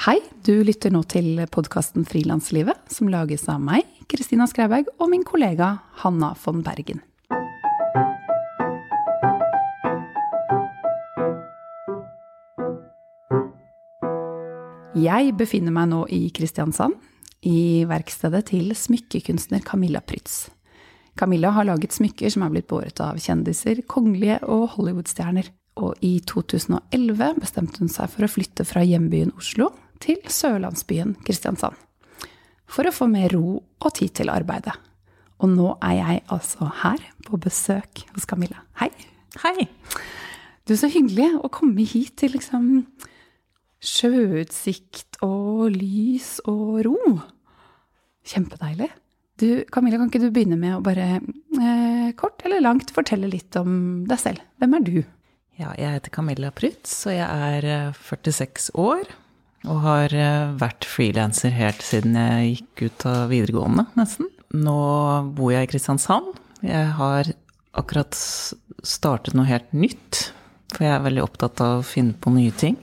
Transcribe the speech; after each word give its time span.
Hei, 0.00 0.16
du 0.48 0.62
lytter 0.64 0.88
nå 0.88 1.02
til 1.12 1.42
podkasten 1.52 2.06
Frilanslivet, 2.08 2.78
som 2.88 3.10
lages 3.12 3.42
av 3.52 3.58
meg, 3.60 3.84
Kristina 4.08 4.46
Skreiberg, 4.48 4.86
og 4.96 5.10
min 5.12 5.26
kollega 5.28 5.74
Hanna 6.00 6.30
von 6.40 6.62
Bergen. 6.64 7.02
Jeg 14.96 15.34
befinner 15.36 15.76
meg 15.76 15.90
nå 15.92 16.06
i 16.08 16.22
Kristiansand, 16.32 16.96
i 17.44 17.84
verkstedet 17.84 18.46
til 18.54 18.72
smykkekunstner 18.72 19.60
Camilla 19.68 20.00
Prytz. 20.00 20.46
Camilla 21.20 21.52
har 21.52 21.68
laget 21.68 21.92
smykker 21.92 22.32
som 22.32 22.48
er 22.48 22.56
blitt 22.56 22.70
båret 22.72 23.04
av 23.04 23.20
kjendiser, 23.20 23.84
kongelige 23.84 24.40
og 24.48 24.78
Hollywood-stjerner. 24.78 25.52
Og 25.84 26.00
i 26.00 26.16
2011 26.24 27.36
bestemte 27.36 27.84
hun 27.84 27.92
seg 27.92 28.08
for 28.16 28.24
å 28.24 28.32
flytte 28.32 28.64
fra 28.64 28.80
hjembyen 28.80 29.36
Oslo 29.36 29.68
til 30.02 30.20
sørlandsbyen 30.30 31.16
Kristiansand. 31.26 31.76
For 32.70 32.86
å 32.86 32.94
få 32.94 33.08
mer 33.10 33.32
ro 33.34 33.60
og 33.60 33.92
tid 33.98 34.14
til 34.20 34.30
arbeidet. 34.32 34.76
Og 35.40 35.48
nå 35.52 35.72
er 35.80 35.96
jeg 35.96 36.24
altså 36.34 36.68
her 36.82 37.02
på 37.26 37.38
besøk 37.40 38.04
hos 38.14 38.28
Camilla. 38.28 38.62
Hei. 38.80 38.90
Hei. 39.40 39.68
Du, 40.68 40.76
så 40.76 40.90
hyggelig 40.92 41.32
å 41.40 41.50
komme 41.52 41.86
hit 41.88 42.18
til 42.20 42.34
liksom 42.36 42.84
sjøutsikt 43.80 45.20
og 45.24 45.70
lys 45.72 46.36
og 46.50 46.82
ro. 46.86 46.98
Kjempedeilig. 48.28 48.90
Du, 49.40 49.48
Camilla, 49.72 49.96
kan 49.96 50.10
ikke 50.10 50.20
du 50.20 50.28
begynne 50.28 50.58
med 50.60 50.76
å 50.76 50.82
bare 50.84 51.06
eh, 51.16 52.10
kort 52.20 52.44
eller 52.44 52.60
langt 52.60 52.92
fortelle 52.92 53.30
litt 53.32 53.56
om 53.56 54.04
deg 54.08 54.20
selv? 54.20 54.44
Hvem 54.60 54.76
er 54.76 54.84
du? 54.84 54.98
Ja, 55.60 55.72
jeg 55.80 55.96
heter 55.96 56.12
Camilla 56.12 56.50
Prytz, 56.52 56.92
og 57.08 57.16
jeg 57.16 57.24
er 57.24 57.92
46 57.96 58.68
eh, 58.68 58.80
år. 58.84 59.08
Og 59.68 59.82
har 59.84 60.14
eh, 60.16 60.52
vært 60.60 60.86
frilanser 60.88 61.52
helt 61.56 61.84
siden 61.84 62.16
jeg 62.16 62.52
gikk 62.54 62.84
ut 62.86 63.06
av 63.10 63.32
videregående, 63.32 63.86
nesten. 63.98 64.30
Nå 64.56 64.78
bor 65.36 65.52
jeg 65.52 65.68
i 65.68 65.70
Kristiansand. 65.70 66.32
Jeg 66.64 66.94
har 66.96 67.28
akkurat 67.76 68.16
startet 68.16 69.36
noe 69.36 69.48
helt 69.48 69.68
nytt, 69.76 70.30
for 70.72 70.86
jeg 70.86 70.94
er 70.94 71.04
veldig 71.04 71.22
opptatt 71.26 71.60
av 71.64 71.80
å 71.80 71.86
finne 71.86 72.16
på 72.16 72.32
nye 72.34 72.54
ting. 72.56 72.80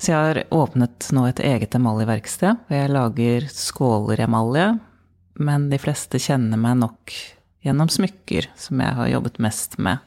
Så 0.00 0.12
jeg 0.12 0.20
har 0.20 0.42
åpnet 0.54 1.10
nå 1.16 1.24
et 1.28 1.42
eget 1.44 1.74
emaljeverksted, 1.76 2.62
hvor 2.68 2.78
jeg 2.78 2.94
lager 2.94 3.48
skåler-emalje 3.52 4.68
men 5.40 5.70
de 5.72 5.78
fleste 5.80 6.20
kjenner 6.20 6.60
meg 6.60 6.78
nok 6.82 7.14
gjennom 7.64 7.90
smykker, 7.92 8.50
som 8.60 8.80
jeg 8.82 8.96
har 8.96 9.10
jobbet 9.14 9.40
mest 9.42 9.78
med. 9.80 10.00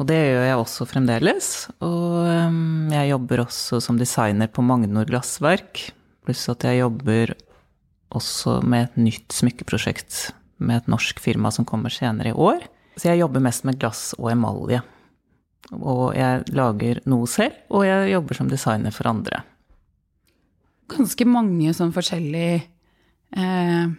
Og 0.00 0.08
det 0.08 0.16
gjør 0.16 0.46
jeg 0.46 0.56
også 0.56 0.86
fremdeles. 0.88 1.48
Og 1.84 2.24
um, 2.24 2.88
jeg 2.88 3.10
jobber 3.10 3.44
også 3.44 3.82
som 3.84 3.98
designer 4.00 4.48
på 4.48 4.64
Magnor 4.64 5.08
Glassverk, 5.08 5.90
pluss 6.24 6.46
at 6.48 6.64
jeg 6.64 6.80
jobber 6.80 7.34
også 8.16 8.58
med 8.64 8.88
et 8.88 8.96
nytt 8.98 9.36
smykkeprosjekt 9.36 10.30
med 10.60 10.80
et 10.80 10.88
norsk 10.90 11.20
firma 11.22 11.52
som 11.52 11.68
kommer 11.68 11.92
senere 11.92 12.32
i 12.32 12.36
år. 12.36 12.64
Så 12.96 13.10
jeg 13.10 13.20
jobber 13.20 13.44
mest 13.44 13.66
med 13.68 13.78
glass 13.80 14.10
og 14.18 14.32
emalje. 14.32 14.80
Og 15.76 16.16
jeg 16.16 16.46
lager 16.56 17.00
noe 17.08 17.28
selv, 17.30 17.54
og 17.70 17.84
jeg 17.86 18.10
jobber 18.14 18.40
som 18.40 18.48
designer 18.50 18.94
for 18.94 19.08
andre. 19.12 19.44
Ganske 20.90 21.26
mange 21.28 21.74
sånn 21.76 21.92
forskjellige 21.94 22.62
eh 23.36 23.98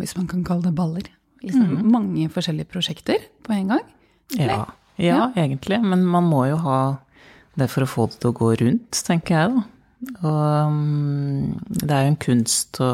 hvis 0.00 0.16
man 0.16 0.26
kan 0.30 0.44
kalle 0.46 0.66
det 0.66 0.74
baller. 0.74 1.08
Liksom 1.44 1.68
mm. 1.70 1.90
Mange 1.92 2.30
forskjellige 2.32 2.70
prosjekter 2.72 3.26
på 3.44 3.52
en 3.54 3.74
gang. 3.74 3.84
Ja, 4.34 4.64
ja, 4.96 5.16
ja, 5.16 5.30
egentlig. 5.44 5.80
Men 5.82 6.04
man 6.06 6.28
må 6.30 6.44
jo 6.50 6.58
ha 6.64 6.80
det 7.58 7.70
for 7.70 7.86
å 7.86 7.90
få 7.90 8.08
det 8.10 8.20
til 8.22 8.32
å 8.32 8.36
gå 8.38 8.50
rundt, 8.62 9.00
tenker 9.06 9.38
jeg, 9.38 9.54
da. 9.54 9.70
Og 10.20 10.68
um, 10.68 11.54
det 11.70 11.88
er 11.88 12.04
jo 12.04 12.12
en 12.12 12.20
kunst 12.20 12.80
å 12.84 12.90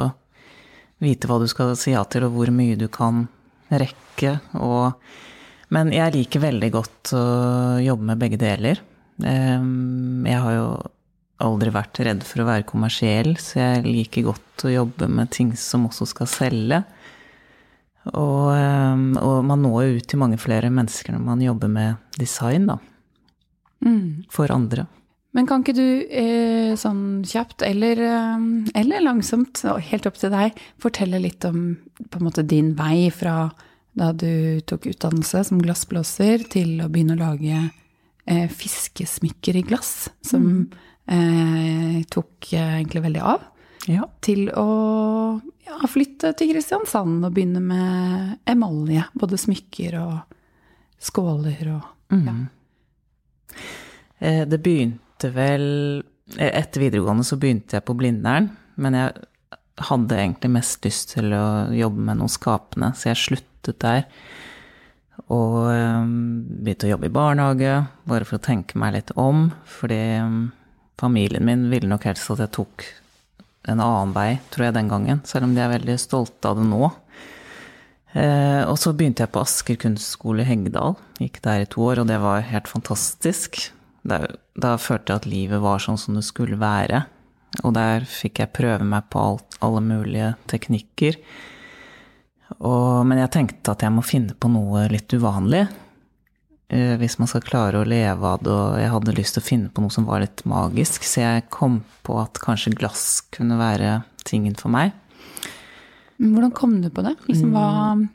vite 1.02 1.26
hva 1.26 1.40
du 1.40 1.48
skal 1.50 1.74
si 1.80 1.94
ja 1.94 2.04
til, 2.06 2.28
og 2.28 2.36
hvor 2.36 2.52
mye 2.54 2.78
du 2.78 2.86
kan 2.92 3.24
rekke. 3.70 4.36
Og, 4.60 4.92
men 5.74 5.92
jeg 5.94 6.14
liker 6.16 6.44
veldig 6.44 6.70
godt 6.74 7.12
å 7.16 7.24
jobbe 7.82 8.10
med 8.12 8.22
begge 8.22 8.40
deler. 8.40 8.82
Jeg 9.20 10.40
har 10.44 10.56
jo 10.56 10.68
aldri 11.40 11.72
vært 11.72 12.00
redd 12.04 12.24
for 12.26 12.42
å 12.42 12.48
være 12.50 12.68
kommersiell, 12.68 13.32
så 13.40 13.62
jeg 13.62 13.84
liker 13.88 14.28
godt 14.28 14.66
å 14.68 14.74
jobbe 14.74 15.08
med 15.08 15.32
ting 15.32 15.54
som 15.58 15.86
også 15.88 16.08
skal 16.12 16.28
selge. 16.30 16.82
Og, 18.08 18.46
ehm, 18.54 19.10
og 19.20 19.44
man 19.44 19.60
når 19.64 19.98
ut 19.98 20.06
til 20.08 20.20
mange 20.22 20.38
flere 20.40 20.70
mennesker 20.72 21.12
når 21.14 21.26
man 21.26 21.42
jobber 21.44 21.68
med 21.68 22.16
design, 22.18 22.70
da. 22.70 22.78
Mm. 23.84 24.24
For 24.32 24.52
andre. 24.52 24.86
Men 25.36 25.46
kan 25.46 25.62
ikke 25.62 25.76
du 25.76 25.86
eh, 26.10 26.72
sånn 26.80 27.22
kjapt 27.28 27.62
eller, 27.62 28.00
ehm, 28.02 28.48
eller, 28.74 29.04
langsomt, 29.04 29.62
helt 29.90 30.08
opp 30.08 30.18
til 30.18 30.32
deg, 30.32 30.58
fortelle 30.82 31.20
litt 31.22 31.44
om 31.46 31.76
måte 32.18 32.42
din 32.42 32.74
vei 32.78 33.10
fra 33.14 33.50
da 34.00 34.12
du 34.14 34.60
tok 34.66 34.88
utdannelse 34.90 35.44
som 35.48 35.60
glassblåser, 35.62 36.46
til 36.50 36.80
å 36.82 36.88
begynne 36.90 37.16
å 37.18 37.20
lage 37.20 37.58
eh, 38.26 38.46
fiskesmykker 38.48 39.58
i 39.60 39.66
glass, 39.66 40.08
som 40.24 40.46
mm 40.46 40.88
eh, 41.10 42.02
tok 42.10 42.52
egentlig 42.52 43.04
veldig 43.06 43.24
av. 43.24 43.46
Ja. 43.88 44.04
Til 44.20 44.50
å 44.52 44.66
ja, 45.64 45.78
flytte 45.88 46.34
til 46.36 46.52
Kristiansand 46.52 47.24
og 47.24 47.32
begynne 47.36 47.62
med 47.64 48.50
emalje. 48.50 49.06
Både 49.16 49.40
smykker 49.40 49.96
og 50.02 50.36
skåler 51.00 51.72
og 51.72 52.12
mm. 52.12 52.26
ja. 52.26 52.36
Eh, 54.20 54.42
det 54.48 54.60
begynte 54.60 55.30
vel 55.32 55.64
eh, 56.36 56.50
Etter 56.50 56.84
videregående 56.84 57.24
så 57.24 57.38
begynte 57.40 57.78
jeg 57.78 57.86
på 57.88 57.96
Blindern, 57.96 58.50
men 58.76 58.96
jeg 58.98 59.14
hadde 59.88 60.18
egentlig 60.18 60.52
mest 60.52 60.84
lyst 60.84 61.14
til 61.14 61.32
å 61.32 61.72
jobbe 61.72 62.04
med 62.04 62.20
noe 62.20 62.32
skapende, 62.32 62.92
så 62.92 63.10
jeg 63.10 63.22
sluttet 63.22 63.80
der. 63.80 64.04
Og 65.32 65.56
um, 65.68 66.12
begynte 66.64 66.88
å 66.88 66.94
jobbe 66.94 67.08
i 67.08 67.14
barnehage, 67.14 67.74
bare 68.08 68.26
for 68.28 68.36
å 68.36 68.44
tenke 68.44 68.80
meg 68.80 68.96
litt 68.96 69.12
om. 69.20 69.48
Fordi 69.68 70.00
um, 70.24 70.40
familien 71.00 71.46
min 71.46 71.68
ville 71.72 71.88
nok 71.88 72.08
helst 72.08 72.32
at 72.34 72.42
jeg 72.44 72.54
tok 72.56 72.86
en 73.68 73.82
annen 73.82 74.14
vei, 74.16 74.38
tror 74.52 74.68
jeg, 74.68 74.76
den 74.78 74.88
gangen. 74.90 75.20
Selv 75.28 75.48
om 75.48 75.54
de 75.56 75.62
er 75.64 75.74
veldig 75.74 75.96
stolte 76.00 76.50
av 76.50 76.60
det 76.60 76.66
nå. 76.68 76.88
Eh, 78.16 78.62
og 78.64 78.76
så 78.80 78.94
begynte 78.96 79.24
jeg 79.24 79.32
på 79.34 79.42
Asker 79.44 79.78
kunstskole 79.80 80.42
i 80.42 80.48
Heggedal. 80.48 80.96
Gikk 81.20 81.40
der 81.44 81.64
i 81.64 81.70
to 81.70 81.84
år, 81.90 82.02
og 82.02 82.10
det 82.10 82.18
var 82.22 82.46
helt 82.48 82.70
fantastisk. 82.70 83.60
Da 84.02 84.76
følte 84.80 85.12
jeg 85.12 85.20
at 85.20 85.28
livet 85.28 85.62
var 85.62 85.82
sånn 85.82 86.00
som 86.00 86.16
det 86.16 86.24
skulle 86.26 86.58
være. 86.60 87.04
Og 87.64 87.74
der 87.76 88.06
fikk 88.08 88.40
jeg 88.40 88.54
prøve 88.54 88.86
meg 88.86 89.08
på 89.12 89.20
alt, 89.20 89.58
alle 89.64 89.82
mulige 89.84 90.32
teknikker. 90.50 91.18
Og, 92.58 93.06
men 93.06 93.20
jeg 93.20 93.32
tenkte 93.34 93.74
at 93.74 93.84
jeg 93.84 93.94
må 93.94 94.02
finne 94.06 94.34
på 94.34 94.50
noe 94.50 94.86
litt 94.90 95.12
uvanlig. 95.14 95.66
Eh, 96.70 96.94
hvis 97.00 97.18
man 97.18 97.26
skal 97.26 97.42
klare 97.42 97.80
å 97.80 97.88
leve 97.88 98.28
av 98.30 98.44
det, 98.46 98.52
og 98.54 98.78
jeg 98.78 98.92
hadde 98.92 99.16
lyst 99.16 99.34
til 99.34 99.42
å 99.42 99.48
finne 99.48 99.72
på 99.74 99.82
noe 99.82 99.90
som 99.90 100.06
var 100.06 100.22
litt 100.22 100.44
magisk, 100.46 101.02
så 101.02 101.24
jeg 101.24 101.48
kom 101.50 101.80
på 102.06 102.20
at 102.22 102.38
kanskje 102.42 102.76
glass 102.78 103.24
kunne 103.34 103.58
være 103.58 104.00
tingen 104.28 104.54
for 104.58 104.70
meg. 104.70 104.94
Hvordan 106.20 106.54
kom 106.54 106.78
du 106.84 106.90
på 106.94 107.02
det? 107.02 107.16
Liksom, 107.26 107.50
hva 107.56 107.66
mm. 107.98 108.08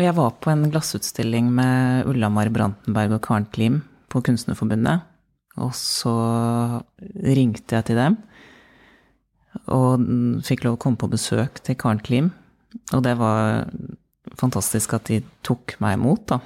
Jeg 0.00 0.16
var 0.16 0.32
på 0.42 0.50
en 0.50 0.64
glassutstilling 0.72 1.50
med 1.54 2.08
Ulla-Mari 2.10 2.50
Brantenberg 2.50 3.12
og 3.18 3.22
Karen 3.22 3.46
Klim 3.52 3.82
på 4.10 4.22
Kunstnerforbundet. 4.24 5.04
Og 5.60 5.74
så 5.76 6.14
ringte 7.22 7.76
jeg 7.76 7.90
til 7.90 8.00
dem 8.00 8.16
og 9.68 10.06
fikk 10.48 10.64
lov 10.64 10.78
å 10.78 10.80
komme 10.80 10.98
på 10.98 11.10
besøk 11.12 11.60
til 11.62 11.76
Karen 11.78 12.00
Klim. 12.02 12.32
Og 12.96 13.04
det 13.04 13.14
var 13.20 13.68
fantastisk 14.40 14.96
at 14.96 15.12
de 15.12 15.20
tok 15.44 15.76
meg 15.84 15.98
imot, 16.00 16.24
da. 16.32 16.40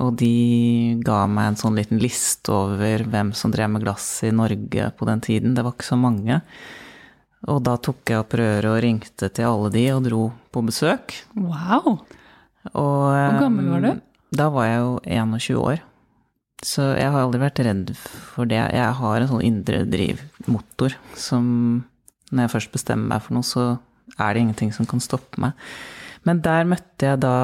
Og 0.00 0.14
de 0.16 0.96
ga 1.04 1.24
meg 1.28 1.50
en 1.50 1.58
sånn 1.60 1.76
liten 1.76 2.00
liste 2.00 2.52
over 2.54 3.04
hvem 3.10 3.34
som 3.36 3.52
drev 3.52 3.68
med 3.74 3.84
glass 3.84 4.06
i 4.24 4.32
Norge 4.32 4.88
på 4.96 5.08
den 5.08 5.22
tiden. 5.24 5.54
Det 5.56 5.64
var 5.64 5.76
ikke 5.76 5.90
så 5.90 5.98
mange. 6.00 6.40
Og 7.52 7.60
da 7.66 7.76
tok 7.76 8.08
jeg 8.08 8.22
opp 8.22 8.36
røret 8.40 8.70
og 8.70 8.80
ringte 8.80 9.28
til 9.28 9.48
alle 9.50 9.70
de 9.74 9.84
og 9.92 10.04
dro 10.06 10.22
på 10.54 10.62
besøk. 10.64 11.18
Wow! 11.36 11.98
Og, 12.72 13.10
Hvor 13.12 13.42
gammel 13.42 13.68
var 13.74 13.84
du? 13.84 13.90
Da 14.34 14.48
var 14.50 14.70
jeg 14.70 14.78
jo 14.80 14.94
21 15.04 15.58
år. 15.60 15.82
Så 16.64 16.86
jeg 16.96 17.10
har 17.12 17.20
aldri 17.20 17.42
vært 17.42 17.60
redd 17.66 17.90
for 18.00 18.48
det. 18.48 18.62
Jeg 18.72 18.96
har 19.00 19.18
en 19.20 19.28
sånn 19.28 19.44
indre 19.44 19.82
drivmotor 19.84 20.96
som 21.18 21.84
Når 22.32 22.46
jeg 22.46 22.54
først 22.54 22.72
bestemmer 22.72 23.12
meg 23.12 23.22
for 23.22 23.36
noe, 23.36 23.44
så 23.46 23.64
er 24.16 24.32
det 24.32 24.40
ingenting 24.40 24.72
som 24.74 24.88
kan 24.88 25.02
stoppe 25.04 25.38
meg. 25.38 25.52
Men 26.24 26.40
der 26.44 26.66
møtte 26.68 27.12
jeg 27.12 27.20
da 27.22 27.36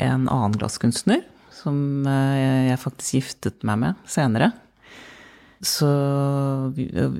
en 0.00 0.26
annen 0.26 0.58
glasskunstner 0.58 1.22
som 1.64 2.04
eh, 2.08 2.68
jeg 2.70 2.82
faktisk 2.82 3.18
giftet 3.18 3.64
meg 3.66 3.80
med 3.80 4.06
senere. 4.10 4.50
Så, 5.64 5.88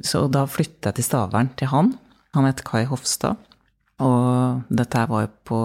så 0.05 0.27
da 0.29 0.45
flyttet 0.51 0.91
jeg 0.91 0.99
til 0.99 1.07
Stavern, 1.07 1.49
til 1.57 1.71
han. 1.73 1.95
Han 2.37 2.49
het 2.49 2.65
Kai 2.67 2.85
Hofstad. 2.91 3.41
Og 4.05 4.65
dette 4.75 5.05
var 5.09 5.25
jo 5.25 5.31
på 5.49 5.61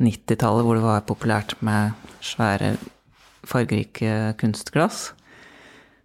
90-tallet, 0.00 0.64
hvor 0.64 0.78
det 0.78 0.84
var 0.86 1.04
populært 1.08 1.56
med 1.66 1.96
svære, 2.24 2.76
fargerike 3.48 4.32
kunstglass. 4.40 5.10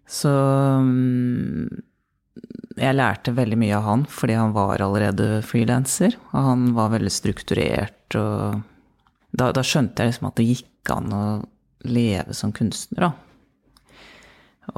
Så 0.10 0.34
jeg 2.80 2.98
lærte 2.98 3.36
veldig 3.36 3.58
mye 3.62 3.76
av 3.78 3.88
han 3.88 4.06
fordi 4.10 4.38
han 4.38 4.54
var 4.56 4.82
allerede 4.82 5.42
frilanser. 5.46 6.18
Og 6.32 6.48
han 6.50 6.70
var 6.78 6.94
veldig 6.96 7.14
strukturert 7.14 8.18
og 8.20 8.64
da, 9.34 9.50
da, 9.50 9.64
skjønte 9.66 10.04
jeg 10.04 10.12
liksom 10.12 10.30
at 10.30 10.38
det 10.38 10.46
gikk 10.46 10.92
an 10.94 11.14
å 11.14 11.24
leve 11.90 12.36
som 12.38 12.52
kunstner, 12.54 13.08
da. 13.08 13.14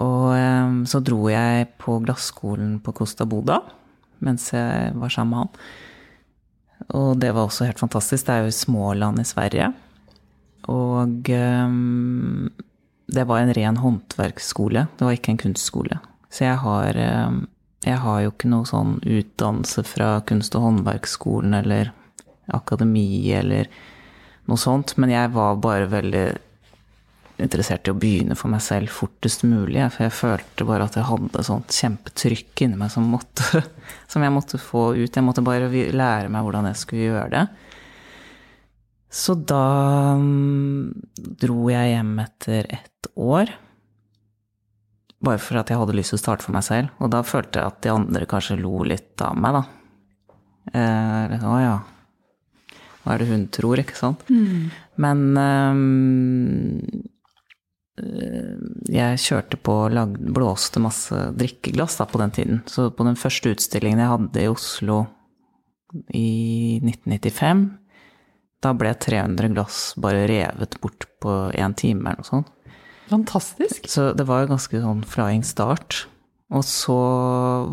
Og 0.02 0.32
um, 0.34 0.78
så 0.90 1.02
dro 1.04 1.28
jeg 1.30 1.68
på 1.82 2.00
glasskolen 2.02 2.80
på 2.82 2.94
Costa 2.98 3.28
Boda 3.30 3.60
mens 4.26 4.48
jeg 4.54 4.94
var 4.98 5.12
sammen 5.14 5.34
med 5.36 5.42
han. 5.44 5.66
Og 6.98 7.10
det 7.20 7.32
var 7.36 7.46
også 7.46 7.68
helt 7.68 7.82
fantastisk. 7.82 8.26
Det 8.26 8.34
er 8.34 8.48
jo 8.48 8.56
Småland 8.56 9.20
i 9.22 9.28
Sverige. 9.28 9.68
Og 10.72 11.30
um, 11.30 12.48
det 13.12 13.26
var 13.30 13.42
en 13.42 13.54
ren 13.54 13.78
håndverksskole. 13.84 14.88
Det 14.98 15.06
var 15.06 15.18
ikke 15.18 15.36
en 15.36 15.42
kunstskole. 15.44 16.00
Så 16.34 16.48
jeg 16.48 16.58
har, 16.64 17.02
um, 17.28 17.44
jeg 17.86 18.02
har 18.02 18.22
jo 18.24 18.32
ikke 18.32 18.50
noe 18.50 18.66
sånn 18.66 18.98
utdannelse 19.02 19.84
fra 19.86 20.16
kunst- 20.26 20.56
og 20.58 20.66
håndverksskolen 20.66 21.54
eller 21.54 21.92
akademi 22.54 23.32
eller 23.34 23.70
noe 24.50 24.62
sånt. 24.62 24.96
Men 24.98 25.14
jeg 25.14 25.34
var 25.36 25.62
bare 25.62 25.90
veldig 25.92 26.26
interessert 27.42 27.88
i 27.88 27.92
å 27.92 28.00
begynne 28.00 28.38
for 28.40 28.52
meg 28.52 28.64
selv 28.64 28.94
fortest 28.96 29.44
mulig. 29.46 29.84
For 29.94 30.08
jeg 30.08 30.16
følte 30.18 30.68
bare 30.68 30.88
at 30.88 30.98
jeg 30.98 31.08
hadde 31.10 31.46
sånt 31.46 31.76
kjempetrykk 31.76 32.66
inni 32.66 32.80
meg 32.80 32.94
som, 32.94 33.08
måtte, 33.12 33.64
som, 34.12 34.24
jeg 34.26 34.34
måtte 34.34 34.62
få 34.62 34.88
ut. 34.96 35.12
Jeg 35.12 35.26
måtte 35.26 35.46
bare 35.46 35.70
lære 35.70 36.32
meg 36.32 36.48
hvordan 36.48 36.70
jeg 36.72 36.82
skulle 36.82 37.10
gjøre 37.10 37.30
det. 37.36 37.46
Så 39.16 39.38
da 39.48 39.66
um, 40.18 40.90
dro 41.16 41.70
jeg 41.72 41.94
hjem 41.94 42.18
etter 42.26 42.68
ett 42.80 43.12
år. 43.14 43.54
Bare 45.26 45.42
for 45.42 45.60
at 45.60 45.72
jeg 45.72 45.82
hadde 45.82 45.98
lyst 45.98 46.14
til 46.14 46.20
å 46.20 46.24
starte 46.24 46.46
for 46.46 46.56
meg 46.56 46.66
selv. 46.68 46.94
Og 47.02 47.12
da 47.14 47.24
følte 47.26 47.62
jeg 47.62 47.74
at 47.74 47.82
de 47.86 47.94
andre 47.94 48.30
kanskje 48.30 48.60
lo 48.62 48.78
litt 48.86 49.22
av 49.26 49.38
meg, 49.40 49.58
da. 49.58 49.66
Eh, 50.76 51.36
å 51.46 51.58
ja, 51.62 51.76
hva 53.06 53.14
er 53.14 53.22
det 53.22 53.30
hun 53.30 53.44
tror, 53.54 53.78
ikke 53.78 53.98
sant? 53.98 54.24
Mm. 54.34 54.72
Men 55.02 55.20
um, 55.38 56.80
jeg 58.90 59.22
kjørte 59.22 59.60
på 59.62 59.76
og 59.86 60.18
blåste 60.34 60.82
masse 60.82 61.28
drikkeglass 61.38 62.00
da, 62.02 62.08
på 62.10 62.22
den 62.24 62.34
tiden. 62.34 62.64
Så 62.66 62.90
på 62.98 63.06
den 63.06 63.20
første 63.20 63.54
utstillingen 63.54 64.02
jeg 64.02 64.14
hadde 64.16 64.42
i 64.42 64.50
Oslo 64.50 65.04
i 66.18 66.82
1995, 66.82 67.62
da 68.66 68.74
ble 68.74 68.96
300 68.98 69.54
glass 69.54 69.78
bare 70.02 70.26
revet 70.32 70.80
bort 70.82 71.06
på 71.22 71.38
én 71.54 71.78
time 71.78 72.10
eller 72.10 72.26
noe 72.26 72.32
sånt. 72.32 72.50
Fantastisk. 73.12 73.88
Så 73.92 74.12
det 74.18 74.26
var 74.30 74.50
ganske 74.50 74.82
sånn 74.82 75.04
flying 75.08 75.46
start. 75.46 76.06
Og 76.54 76.64
så 76.68 76.98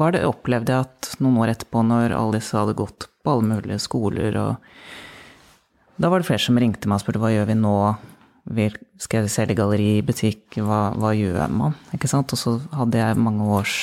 var 0.01 0.15
det, 0.15 0.25
opplevde 0.29 0.73
jeg 0.73 0.89
at 0.89 1.15
noen 1.21 1.41
år 1.45 1.53
etterpå, 1.55 1.85
når 1.85 2.15
alle 2.17 2.39
disse 2.39 2.57
hadde 2.57 2.77
gått 2.79 3.09
på 3.23 3.35
alle 3.35 3.49
mulige 3.55 3.81
skoler 3.83 4.37
og 4.41 4.55
da 6.01 6.09
var 6.11 6.23
det 6.23 6.27
flere 6.27 6.43
som 6.43 6.57
ringte 6.59 6.89
meg 6.89 6.99
og 6.99 7.05
spurte 7.05 7.21
hva 7.23 7.31
gjør 7.31 7.51
vi 7.53 7.59
nå? 7.61 7.75
Skal 9.03 9.23
jeg 9.23 9.31
selge 9.31 9.55
galleri, 9.59 10.01
butikk, 10.03 10.57
hva, 10.59 10.89
hva 10.99 11.13
gjør 11.15 11.53
man? 11.53 11.77
Ikke 11.95 12.11
sant? 12.11 12.33
Og 12.35 12.41
så 12.41 12.57
hadde 12.75 12.99
jeg 12.99 13.21
mange 13.23 13.47
års 13.55 13.77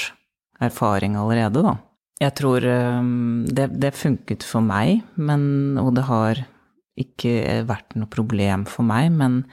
erfaring 0.59 1.15
allerede, 1.15 1.63
da. 1.63 1.77
Jeg 2.19 2.35
tror 2.35 2.65
um, 2.67 3.45
det, 3.47 3.69
det 3.79 3.93
funket 3.95 4.43
for 4.43 4.65
meg, 4.65 5.05
men, 5.15 5.77
og 5.79 5.93
det 5.95 6.03
har 6.09 6.41
ikke 6.99 7.61
vært 7.69 7.95
noe 7.95 8.11
problem 8.11 8.65
for 8.67 8.83
meg, 8.83 9.13
men, 9.15 9.45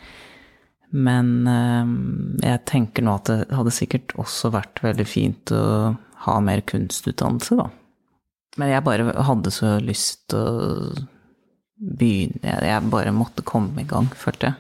men 0.95 1.31
um, 1.49 2.37
jeg 2.43 2.63
tenker 2.69 3.05
nå 3.05 3.17
at 3.19 3.31
det 3.31 3.57
hadde 3.57 3.75
sikkert 3.75 4.15
også 4.21 4.53
vært 4.55 4.83
veldig 4.85 5.07
fint 5.09 5.53
å 5.55 5.97
ha 6.27 6.37
mer 6.43 6.63
kunstutdannelse, 6.67 7.59
da. 7.59 7.69
Men 8.57 8.73
jeg 8.73 8.85
bare 8.87 9.13
hadde 9.27 9.53
så 9.53 9.77
lyst 9.85 10.29
til 10.33 10.41
å 10.41 11.07
begynne 11.77 12.55
Jeg 12.65 12.89
bare 12.89 13.13
måtte 13.13 13.45
komme 13.45 13.83
i 13.83 13.89
gang, 13.89 14.09
følte 14.17 14.49
jeg. 14.49 14.57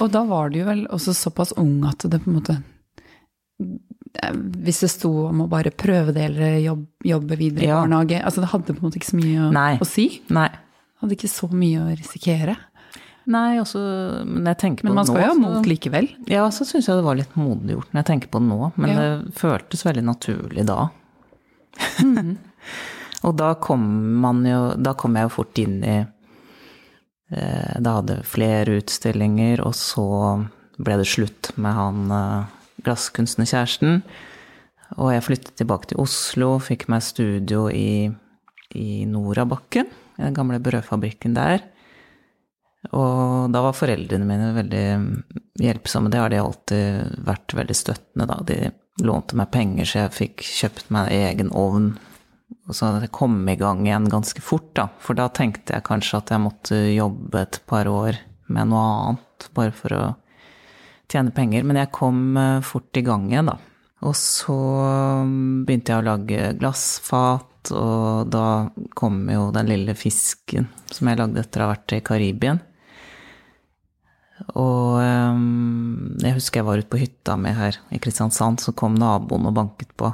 Og 0.00 0.12
da 0.14 0.22
var 0.24 0.48
du 0.48 0.62
jo 0.62 0.68
vel 0.70 0.86
også 0.88 1.12
såpass 1.16 1.52
ung 1.60 1.82
at 1.84 2.06
det 2.08 2.22
på 2.22 2.30
en 2.30 2.38
måte 2.38 2.56
Hvis 4.64 4.80
det 4.86 4.90
sto 4.94 5.10
om 5.26 5.44
å 5.44 5.50
bare 5.52 5.74
prøve 5.76 6.14
det 6.16 6.24
eller 6.30 6.56
jobb, 6.62 6.86
jobbe 7.04 7.36
videre 7.36 7.66
i 7.66 7.68
ja. 7.68 7.82
barnehage 7.82 8.22
altså 8.22 8.44
Det 8.44 8.52
hadde 8.54 8.72
på 8.72 8.80
en 8.80 8.88
måte 8.88 9.02
ikke 9.02 9.12
så 9.12 9.20
mye 9.20 9.48
å, 9.50 9.52
å 9.84 9.88
si? 9.88 10.06
Nei. 10.32 10.48
Hadde 11.02 11.18
ikke 11.18 11.32
så 11.34 11.50
mye 11.52 11.82
å 11.82 11.92
risikere? 11.92 12.56
Nei, 13.30 13.60
også, 13.62 13.80
men 14.26 14.48
jeg 14.50 14.58
tenker 14.58 14.82
på 14.82 14.90
Men 14.90 14.98
man 14.98 15.06
skal 15.06 15.22
jo 15.22 15.28
ha 15.28 15.36
mot 15.38 15.68
likevel? 15.68 16.08
Ja, 16.30 16.48
så 16.50 16.66
syns 16.66 16.88
jeg 16.90 16.98
det 16.98 17.04
var 17.06 17.18
litt 17.18 17.36
modig 17.38 17.76
gjort 17.76 17.92
når 17.92 18.02
jeg 18.02 18.08
tenker 18.08 18.32
på 18.32 18.40
det 18.42 18.48
nå. 18.48 18.72
Men 18.74 18.90
ja. 18.90 18.96
det 19.02 19.36
føltes 19.38 19.86
veldig 19.86 20.02
naturlig 20.08 20.66
da. 20.66 20.80
Mm. 22.02 22.34
og 23.26 23.36
da 23.38 23.54
kom 23.62 23.84
man 24.20 24.42
jo 24.44 24.58
Da 24.76 24.92
kom 24.98 25.14
jeg 25.16 25.24
jo 25.24 25.30
fort 25.38 25.60
inn 25.62 25.78
i 25.86 26.02
Eh, 27.32 27.76
da 27.80 27.96
hadde 28.00 28.20
flere 28.28 28.76
utstillinger, 28.82 29.62
og 29.64 29.74
så 29.76 30.04
ble 30.82 30.98
det 31.00 31.08
slutt 31.08 31.52
med 31.56 31.76
han 31.76 32.12
eh, 32.12 32.50
glasskunstnerkjæresten. 32.84 34.02
Og 35.00 35.12
jeg 35.14 35.24
flyttet 35.24 35.54
tilbake 35.56 35.88
til 35.90 36.02
Oslo, 36.02 36.58
fikk 36.60 36.90
meg 36.92 37.04
studio 37.06 37.68
i, 37.72 38.10
i 38.76 39.04
Norabakken, 39.08 39.88
den 40.18 40.36
gamle 40.36 40.60
brødfabrikken 40.60 41.38
der. 41.38 41.64
Og 42.90 43.52
da 43.54 43.62
var 43.62 43.76
foreldrene 43.78 44.26
mine 44.26 44.48
veldig 44.56 44.86
hjelpsomme. 45.62 46.10
Det 46.10 46.18
har 46.18 46.32
de 46.32 46.40
alltid 46.42 47.20
vært 47.28 47.54
veldig 47.54 47.76
støttende, 47.78 48.26
da. 48.26 48.40
De 48.48 49.04
lånte 49.06 49.38
meg 49.38 49.52
penger, 49.54 49.86
så 49.86 50.00
jeg 50.00 50.16
fikk 50.16 50.46
kjøpt 50.46 50.90
meg 50.94 51.12
egen 51.14 51.52
ovn 51.54 51.92
og 52.68 52.76
så 52.76 52.88
hadde 52.88 53.06
jeg 53.06 53.14
kommet 53.16 53.56
i 53.56 53.60
gang 53.60 53.82
igjen 53.86 54.08
ganske 54.10 54.42
fort, 54.44 54.70
da. 54.78 54.86
For 55.02 55.18
da 55.18 55.28
tenkte 55.34 55.76
jeg 55.76 55.86
kanskje 55.86 56.20
at 56.20 56.32
jeg 56.32 56.42
måtte 56.44 56.78
jobbe 56.92 57.42
et 57.42 57.58
par 57.68 57.88
år 57.90 58.18
med 58.52 58.70
noe 58.70 58.82
annet, 59.06 59.48
bare 59.56 59.74
for 59.76 59.96
å 59.96 60.02
tjene 61.10 61.34
penger. 61.34 61.66
Men 61.66 61.80
jeg 61.82 61.92
kom 61.94 62.36
eh, 62.38 62.60
fort 62.66 62.98
i 62.98 63.04
gang 63.06 63.26
igjen, 63.30 63.50
da. 63.50 63.58
Og 64.02 64.14
så 64.18 64.56
mm, 65.26 65.62
begynte 65.66 65.94
jeg 65.94 66.02
å 66.02 66.08
lage 66.10 66.52
glassfat, 66.58 67.72
og 67.78 68.30
da 68.34 68.46
kom 68.98 69.20
jo 69.30 69.50
den 69.54 69.68
lille 69.70 69.94
fisken 69.94 70.66
som 70.90 71.06
jeg 71.06 71.20
lagde 71.20 71.44
etter 71.44 71.62
å 71.62 71.68
ha 71.68 71.74
vært 71.76 71.94
i 71.94 72.02
Karibien. 72.04 72.58
Og 74.58 74.98
um, 74.98 76.16
jeg 76.22 76.36
husker 76.36 76.60
jeg 76.60 76.68
var 76.68 76.82
ute 76.82 76.90
på 76.92 77.00
hytta 77.00 77.36
mi 77.40 77.54
her 77.54 77.78
i 77.94 78.00
Kristiansand, 78.02 78.60
så 78.62 78.74
kom 78.76 78.98
naboen 78.98 79.48
og 79.48 79.56
banket 79.56 79.92
på 79.96 80.12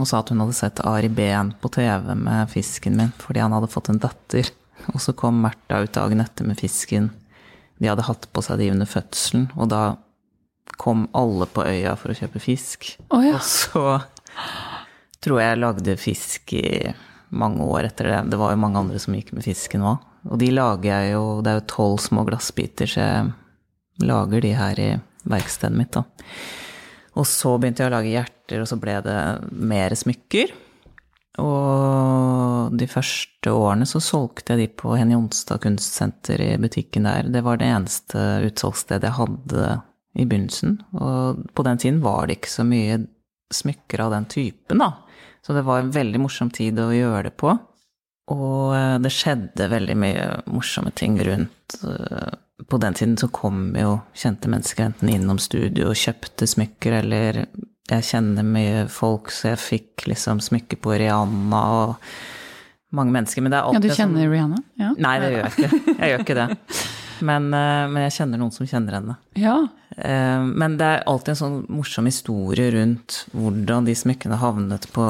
og 0.00 0.08
sa 0.08 0.20
at 0.20 0.30
hun 0.32 0.40
hadde 0.42 0.56
sett 0.56 0.80
Ari 0.86 1.10
Behn 1.12 1.52
på 1.60 1.68
TV 1.74 2.14
med 2.16 2.50
fisken 2.52 2.96
min 2.96 3.12
fordi 3.20 3.42
han 3.44 3.52
hadde 3.52 3.70
fått 3.70 3.90
en 3.92 4.00
datter. 4.00 4.48
Og 4.94 5.00
så 5.04 5.12
kom 5.12 5.42
Märtha 5.44 5.82
ut 5.84 5.92
dagen 5.92 6.22
etter 6.24 6.46
med 6.48 6.60
fisken. 6.60 7.10
De 7.80 7.90
hadde 7.90 8.06
hatt 8.06 8.28
på 8.32 8.44
seg 8.44 8.60
de 8.60 8.70
under 8.72 8.88
fødselen, 8.88 9.50
og 9.56 9.68
da 9.72 9.82
kom 10.80 11.06
alle 11.16 11.44
på 11.52 11.64
øya 11.68 11.92
for 12.00 12.12
å 12.12 12.16
kjøpe 12.16 12.40
fisk. 12.40 12.94
Oh, 13.12 13.20
ja. 13.24 13.36
Og 13.36 13.44
så 13.44 14.00
tror 15.20 15.40
jeg 15.40 15.50
jeg 15.50 15.60
lagde 15.60 15.96
fisk 16.00 16.54
i 16.56 16.70
mange 17.28 17.64
år 17.64 17.90
etter 17.90 18.08
det. 18.08 18.20
Det 18.32 18.40
var 18.40 18.54
jo 18.54 18.62
mange 18.62 18.80
andre 18.80 19.00
som 19.02 19.16
gikk 19.16 19.34
med 19.36 19.44
fisken 19.44 19.84
òg. 19.84 20.00
Og 20.28 20.40
de 20.40 20.50
lager 20.52 20.90
jeg 20.90 21.12
jo 21.14 21.40
Det 21.40 21.52
er 21.52 21.60
jo 21.60 21.68
tolv 21.70 22.00
små 22.04 22.24
glassbiter, 22.28 22.90
så 22.90 23.00
jeg 23.00 23.30
lager 24.04 24.44
de 24.44 24.50
her 24.56 24.80
i 24.80 24.90
verkstedet 25.30 25.76
mitt, 25.76 25.92
da. 25.96 26.04
Og 27.18 27.26
så 27.28 27.56
begynte 27.58 27.82
jeg 27.84 27.90
å 27.90 27.94
lage 27.94 28.12
hjerter, 28.12 28.62
og 28.62 28.68
så 28.70 28.78
ble 28.80 28.96
det 29.04 29.16
mer 29.50 29.94
smykker. 29.98 30.52
Og 31.40 32.76
de 32.78 32.88
første 32.90 33.52
årene 33.52 33.86
så 33.88 34.00
solgte 34.02 34.54
jeg 34.54 34.62
de 34.62 34.78
på 34.82 34.94
Henny 34.96 35.14
Jonstad 35.14 35.62
kunstsenter 35.64 36.42
i 36.42 36.50
butikken 36.60 37.08
der. 37.08 37.28
Det 37.30 37.42
var 37.46 37.60
det 37.60 37.70
eneste 37.70 38.24
utsalgsstedet 38.48 39.08
jeg 39.08 39.18
hadde 39.18 39.70
i 40.18 40.26
begynnelsen. 40.26 40.78
Og 40.98 41.44
på 41.54 41.66
den 41.66 41.80
tiden 41.80 42.02
var 42.04 42.26
det 42.26 42.40
ikke 42.40 42.52
så 42.52 42.66
mye 42.66 43.00
smykker 43.54 44.04
av 44.04 44.14
den 44.14 44.28
typen, 44.30 44.82
da. 44.82 44.92
Så 45.46 45.56
det 45.56 45.64
var 45.66 45.80
en 45.80 45.94
veldig 45.94 46.20
morsom 46.22 46.50
tid 46.52 46.78
å 46.78 46.90
gjøre 46.92 47.28
det 47.30 47.36
på. 47.40 47.54
Og 48.30 48.74
eh, 48.76 48.96
det 49.02 49.12
skjedde 49.14 49.70
veldig 49.72 49.96
mye 49.98 50.28
morsomme 50.50 50.92
ting 50.96 51.18
rundt 51.26 51.78
eh, 51.82 52.30
på 52.70 52.78
den 52.78 52.94
tiden 52.94 53.16
så 53.18 53.30
kom 53.32 53.70
jo 53.78 53.96
kjente 54.14 54.50
mennesker 54.52 54.90
enten 54.90 55.10
innom 55.10 55.40
studio 55.42 55.90
og 55.90 55.98
kjøpte 55.98 56.46
smykker, 56.46 56.98
eller 57.00 57.40
jeg 57.90 58.06
kjenner 58.06 58.46
mye 58.46 58.84
folk, 58.92 59.32
så 59.34 59.54
jeg 59.54 59.62
fikk 59.62 60.04
liksom 60.12 60.42
smykker 60.44 60.78
på 60.82 60.92
Rihanna 61.00 61.62
og 61.80 62.12
mange 62.94 63.14
mennesker. 63.16 63.42
Men 63.42 63.54
det 63.54 63.58
er 63.58 63.70
alltid 63.70 63.88
Ja, 63.88 63.94
du 63.96 64.02
kjenner 64.02 64.22
som... 64.26 64.34
Rihanna? 64.34 64.60
Ja. 64.78 64.90
Nei, 65.06 65.14
det 65.22 65.30
gjør 65.32 65.48
jeg 65.48 65.54
ikke. 65.56 65.96
Jeg 65.96 66.12
gjør 66.12 66.24
ikke 66.26 66.38
det. 66.38 66.48
Men, 67.20 67.48
eh, 67.56 67.82
men, 67.90 67.98
jeg 68.06 68.14
kjenner 68.20 68.40
noen 68.40 68.54
som 68.54 68.68
kjenner 68.68 68.98
henne. 69.00 69.16
Ja. 69.40 69.56
Men 70.00 70.78
det 70.80 70.86
er 70.86 71.02
alltid 71.10 71.34
en 71.34 71.40
sånn 71.40 71.56
morsom 71.68 72.06
historie 72.08 72.70
rundt 72.72 73.24
hvordan 73.36 73.88
de 73.88 73.96
smykkene 73.98 74.38
havnet 74.40 74.86
på 74.94 75.04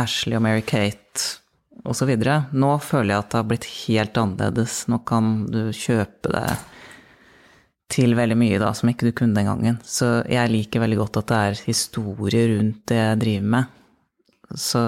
Ashley 0.00 0.34
og 0.34 0.42
Mary-Kate 0.42 1.36
osv. 1.84 2.10
Nå 2.52 2.72
føler 2.82 3.12
jeg 3.14 3.22
at 3.22 3.30
det 3.32 3.40
har 3.40 3.48
blitt 3.50 3.68
helt 3.86 4.20
annerledes. 4.20 4.80
Nå 4.90 5.00
kan 5.08 5.32
du 5.52 5.60
kjøpe 5.76 6.32
det 6.34 6.46
til 7.88 8.12
veldig 8.18 8.36
mye 8.36 8.58
da, 8.60 8.72
som 8.76 8.90
ikke 8.90 9.08
du 9.08 9.14
kunne 9.16 9.36
den 9.36 9.48
gangen. 9.48 9.78
Så 9.86 10.18
jeg 10.28 10.52
liker 10.52 10.82
veldig 10.84 10.98
godt 11.00 11.20
at 11.22 11.30
det 11.30 11.38
er 11.44 11.60
historie 11.68 12.48
rundt 12.52 12.82
det 12.90 12.98
jeg 12.98 13.20
driver 13.22 13.52
med. 13.56 13.76
Så 14.56 14.80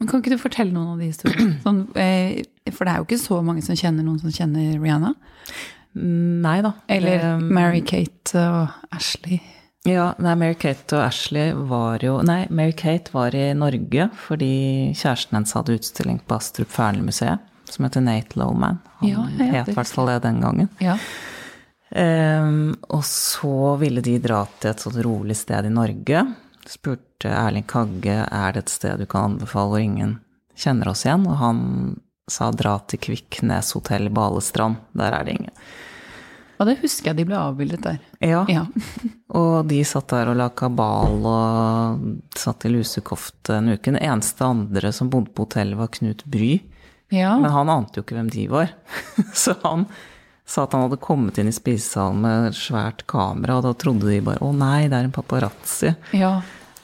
Men 0.00 0.08
Kan 0.08 0.22
ikke 0.22 0.32
du 0.32 0.40
fortelle 0.40 0.72
noen 0.72 0.94
av 0.94 1.02
de 1.02 1.10
historiene? 1.10 1.58
Sånn, 1.66 1.84
eh, 1.98 2.40
for 2.72 2.86
det 2.86 2.94
er 2.94 3.02
jo 3.02 3.08
ikke 3.08 3.20
så 3.20 3.40
mange 3.44 3.62
som 3.66 3.78
kjenner 3.78 4.06
noen 4.06 4.20
som 4.22 4.32
kjenner 4.34 4.78
Rihanna. 4.80 5.14
nei 5.94 6.60
da. 6.62 6.74
Eller 6.88 7.24
Um, 7.34 7.48
Mary-Kate 7.52 8.38
og 8.38 8.94
Ashley. 8.94 9.40
Ja, 9.88 10.10
nei, 10.20 10.34
Mary-Kate 10.36 10.98
og 10.98 11.06
Ashley 11.06 11.54
var 11.70 12.02
jo 12.04 12.18
Nei, 12.26 12.42
Mary-Kate 12.52 13.14
var 13.14 13.32
i 13.36 13.46
Norge 13.56 14.10
fordi 14.26 14.50
kjæresten 14.92 15.38
hennes 15.38 15.54
hadde 15.56 15.78
utstilling 15.78 16.18
på 16.28 16.36
Astrup 16.36 16.68
Fearnley-museet, 16.74 17.40
som 17.70 17.86
heter 17.86 18.04
Nate 18.04 18.36
Lowman. 18.36 18.80
Han 19.00 19.08
Ja, 19.08 19.24
het 19.54 19.70
i 19.72 19.76
hvert 19.78 19.94
fall 19.94 20.10
det 20.12 20.18
den 20.26 20.42
gangen. 20.44 20.68
Ja. 20.84 20.98
Um, 21.90 22.76
og 22.92 23.02
så 23.08 23.74
ville 23.80 24.04
de 24.04 24.18
dra 24.22 24.44
til 24.60 24.70
et 24.70 24.84
sånt 24.84 25.00
rolig 25.02 25.34
sted 25.40 25.66
i 25.66 25.72
Norge. 25.72 26.26
Spurte 26.68 27.32
Erling 27.32 27.64
Kagge 27.66 28.20
er 28.28 28.52
det 28.54 28.66
et 28.66 28.74
sted 28.76 29.00
du 29.00 29.08
kan 29.10 29.32
anbefale 29.32 29.72
hvor 29.72 29.82
ingen 29.82 30.18
kjenner 30.60 30.92
oss 30.92 31.06
igjen, 31.06 31.24
og 31.26 31.40
han 31.40 31.62
sa 32.30 32.52
dra 32.54 32.76
til 32.86 33.00
Kviknes 33.02 33.72
hotell 33.74 34.10
Balestrand, 34.14 34.76
der 34.92 35.16
er 35.16 35.24
det 35.26 35.38
ingen. 35.40 35.56
Og 36.60 36.66
det 36.68 36.74
husker 36.82 37.10
jeg 37.10 37.16
de 37.16 37.24
ble 37.24 37.38
avbildet 37.40 37.80
der. 37.86 37.98
Ja, 38.20 38.42
Ja. 38.52 38.66
og 39.40 39.66
de 39.70 39.78
satt 39.88 40.08
der 40.12 40.28
og 40.28 40.36
la 40.36 40.50
kabal 40.52 41.24
og 41.24 42.04
satt 42.36 42.66
i 42.68 42.72
lusekofte 42.74 43.56
en 43.56 43.72
uke. 43.72 43.88
Den 43.88 43.96
eneste 43.96 44.44
andre 44.44 44.92
som 44.92 45.08
bodde 45.08 45.32
på 45.32 45.46
hotellet, 45.46 45.78
var 45.80 45.88
Knut 45.96 46.24
Bry. 46.28 46.58
ja. 47.10 47.32
Men 47.40 47.50
han 47.50 47.68
ante 47.72 47.96
jo 48.00 48.04
ikke 48.04 48.18
hvem 48.18 48.28
de 48.30 48.46
var. 48.52 48.74
Så 49.32 49.56
han 49.64 49.86
sa 50.44 50.64
at 50.66 50.72
han 50.74 50.82
hadde 50.84 51.00
kommet 51.00 51.38
inn 51.38 51.48
i 51.48 51.54
spisesalen 51.54 52.20
med 52.20 52.52
svært 52.58 53.06
kamera, 53.06 53.56
og 53.60 53.62
da 53.68 53.72
trodde 53.78 54.08
de 54.10 54.20
bare 54.20 54.38
'Å 54.42 54.52
nei, 54.52 54.88
det 54.88 54.98
er 54.98 55.04
en 55.08 55.12
paparazzi'. 55.16 55.94
ja. 56.12 56.42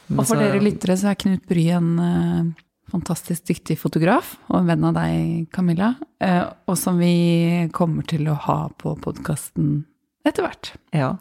Og 0.09 0.23
for 0.25 0.37
så- 0.37 0.39
dere 0.39 0.61
lyttere 0.63 0.95
så 0.97 1.11
er 1.11 1.17
Knut 1.19 1.47
Bry 1.49 1.65
en 1.75 1.99
eh, 1.99 2.63
fantastisk 2.93 3.49
dyktig 3.51 3.79
fotograf, 3.81 4.37
og 4.51 4.61
en 4.61 4.71
venn 4.71 4.87
av 4.87 4.97
deg, 4.97 5.47
Camilla, 5.55 5.95
eh, 6.23 6.45
og 6.67 6.79
som 6.79 7.01
vi 7.03 7.69
kommer 7.75 8.07
til 8.09 8.29
å 8.31 8.39
ha 8.47 8.59
på 8.79 8.95
podkasten 9.03 9.85
etter 10.27 10.47
hvert. 10.47 10.73
Ja. 10.95 11.17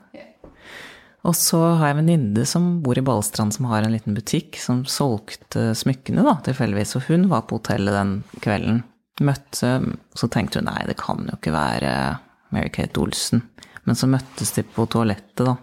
Og 1.25 1.33
så 1.37 1.57
har 1.79 1.89
jeg 1.89 1.95
en 1.95 2.01
venninne 2.03 2.45
som 2.45 2.67
bor 2.85 2.97
i 2.97 3.03
Balestrand, 3.05 3.55
som 3.55 3.65
har 3.71 3.85
en 3.85 3.95
liten 3.95 4.17
butikk 4.17 4.59
som 4.61 4.83
solgte 4.85 5.71
smykkene, 5.77 6.21
da, 6.25 6.35
tilfeldigvis. 6.45 6.93
Og 6.99 7.07
hun 7.09 7.25
var 7.31 7.47
på 7.49 7.57
hotellet 7.57 7.97
den 7.97 8.19
kvelden. 8.43 8.83
Møtte 9.25 9.69
Så 10.13 10.27
tenkte 10.27 10.59
hun 10.59 10.67
nei, 10.67 10.81
det 10.85 10.97
kan 10.99 11.23
jo 11.23 11.37
ikke 11.37 11.55
være 11.55 11.91
Mary-Kate 12.53 12.99
Olsen. 13.01 13.41
Men 13.87 13.97
så 13.97 14.09
møttes 14.11 14.51
de 14.57 14.65
på 14.67 14.85
toalettet, 14.91 15.47
da. 15.47 15.55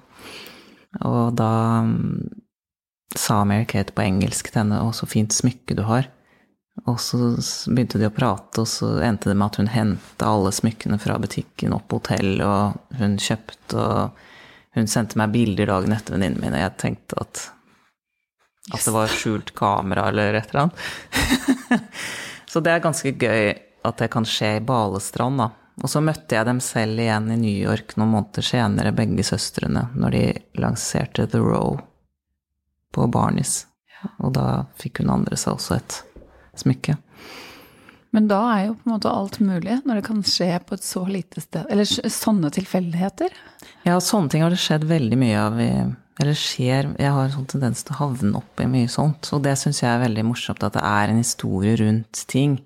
Og 1.07 1.37
da 1.37 1.53
sa 3.19 3.43
Mary-Kate 3.45 3.95
på 3.95 4.05
engelsk 4.05 4.51
til 4.51 4.63
henne 4.63 4.81
'Å, 4.81 4.93
så 4.95 5.07
fint 5.07 5.33
smykke 5.33 5.77
du 5.77 5.83
har'. 5.89 6.09
Og 6.89 6.99
så 7.01 7.19
begynte 7.69 8.01
de 8.01 8.09
å 8.09 8.15
prate, 8.15 8.63
og 8.63 8.69
så 8.69 8.97
endte 9.05 9.29
det 9.29 9.37
med 9.37 9.51
at 9.51 9.59
hun 9.61 9.69
henta 9.69 10.29
alle 10.29 10.53
smykkene 10.57 10.99
fra 10.99 11.19
butikken 11.21 11.75
opp 11.77 11.91
på 11.91 12.01
hotell, 12.01 12.41
og 12.41 12.79
hun 12.99 13.19
kjøpte, 13.21 13.77
og 13.77 14.11
hun 14.79 14.89
sendte 14.89 15.21
meg 15.21 15.35
bilder 15.35 15.69
dagen 15.69 15.93
etter 15.93 16.17
venninnen 16.17 16.41
min, 16.41 16.57
og 16.57 16.65
jeg 16.65 16.79
tenkte 16.81 17.21
at 17.21 17.51
at 18.73 18.85
det 18.87 18.93
var 18.95 19.11
skjult 19.11 19.51
kamera 19.59 20.07
eller 20.09 20.37
et 20.39 20.53
eller 20.53 20.61
annet. 20.63 21.81
så 22.51 22.61
det 22.63 22.71
er 22.71 22.85
ganske 22.85 23.11
gøy 23.11 23.51
at 23.83 23.99
det 23.99 24.09
kan 24.15 24.25
skje 24.25 24.53
i 24.61 24.63
Balestrand, 24.63 25.43
da. 25.43 25.49
Og 25.83 25.91
så 25.91 25.99
møtte 26.05 26.37
jeg 26.37 26.47
dem 26.47 26.61
selv 26.63 27.01
igjen 27.01 27.27
i 27.35 27.41
New 27.41 27.57
York 27.59 27.97
noen 27.99 28.13
måneder 28.15 28.47
senere, 28.47 28.95
begge 28.95 29.25
søstrene, 29.27 29.89
når 29.99 30.15
de 30.15 30.23
lanserte 30.63 31.27
The 31.27 31.43
Row 31.43 31.81
på 32.93 33.07
Barnis. 33.13 33.63
Og 34.23 34.35
da 34.37 34.65
fikk 34.81 35.03
hun 35.03 35.13
andre 35.15 35.39
seg 35.39 35.57
også 35.57 35.79
et 35.79 35.99
smykke. 36.61 36.97
Men 38.13 38.27
da 38.29 38.41
er 38.53 38.67
jo 38.67 38.75
på 38.77 38.89
en 38.89 38.93
måte 38.93 39.09
alt 39.09 39.39
mulig, 39.41 39.79
når 39.89 39.99
det 39.99 40.05
kan 40.05 40.21
skje 40.27 40.51
på 40.67 40.77
et 40.77 40.85
så 40.85 41.03
lite 41.09 41.41
sted. 41.41 41.65
Eller 41.73 41.89
sånne 41.89 42.51
tilfeldigheter. 42.53 43.33
Ja, 43.89 43.97
sånne 44.05 44.29
ting 44.33 44.45
har 44.45 44.53
det 44.53 44.61
skjedd 44.61 44.85
veldig 44.91 45.19
mye 45.19 45.39
av 45.41 45.61
i 45.63 45.73
Eller 46.21 46.37
skjer 46.37 46.91
Jeg 47.01 47.09
har 47.09 47.25
en 47.25 47.33
sånn 47.33 47.49
tendens 47.49 47.81
til 47.83 47.95
å 47.95 48.03
havne 48.03 48.37
opp 48.43 48.61
i 48.61 48.69
mye 48.69 48.91
sånt. 48.93 49.31
Og 49.33 49.41
det 49.47 49.57
syns 49.57 49.81
jeg 49.81 49.89
er 49.89 50.05
veldig 50.05 50.27
morsomt, 50.29 50.61
at 50.63 50.77
det 50.77 50.85
er 50.85 51.09
en 51.09 51.23
historie 51.23 51.79
rundt 51.81 52.27
ting. 52.29 52.59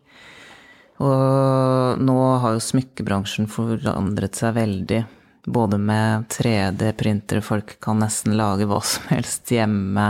Og 0.99 2.03
nå 2.03 2.17
har 2.43 2.57
jo 2.57 2.65
smykkebransjen 2.67 3.47
forandret 3.53 4.35
seg 4.35 4.57
veldig. 4.59 5.05
Både 5.47 5.79
med 5.79 6.27
3D-printere, 6.35 7.41
folk 7.45 7.77
kan 7.81 8.01
nesten 8.03 8.35
lage 8.39 8.67
hva 8.67 8.81
som 8.83 9.07
helst 9.15 9.53
hjemme. 9.55 10.09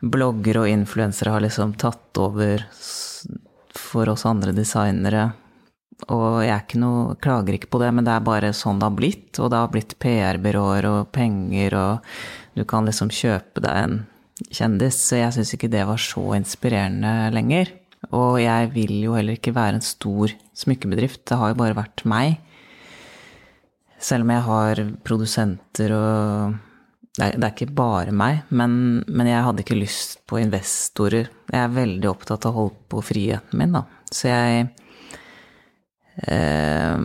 Blogger 0.00 0.62
og 0.62 0.70
influensere 0.70 1.34
har 1.34 1.42
liksom 1.42 1.74
tatt 1.80 2.20
over 2.22 2.62
for 3.74 4.12
oss 4.12 4.24
andre 4.28 4.54
designere. 4.54 5.32
Og 6.08 6.40
jeg 6.46 6.78
noe, 6.80 7.16
klager 7.20 7.56
ikke 7.56 7.72
på 7.74 7.80
det, 7.82 7.90
men 7.92 8.06
det 8.06 8.14
er 8.14 8.24
bare 8.24 8.52
sånn 8.56 8.78
det 8.80 8.86
har 8.88 8.96
blitt. 8.96 9.32
Og 9.42 9.50
det 9.52 9.58
har 9.60 9.72
blitt 9.74 9.98
PR-byråer 10.00 10.88
og 10.88 11.10
penger, 11.12 11.76
og 11.76 12.56
du 12.56 12.64
kan 12.68 12.86
liksom 12.88 13.10
kjøpe 13.12 13.64
deg 13.66 13.82
en 13.82 13.98
kjendis. 14.48 15.00
Så 15.10 15.20
jeg 15.20 15.36
syns 15.36 15.52
ikke 15.56 15.72
det 15.72 15.84
var 15.90 16.00
så 16.00 16.22
inspirerende 16.38 17.32
lenger. 17.34 17.74
Og 18.16 18.38
jeg 18.40 18.70
vil 18.72 18.94
jo 19.02 19.18
heller 19.18 19.36
ikke 19.36 19.54
være 19.58 19.80
en 19.80 19.84
stor 19.84 20.32
smykkebedrift. 20.56 21.26
Det 21.28 21.36
har 21.40 21.52
jo 21.52 21.60
bare 21.60 21.76
vært 21.82 22.06
meg. 22.08 22.38
Selv 24.00 24.24
om 24.24 24.32
jeg 24.32 24.46
har 24.46 24.82
produsenter 25.04 25.92
og 25.92 26.58
det 27.18 27.26
er, 27.26 27.36
det 27.36 27.46
er 27.46 27.54
ikke 27.54 27.74
bare 27.76 28.12
meg, 28.14 28.44
men, 28.54 28.74
men 29.10 29.28
jeg 29.28 29.42
hadde 29.44 29.64
ikke 29.64 29.78
lyst 29.80 30.20
på 30.30 30.38
investorer. 30.40 31.26
Jeg 31.50 31.58
er 31.58 31.74
veldig 31.74 32.08
opptatt 32.08 32.46
av 32.46 32.54
å 32.54 32.62
holde 32.62 32.84
på 32.92 33.02
friheten 33.04 33.58
min, 33.58 33.74
da. 33.74 33.82
Så 34.14 34.30
jeg 34.30 34.68
eh, 36.30 37.02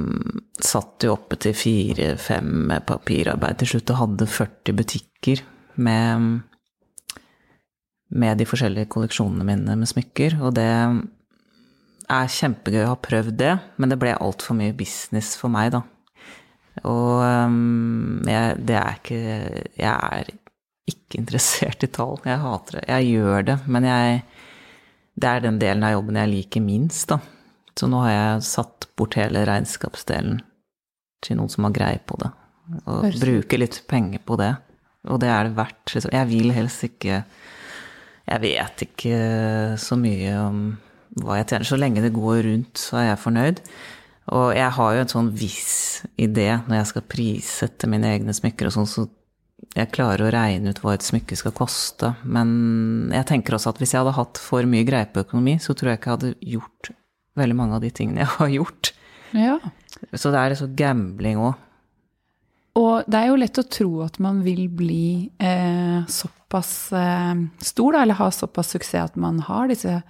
satt 0.62 1.08
jo 1.08 1.16
oppe 1.16 1.40
til 1.42 1.58
fire-fem 1.58 2.52
med 2.70 2.86
papirarbeid 2.88 3.60
til 3.62 3.74
slutt 3.74 3.96
og 3.96 4.02
hadde 4.04 4.30
40 4.30 4.78
butikker 4.78 5.42
med, 5.82 6.30
med 8.14 8.40
de 8.40 8.48
forskjellige 8.48 8.92
kolleksjonene 8.94 9.48
mine 9.48 9.80
med 9.82 9.90
smykker. 9.90 10.38
Og 10.46 10.54
det 10.60 10.70
er 10.70 12.36
kjempegøy 12.38 12.86
å 12.86 12.94
ha 12.94 13.02
prøvd 13.02 13.36
det, 13.42 13.56
men 13.82 13.92
det 13.92 14.00
ble 14.00 14.14
altfor 14.16 14.58
mye 14.62 14.78
business 14.78 15.34
for 15.40 15.50
meg, 15.50 15.74
da. 15.74 15.82
Og 16.84 17.22
um, 17.24 18.22
jeg, 18.28 18.58
det 18.68 18.76
er 18.76 18.98
ikke 19.00 19.20
Jeg 19.80 19.94
er 19.94 20.32
ikke 20.92 21.18
interessert 21.22 21.86
i 21.86 21.88
tall. 21.88 22.18
Jeg 22.28 22.42
hater 22.44 22.80
det. 22.80 22.84
Jeg 22.92 23.08
gjør 23.16 23.46
det, 23.48 23.56
men 23.68 23.88
jeg 23.88 24.24
Det 25.16 25.30
er 25.30 25.40
den 25.46 25.60
delen 25.62 25.84
av 25.88 25.94
jobben 25.96 26.20
jeg 26.20 26.30
liker 26.34 26.62
minst, 26.62 27.08
da. 27.08 27.20
Så 27.80 27.88
nå 27.88 28.02
har 28.04 28.12
jeg 28.12 28.44
satt 28.48 28.88
bort 29.00 29.16
hele 29.20 29.46
regnskapsdelen 29.48 30.42
til 31.24 31.38
noen 31.40 31.50
som 31.52 31.64
har 31.68 31.74
greie 31.76 32.00
på 32.08 32.18
det. 32.20 32.30
Og 32.86 33.04
Høres- 33.06 33.20
bruker 33.24 33.60
litt 33.62 33.82
penger 33.88 34.20
på 34.28 34.38
det. 34.40 34.52
Og 35.08 35.20
det 35.22 35.30
er 35.30 35.44
det 35.48 35.56
verdt. 35.56 35.94
liksom. 35.94 36.12
Jeg 36.12 36.28
vil 36.28 36.52
helst 36.52 36.84
ikke 36.84 37.24
Jeg 38.28 38.42
vet 38.42 38.82
ikke 38.88 39.18
så 39.78 39.96
mye 40.02 40.32
om 40.42 40.62
hva 41.22 41.36
jeg 41.38 41.48
tjener. 41.48 41.66
Så 41.70 41.78
lenge 41.80 42.02
det 42.02 42.14
går 42.14 42.42
rundt, 42.44 42.74
så 42.82 42.98
er 42.98 43.08
jeg 43.12 43.20
fornøyd. 43.22 43.60
Og 44.34 44.56
jeg 44.58 44.72
har 44.78 44.96
jo 44.96 45.04
en 45.04 45.12
sånn 45.12 45.30
viss 45.38 45.76
idé 46.18 46.48
når 46.66 46.80
jeg 46.80 46.90
skal 46.94 47.06
prissette 47.12 47.90
mine 47.90 48.10
egne 48.16 48.34
smykker 48.34 48.70
og 48.70 48.74
sånn, 48.74 48.90
så 48.90 49.06
jeg 49.76 49.92
klarer 49.94 50.26
å 50.26 50.32
regne 50.34 50.72
ut 50.72 50.80
hva 50.82 50.96
et 50.96 51.06
smykke 51.06 51.38
skal 51.38 51.54
koste. 51.56 52.14
Men 52.24 53.12
jeg 53.14 53.28
tenker 53.30 53.58
også 53.58 53.74
at 53.74 53.82
hvis 53.82 53.94
jeg 53.94 54.02
hadde 54.02 54.16
hatt 54.18 54.42
for 54.42 54.66
mye 54.70 54.88
greie 54.88 55.08
på 55.12 55.26
økonomi, 55.26 55.58
så 55.62 55.76
tror 55.78 55.92
jeg 55.92 56.00
ikke 56.00 56.10
jeg 56.10 56.18
hadde 56.18 56.54
gjort 56.56 56.92
veldig 57.36 57.58
mange 57.60 57.78
av 57.78 57.84
de 57.84 57.92
tingene 57.94 58.24
jeg 58.24 58.34
har 58.38 58.52
gjort. 58.56 58.92
Ja. 59.36 59.60
Så 60.14 60.32
det 60.32 60.42
er 60.42 60.54
liksom 60.54 60.76
gambling 60.80 61.42
òg. 61.44 61.62
Og 62.76 63.08
det 63.08 63.20
er 63.20 63.30
jo 63.30 63.40
lett 63.40 63.60
å 63.62 63.68
tro 63.72 63.92
at 64.04 64.18
man 64.24 64.42
vil 64.44 64.66
bli 64.68 65.30
eh, 65.40 66.02
såpass 66.12 66.72
eh, 66.96 67.36
stor, 67.64 67.96
da, 67.96 68.02
eller 68.04 68.20
ha 68.20 68.28
såpass 68.36 68.74
suksess 68.76 69.14
at 69.14 69.20
man 69.20 69.40
har 69.48 69.72
disse 69.72 70.02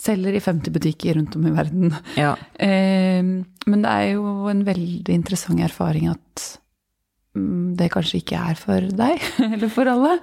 selger 0.00 0.34
i 0.34 0.42
50 0.42 0.74
butikker 0.74 1.14
rundt 1.14 1.36
om 1.36 1.46
i 1.46 1.54
verden. 1.54 1.94
Ja. 2.18 2.34
Eh, 2.54 3.22
men 3.22 3.84
det 3.84 3.90
er 3.90 4.14
jo 4.16 4.50
en 4.50 4.64
veldig 4.66 5.14
interessant 5.14 5.62
erfaring 5.64 6.08
at 6.10 6.46
mm, 7.36 7.74
det 7.78 7.92
kanskje 7.94 8.20
ikke 8.20 8.40
er 8.50 8.58
for 8.58 8.88
deg, 9.02 9.22
eller 9.52 9.70
for 9.72 9.90
alle. 9.90 10.16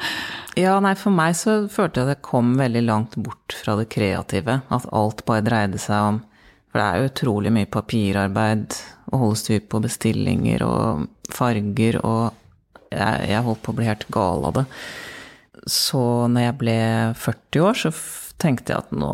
ja, 0.60 0.76
nei, 0.84 0.96
for 1.00 1.16
meg 1.16 1.38
så 1.40 1.62
følte 1.72 2.02
jeg 2.02 2.10
at 2.10 2.18
jeg 2.18 2.28
kom 2.28 2.56
veldig 2.60 2.84
langt 2.88 3.16
bort 3.18 3.56
fra 3.58 3.78
det 3.80 3.88
kreative. 3.94 4.62
At 4.70 4.90
alt 4.92 5.24
bare 5.28 5.46
dreide 5.48 5.82
seg 5.82 6.12
om 6.12 6.22
For 6.72 6.80
det 6.80 6.84
er 6.88 7.00
jo 7.00 7.08
utrolig 7.10 7.52
mye 7.52 7.68
papirarbeid 7.68 8.76
å 9.12 9.18
holde 9.26 9.40
styr 9.42 9.64
på 9.68 9.82
bestillinger 9.84 10.64
og 10.64 11.08
farger, 11.32 11.98
og 12.00 12.32
jeg, 12.92 13.26
jeg 13.28 13.44
holdt 13.44 13.64
på 13.66 13.74
å 13.74 13.76
bli 13.76 13.88
helt 13.90 14.06
gal 14.12 14.46
av 14.48 14.54
det. 14.62 14.64
Så 15.68 16.02
når 16.32 16.46
jeg 16.46 16.58
ble 16.62 16.78
40 17.20 17.66
år, 17.68 17.82
så 17.82 17.92
tenkte 18.42 18.72
jeg 18.72 18.86
at 18.86 18.96
nå 18.96 19.12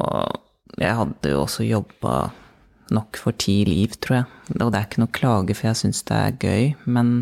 Jeg 0.77 0.97
hadde 0.99 1.31
jo 1.33 1.41
også 1.41 1.65
jobba 1.65 2.29
nok 2.93 3.17
for 3.19 3.35
ti 3.39 3.63
liv, 3.67 3.95
tror 4.01 4.19
jeg. 4.19 4.27
Og 4.59 4.69
det 4.71 4.79
er 4.79 4.85
ikke 4.87 5.01
noe 5.03 5.15
klage, 5.15 5.55
for 5.57 5.69
jeg 5.69 5.79
syns 5.81 6.03
det 6.07 6.17
er 6.17 6.37
gøy, 6.43 6.75
men 6.85 7.17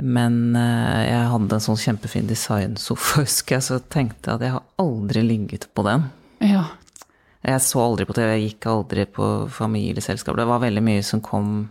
Men 0.00 0.56
eh, 0.56 1.10
jeg 1.10 1.28
hadde 1.28 1.56
en 1.58 1.60
sånn 1.60 1.76
kjempefin 1.76 2.28
designsofa, 2.30 3.20
husker 3.26 3.58
jeg, 3.58 3.64
så 3.66 3.76
tenkte 3.92 4.30
jeg 4.30 4.38
at 4.38 4.44
jeg 4.46 4.54
har 4.54 4.62
aldri 4.80 5.22
ligget 5.26 5.66
på 5.76 5.84
den. 5.84 6.06
Ja. 6.40 6.70
Jeg 7.44 7.60
så 7.60 7.82
aldri 7.84 8.06
på 8.08 8.16
TV, 8.16 8.30
jeg 8.32 8.46
gikk 8.46 8.68
aldri 8.72 9.04
på 9.04 9.26
familieselskap. 9.52 10.38
Det 10.40 10.48
var 10.48 10.62
veldig 10.64 10.82
mye 10.84 11.04
som 11.04 11.20
kom 11.20 11.68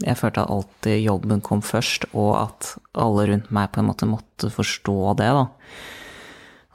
Jeg 0.00 0.16
følte 0.16 0.44
at 0.44 0.52
alltid 0.54 1.02
jobben 1.02 1.42
kom 1.44 1.60
først, 1.60 2.06
og 2.14 2.30
at 2.38 2.70
alle 2.94 3.26
rundt 3.32 3.50
meg 3.50 3.72
på 3.72 3.82
en 3.82 3.88
måte 3.90 4.06
måtte 4.08 4.48
forstå 4.54 4.96
det, 5.18 5.28
da. 5.36 5.44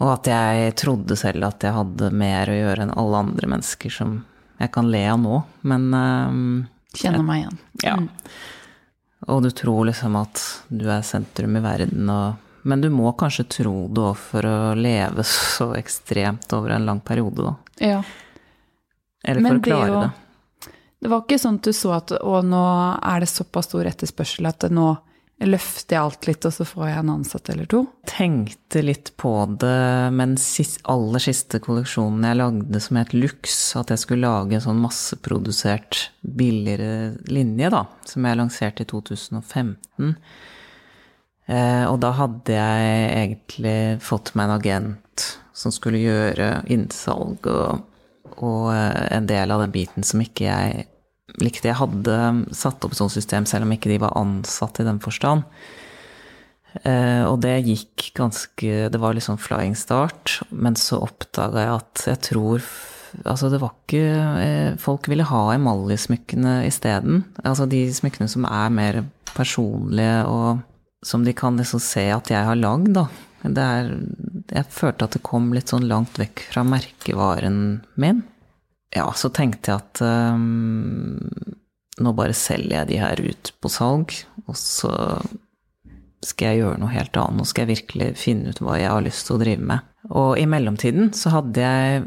Og 0.03 0.11
at 0.11 0.27
jeg 0.27 0.73
trodde 0.79 1.15
selv 1.19 1.47
at 1.47 1.63
jeg 1.63 1.75
hadde 1.75 2.11
mer 2.11 2.51
å 2.51 2.57
gjøre 2.57 2.85
enn 2.85 2.95
alle 2.99 3.21
andre 3.27 3.51
mennesker 3.55 3.93
som 3.93 4.17
jeg 4.59 4.71
kan 4.71 4.89
le 4.91 5.03
av 5.11 5.19
nå, 5.19 5.37
men 5.67 5.87
um, 5.93 6.65
Kjenner 6.95 7.23
meg 7.27 7.41
igjen. 7.41 7.57
Ja. 7.83 7.95
Og 9.31 9.41
du 9.43 9.49
tror 9.55 9.87
liksom 9.89 10.15
at 10.19 10.41
du 10.71 10.85
er 10.91 11.03
sentrum 11.03 11.57
i 11.57 11.63
verden, 11.63 12.09
og 12.09 12.41
Men 12.65 12.81
du 12.81 12.87
må 12.89 13.11
kanskje 13.13 13.43
tro 13.59 13.87
det 13.93 14.01
òg 14.01 14.15
for 14.17 14.45
å 14.49 14.73
leve 14.73 15.23
så 15.27 15.75
ekstremt 15.77 16.49
over 16.57 16.73
en 16.73 16.85
lang 16.85 16.99
periode, 16.99 17.43
da. 17.45 17.55
Ja. 17.77 17.99
Eller 19.23 19.41
for 19.41 19.45
Men 19.45 19.59
å 19.59 19.65
klare 19.65 19.91
det 19.91 19.99
det. 20.01 20.71
Det 21.05 21.11
var 21.11 21.21
ikke 21.21 21.37
sånn 21.37 21.59
at 21.59 21.67
du 21.67 21.75
så 21.77 21.91
at 21.93 22.11
å, 22.17 22.39
nå 22.41 22.63
er 22.97 23.21
det 23.21 23.29
såpass 23.29 23.67
stor 23.69 23.85
etterspørsel 23.85 24.47
at 24.49 24.65
nå 24.73 24.87
løfter 25.43 25.97
jeg 25.97 26.01
alt 26.01 26.27
litt, 26.29 26.45
og 26.47 26.53
så 26.55 26.65
får 26.67 26.87
jeg 26.87 26.99
en 27.01 27.11
ansatt 27.11 27.49
eller 27.51 27.67
to? 27.69 27.81
Tenkte 28.07 28.81
litt 28.85 29.11
på 29.19 29.33
det, 29.59 30.11
men 30.15 30.37
den 30.37 30.75
aller 30.91 31.23
siste 31.23 31.59
kolleksjonen 31.63 32.23
jeg 32.29 32.39
lagde 32.39 32.81
som 32.83 32.99
het 33.01 33.13
Lux, 33.15 33.57
at 33.75 33.91
jeg 33.91 34.03
skulle 34.03 34.29
lage 34.29 34.55
en 34.55 34.63
sånn 34.63 34.81
masseprodusert, 34.83 36.09
billigere 36.21 37.17
linje, 37.27 37.71
da, 37.73 37.83
som 38.07 38.27
jeg 38.27 38.39
lanserte 38.39 38.85
i 38.85 38.89
2015. 38.93 40.15
Eh, 41.45 41.83
og 41.85 41.99
da 42.01 42.13
hadde 42.17 42.55
jeg 42.55 43.09
egentlig 43.11 43.77
fått 44.01 44.33
meg 44.33 44.47
en 44.47 44.55
agent 44.55 45.27
som 45.55 45.73
skulle 45.73 46.01
gjøre 46.01 46.63
innsalg 46.73 47.45
og, 47.51 47.83
og 48.39 48.71
eh, 48.73 49.03
en 49.13 49.27
del 49.29 49.53
av 49.53 49.61
den 49.61 49.75
biten 49.75 50.07
som 50.07 50.23
ikke 50.23 50.47
jeg 50.47 50.87
likte. 51.41 51.69
Jeg 51.69 51.79
hadde 51.79 52.19
satt 52.55 52.85
opp 52.85 52.95
sånt 52.97 53.13
system 53.13 53.47
selv 53.49 53.67
om 53.67 53.73
ikke 53.75 53.91
de 53.91 54.01
var 54.03 54.15
ansatt 54.19 54.79
i 54.81 54.87
den 54.87 55.01
forstand. 55.03 55.45
Eh, 56.83 57.23
og 57.23 57.39
det 57.39 57.61
gikk 57.63 58.09
ganske 58.17 58.89
Det 58.91 58.99
var 58.99 59.15
liksom 59.15 59.37
flying 59.39 59.77
start, 59.79 60.41
men 60.51 60.75
så 60.75 60.99
oppdaga 61.05 61.61
jeg 61.63 61.75
at 61.77 62.03
jeg 62.09 62.21
tror 62.31 62.65
Altså, 63.23 63.47
det 63.47 63.61
var 63.61 63.71
ikke 63.71 64.01
eh, 64.43 64.73
Folk 64.81 65.07
ville 65.07 65.23
ha 65.23 65.43
emaljesmykkene 65.53 66.65
isteden. 66.67 67.23
Altså 67.45 67.67
de 67.71 67.85
smykkene 67.95 68.27
som 68.27 68.43
er 68.49 68.73
mer 68.75 69.03
personlige, 69.35 70.25
og 70.27 70.59
som 71.05 71.23
de 71.23 71.31
kan 71.35 71.55
liksom 71.55 71.79
se 71.83 72.09
at 72.11 72.31
jeg 72.31 72.43
har 72.47 72.59
lagd, 72.59 72.91
da. 72.95 73.05
Er 73.45 73.91
Jeg 74.51 74.67
følte 74.73 75.07
at 75.07 75.15
det 75.15 75.23
kom 75.23 75.51
litt 75.53 75.71
sånn 75.71 75.87
langt 75.87 76.17
vekk 76.19 76.47
fra 76.51 76.63
merkevaren 76.67 77.59
min. 77.95 78.23
Ja, 78.95 79.09
så 79.17 79.29
tenkte 79.33 79.73
jeg 79.73 79.83
at 79.83 80.01
um, 80.05 81.25
nå 81.99 82.13
bare 82.15 82.35
selger 82.35 82.81
jeg 82.81 82.91
de 82.93 82.99
her 83.01 83.21
ut 83.23 83.51
på 83.59 83.71
salg, 83.71 84.13
og 84.47 84.55
så 84.59 84.93
skal 86.25 86.53
jeg 86.53 86.63
gjøre 86.63 86.79
noe 86.81 86.93
helt 86.93 87.17
annet. 87.19 87.37
Nå 87.39 87.45
skal 87.47 87.65
jeg 87.65 87.75
virkelig 87.75 88.07
finne 88.19 88.51
ut 88.51 88.61
hva 88.63 88.79
jeg 88.79 88.91
har 88.91 89.03
lyst 89.05 89.27
til 89.27 89.37
å 89.37 89.41
drive 89.43 89.67
med. 89.71 89.91
Og 90.15 90.31
i 90.39 90.47
mellomtiden 90.49 91.13
så 91.17 91.37
hadde 91.39 91.63
jeg 91.63 92.05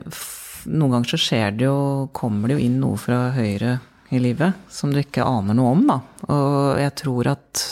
Noen 0.68 0.90
ganger 0.90 1.12
så 1.14 1.18
skjer 1.22 1.52
det 1.54 1.64
jo 1.64 2.08
Kommer 2.12 2.50
det 2.50 2.56
jo 2.58 2.64
inn 2.66 2.80
noe 2.82 2.98
fra 3.00 3.28
høyre 3.32 3.76
i 4.12 4.18
livet 4.20 4.56
som 4.72 4.90
du 4.92 4.98
ikke 5.00 5.24
aner 5.24 5.56
noe 5.56 5.70
om, 5.76 5.84
da. 5.86 5.98
Og 6.32 6.80
jeg 6.80 6.94
tror 6.98 7.30
at 7.34 7.62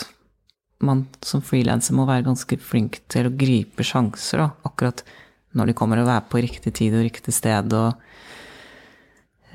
man 0.85 1.03
som 1.25 1.41
frilanser 1.41 1.97
må 1.97 2.05
være 2.07 2.27
ganske 2.27 2.59
flink 2.61 2.99
til 3.11 3.27
å 3.27 3.33
gripe 3.33 3.85
sjanser, 3.85 4.43
da. 4.43 4.47
Akkurat 4.69 5.01
når 5.57 5.71
de 5.71 5.75
kommer 5.77 6.01
og 6.01 6.09
være 6.09 6.27
på 6.29 6.41
riktig 6.45 6.75
tid 6.77 6.95
og 6.95 7.07
riktig 7.07 7.33
sted 7.33 7.73
og 7.73 7.97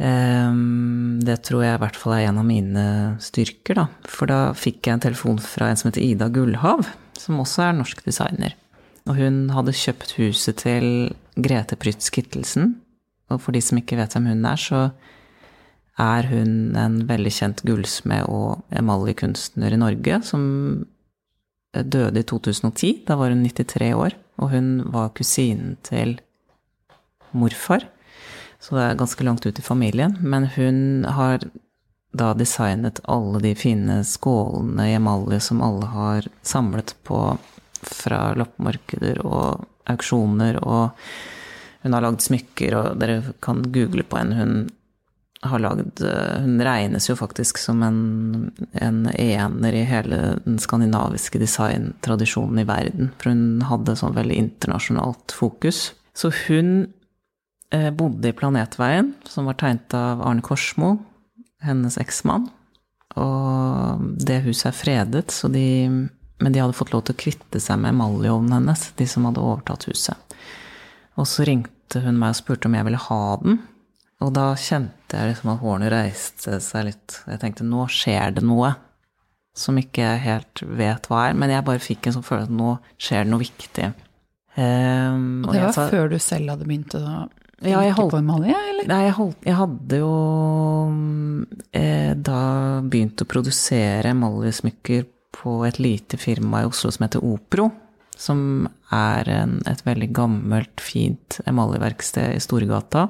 Det 0.02 1.36
tror 1.46 1.62
jeg 1.62 1.76
i 1.76 1.80
hvert 1.84 1.98
fall 2.00 2.16
er 2.16 2.24
en 2.26 2.40
av 2.40 2.46
mine 2.48 2.84
styrker, 3.22 3.78
da. 3.78 3.84
For 4.10 4.26
da 4.26 4.40
fikk 4.58 4.88
jeg 4.88 4.96
en 4.96 5.04
telefon 5.04 5.38
fra 5.38 5.68
en 5.70 5.78
som 5.78 5.90
heter 5.90 6.02
Ida 6.02 6.26
Gullhav, 6.32 6.88
som 7.18 7.38
også 7.38 7.68
er 7.68 7.76
norsk 7.78 8.02
designer. 8.08 8.56
Og 9.06 9.18
hun 9.18 9.44
hadde 9.54 9.74
kjøpt 9.78 10.16
huset 10.18 10.58
til 10.62 10.86
Grete 11.38 11.78
Prytz 11.78 12.10
Kittelsen. 12.14 12.74
Og 13.30 13.40
for 13.44 13.54
de 13.54 13.62
som 13.62 13.78
ikke 13.78 13.98
vet 14.00 14.14
hvem 14.16 14.28
hun 14.32 14.44
er, 14.48 14.58
så 14.58 14.80
er 16.02 16.26
hun 16.32 16.74
en 16.78 16.98
veldig 17.06 17.32
kjent 17.36 17.62
gullsmed 17.68 18.26
og 18.32 18.62
emaljekunstner 18.74 19.74
i 19.74 19.80
Norge, 19.80 20.18
som 20.26 20.42
døde 21.72 22.20
i 22.20 22.26
2010. 22.26 23.04
Da 23.08 23.16
var 23.20 23.30
hun 23.32 23.46
93 23.46 23.92
år, 23.94 24.18
og 24.42 24.52
hun 24.54 24.70
var 24.92 25.14
kusinen 25.16 25.76
til 25.86 26.18
morfar. 27.36 27.86
Så 28.62 28.76
det 28.78 28.82
er 28.86 28.98
ganske 29.00 29.24
langt 29.26 29.46
ut 29.46 29.58
i 29.58 29.64
familien. 29.64 30.16
Men 30.22 30.46
hun 30.54 31.04
har 31.04 31.42
da 32.12 32.32
designet 32.36 33.00
alle 33.04 33.40
de 33.42 33.54
fine 33.58 34.02
skålene 34.04 34.90
i 34.90 34.94
emalje 34.94 35.40
som 35.40 35.62
alle 35.64 35.88
har 35.90 36.28
samlet 36.46 36.94
på 37.02 37.20
fra 37.82 38.20
loppemarkeder 38.38 39.24
og 39.26 39.64
auksjoner, 39.90 40.60
og 40.62 40.92
hun 41.82 41.96
har 41.96 42.04
lagd 42.04 42.22
smykker, 42.22 42.76
og 42.78 43.00
dere 43.02 43.34
kan 43.42 43.64
google 43.74 44.04
på 44.06 44.20
henne. 44.20 44.38
Hun 44.38 44.54
har 45.42 45.58
lagd 45.58 45.98
Hun 46.44 46.60
regnes 46.62 47.08
jo 47.08 47.16
faktisk 47.18 47.58
som 47.58 47.82
en, 47.82 48.52
en 48.78 49.08
ener 49.10 49.74
i 49.74 49.82
hele 49.88 50.20
den 50.44 50.60
skandinaviske 50.62 51.40
designtradisjonen 51.42 52.62
i 52.62 52.68
verden, 52.68 53.10
for 53.18 53.32
hun 53.32 53.64
hadde 53.66 53.98
sånn 53.98 54.14
veldig 54.14 54.38
internasjonalt 54.44 55.34
fokus. 55.34 55.88
Så 56.14 56.30
hun 56.44 56.70
eh, 56.84 57.01
bodde 57.96 58.28
i 58.30 58.36
Planetveien, 58.36 59.14
som 59.28 59.46
var 59.48 59.56
tegnet 59.60 59.94
av 59.96 60.20
Arne 60.28 60.44
Korsmo, 60.44 60.94
hennes 61.64 61.96
eksmann. 62.02 62.48
Og 63.20 64.02
det 64.24 64.40
huset 64.46 64.70
er 64.70 64.76
fredet, 64.76 65.30
så 65.34 65.50
de, 65.52 65.64
men 66.42 66.52
de 66.54 66.60
hadde 66.62 66.76
fått 66.76 66.92
lov 66.94 67.04
til 67.06 67.14
å 67.16 67.20
kvitte 67.22 67.60
seg 67.60 67.80
med 67.82 67.92
emaljeovnen 67.94 68.54
hennes, 68.60 68.86
de 68.98 69.06
som 69.08 69.26
hadde 69.28 69.42
overtatt 69.44 69.84
huset. 69.90 70.36
Og 71.20 71.28
så 71.28 71.44
ringte 71.48 72.00
hun 72.04 72.16
meg 72.20 72.32
og 72.32 72.38
spurte 72.40 72.70
om 72.70 72.76
jeg 72.78 72.86
ville 72.88 73.02
ha 73.08 73.20
den. 73.42 73.58
Og 74.22 74.30
da 74.36 74.52
kjente 74.56 75.18
jeg 75.18 75.32
liksom 75.32 75.50
at 75.52 75.60
hårene 75.60 75.90
reiste 75.92 76.56
seg 76.62 76.86
litt. 76.88 77.18
Jeg 77.28 77.40
tenkte 77.42 77.66
nå 77.68 77.84
skjer 77.90 78.36
det 78.38 78.44
noe 78.46 78.70
som 79.58 79.76
ikke 79.76 80.00
jeg 80.06 80.22
helt 80.24 80.62
vet 80.78 81.08
hva 81.10 81.26
er, 81.28 81.34
men 81.36 81.50
jeg 81.52 81.64
bare 81.66 81.82
fikk 81.82 82.06
en 82.08 82.14
sånn 82.16 82.24
følelse 82.24 82.48
at 82.48 82.56
nå 82.56 82.70
skjer 83.02 83.26
det 83.26 83.32
noe 83.34 83.42
viktig. 83.42 83.88
Um, 84.56 85.42
Og 85.44 85.50
og 85.50 85.52
det 85.52 85.58
jeg 85.60 85.66
var 85.66 85.74
sa- 85.76 85.88
før 85.92 86.08
du 86.12 86.18
selv 86.22 86.54
hadde 86.54 86.68
begynt 86.68 86.94
å 86.96 87.02
Ja, 87.62 87.82
jeg 87.84 87.94
holdt- 87.94 88.14
eller? 88.18 88.88
Nei, 88.88 89.00
jeg, 89.06 89.14
holdt, 89.16 89.44
jeg 89.46 89.54
hadde 89.58 89.98
jo 90.00 90.12
eh, 91.72 92.12
da 92.18 92.40
begynt 92.82 93.22
å 93.22 93.28
produsere 93.28 94.10
emaljesmykker 94.10 95.06
på 95.32 95.56
et 95.66 95.78
lite 95.82 96.18
firma 96.20 96.62
i 96.62 96.68
Oslo 96.68 96.90
som 96.92 97.06
heter 97.06 97.24
Opro. 97.24 97.70
Som 98.18 98.68
er 98.92 99.28
en, 99.32 99.56
et 99.66 99.80
veldig 99.86 100.10
gammelt, 100.14 100.82
fint 100.84 101.40
emaljeverksted 101.48 102.36
i 102.36 102.42
Storgata. 102.42 103.08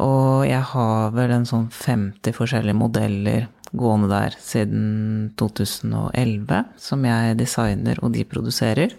Og 0.00 0.46
jeg 0.48 0.62
har 0.72 1.12
vel 1.14 1.34
en 1.36 1.44
sånn 1.48 1.68
50 1.70 2.32
forskjellige 2.36 2.78
modeller 2.78 3.50
gående 3.76 4.08
der 4.10 4.36
siden 4.40 5.32
2011, 5.40 6.64
som 6.80 7.04
jeg 7.08 7.38
designer 7.40 8.00
og 8.02 8.12
de 8.16 8.24
produserer. 8.28 8.96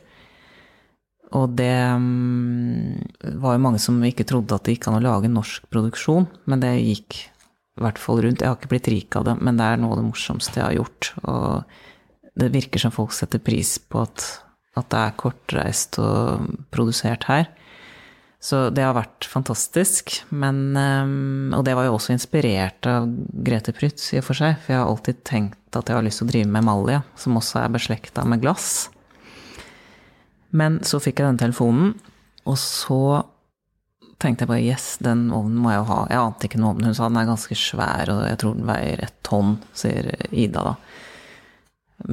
Og 1.34 1.54
det 1.58 1.74
mm, 1.98 3.38
var 3.42 3.56
jo 3.56 3.64
mange 3.64 3.82
som 3.82 3.98
ikke 4.06 4.28
trodde 4.30 4.56
at 4.56 4.68
det 4.68 4.78
gikk 4.78 4.90
an 4.90 5.00
å 5.00 5.04
lage 5.04 5.32
norsk 5.32 5.66
produksjon, 5.74 6.28
men 6.50 6.62
det 6.62 6.76
gikk 6.78 7.24
i 7.74 7.82
hvert 7.82 7.98
fall 8.02 8.22
rundt. 8.22 8.44
Jeg 8.44 8.52
har 8.52 8.60
ikke 8.60 8.74
blitt 8.76 8.92
rik 8.94 9.18
av 9.18 9.26
det, 9.30 9.38
men 9.42 9.58
det 9.58 9.66
er 9.66 9.82
noe 9.82 9.96
av 9.96 10.02
det 10.02 10.06
morsomste 10.12 10.60
jeg 10.60 10.68
har 10.68 10.78
gjort. 10.78 11.10
Og 11.26 12.38
det 12.38 12.54
virker 12.54 12.82
som 12.82 12.94
folk 12.94 13.16
setter 13.18 13.42
pris 13.42 13.76
på 13.82 14.04
at, 14.06 14.28
at 14.78 14.90
det 14.94 15.02
er 15.02 15.20
kortreist 15.20 15.98
og 16.02 16.54
produsert 16.74 17.26
her. 17.32 17.50
Så 18.44 18.68
det 18.76 18.84
har 18.84 18.96
vært 18.98 19.26
fantastisk. 19.30 20.18
Men, 20.36 20.76
eh, 20.78 21.58
og 21.58 21.64
det 21.66 21.78
var 21.80 21.88
jo 21.88 21.96
også 21.98 22.14
inspirert 22.14 22.86
av 22.92 23.08
Grete 23.48 23.74
Prytz 23.74 24.12
i 24.14 24.20
og 24.20 24.28
for 24.28 24.38
seg, 24.38 24.60
for 24.60 24.76
jeg 24.76 24.82
har 24.82 24.90
alltid 24.92 25.24
tenkt 25.26 25.80
at 25.80 25.90
jeg 25.90 25.98
har 25.98 26.06
lyst 26.06 26.22
til 26.22 26.28
å 26.28 26.34
drive 26.34 26.52
med 26.52 26.62
emalje, 26.62 27.00
som 27.18 27.40
også 27.40 27.64
er 27.64 27.74
beslekta 27.74 28.28
med 28.28 28.44
glass. 28.44 28.92
Men 30.54 30.82
så 30.86 31.00
fikk 31.02 31.20
jeg 31.20 31.28
denne 31.28 31.42
telefonen, 31.42 31.94
og 32.50 32.58
så 32.62 33.04
tenkte 34.22 34.46
jeg 34.46 34.52
bare 34.52 34.66
yes, 34.66 34.86
den 35.04 35.26
ovnen 35.36 35.60
må 35.60 35.72
jeg 35.74 35.82
jo 35.82 35.88
ha. 35.90 36.02
Jeg 36.12 36.22
ante 36.22 36.48
ikke 36.48 36.60
noe 36.62 36.76
om 36.76 36.82
den. 36.82 36.92
Hun 36.92 36.98
sa 36.98 37.10
den 37.10 37.22
er 37.22 37.32
ganske 37.32 37.58
svær, 37.60 38.12
og 38.14 38.22
jeg 38.28 38.40
tror 38.42 38.60
den 38.60 38.70
veier 38.70 39.02
et 39.04 39.18
tonn, 39.26 39.58
sier 39.76 40.12
Ida 40.30 40.68
da. 40.70 40.76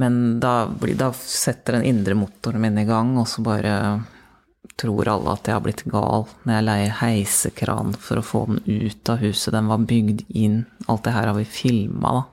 Men 0.01 0.17
da, 0.39 0.55
da 0.99 1.11
setter 1.17 1.77
den 1.77 1.87
indre 1.89 2.15
motoren 2.15 2.63
min 2.63 2.79
i 2.79 2.87
gang, 2.87 3.13
og 3.19 3.27
så 3.29 3.43
bare 3.43 3.75
tror 4.79 5.09
alle 5.11 5.35
at 5.35 5.47
jeg 5.47 5.57
har 5.57 5.63
blitt 5.65 5.83
gal 5.91 6.25
når 6.45 6.53
jeg 6.55 6.65
leier 6.65 6.99
heisekran 7.01 7.95
for 7.99 8.21
å 8.21 8.25
få 8.25 8.43
den 8.49 8.61
ut 8.65 9.11
av 9.11 9.21
huset. 9.21 9.53
Den 9.53 9.69
var 9.69 9.87
bygd 9.89 10.23
inn. 10.29 10.63
Alt 10.89 11.05
det 11.05 11.15
her 11.15 11.29
har 11.29 11.37
vi 11.37 11.47
filma, 11.47 12.21
da. 12.21 12.23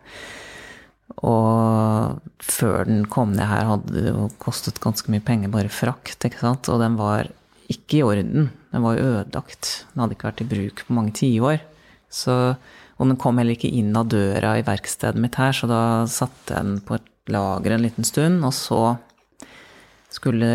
Og 1.27 2.21
før 2.45 2.87
den 2.87 3.05
kom 3.11 3.35
ned 3.35 3.49
her, 3.51 3.73
hadde 3.73 3.95
det 3.95 4.13
jo 4.13 4.29
kostet 4.43 4.79
ganske 4.83 5.11
mye 5.11 5.25
penger 5.25 5.51
bare 5.53 5.73
frakt, 5.73 6.23
ikke 6.25 6.45
sant. 6.45 6.71
Og 6.71 6.83
den 6.83 6.99
var 7.01 7.31
ikke 7.69 7.99
i 7.99 8.07
orden. 8.07 8.51
Den 8.73 8.85
var 8.85 9.03
ødelagt. 9.03 9.73
Den 9.93 10.05
hadde 10.05 10.17
ikke 10.17 10.31
vært 10.31 10.45
i 10.45 10.51
bruk 10.53 10.85
på 10.87 10.97
mange 10.97 11.17
tiår. 11.19 11.63
Og 12.99 13.07
den 13.07 13.19
kom 13.21 13.39
heller 13.39 13.55
ikke 13.55 13.71
inn 13.71 13.95
av 13.99 14.09
døra 14.11 14.57
i 14.59 14.65
verkstedet 14.67 15.21
mitt 15.23 15.39
her, 15.39 15.55
så 15.55 15.69
da 15.71 15.83
satte 16.11 16.55
jeg 16.55 16.67
den 16.67 16.81
på 16.87 16.99
et 16.99 17.07
lager 17.29 17.75
en 17.75 17.85
liten 17.85 18.07
stund, 18.09 18.41
og 18.47 18.55
så 18.57 18.97
skulle 20.13 20.49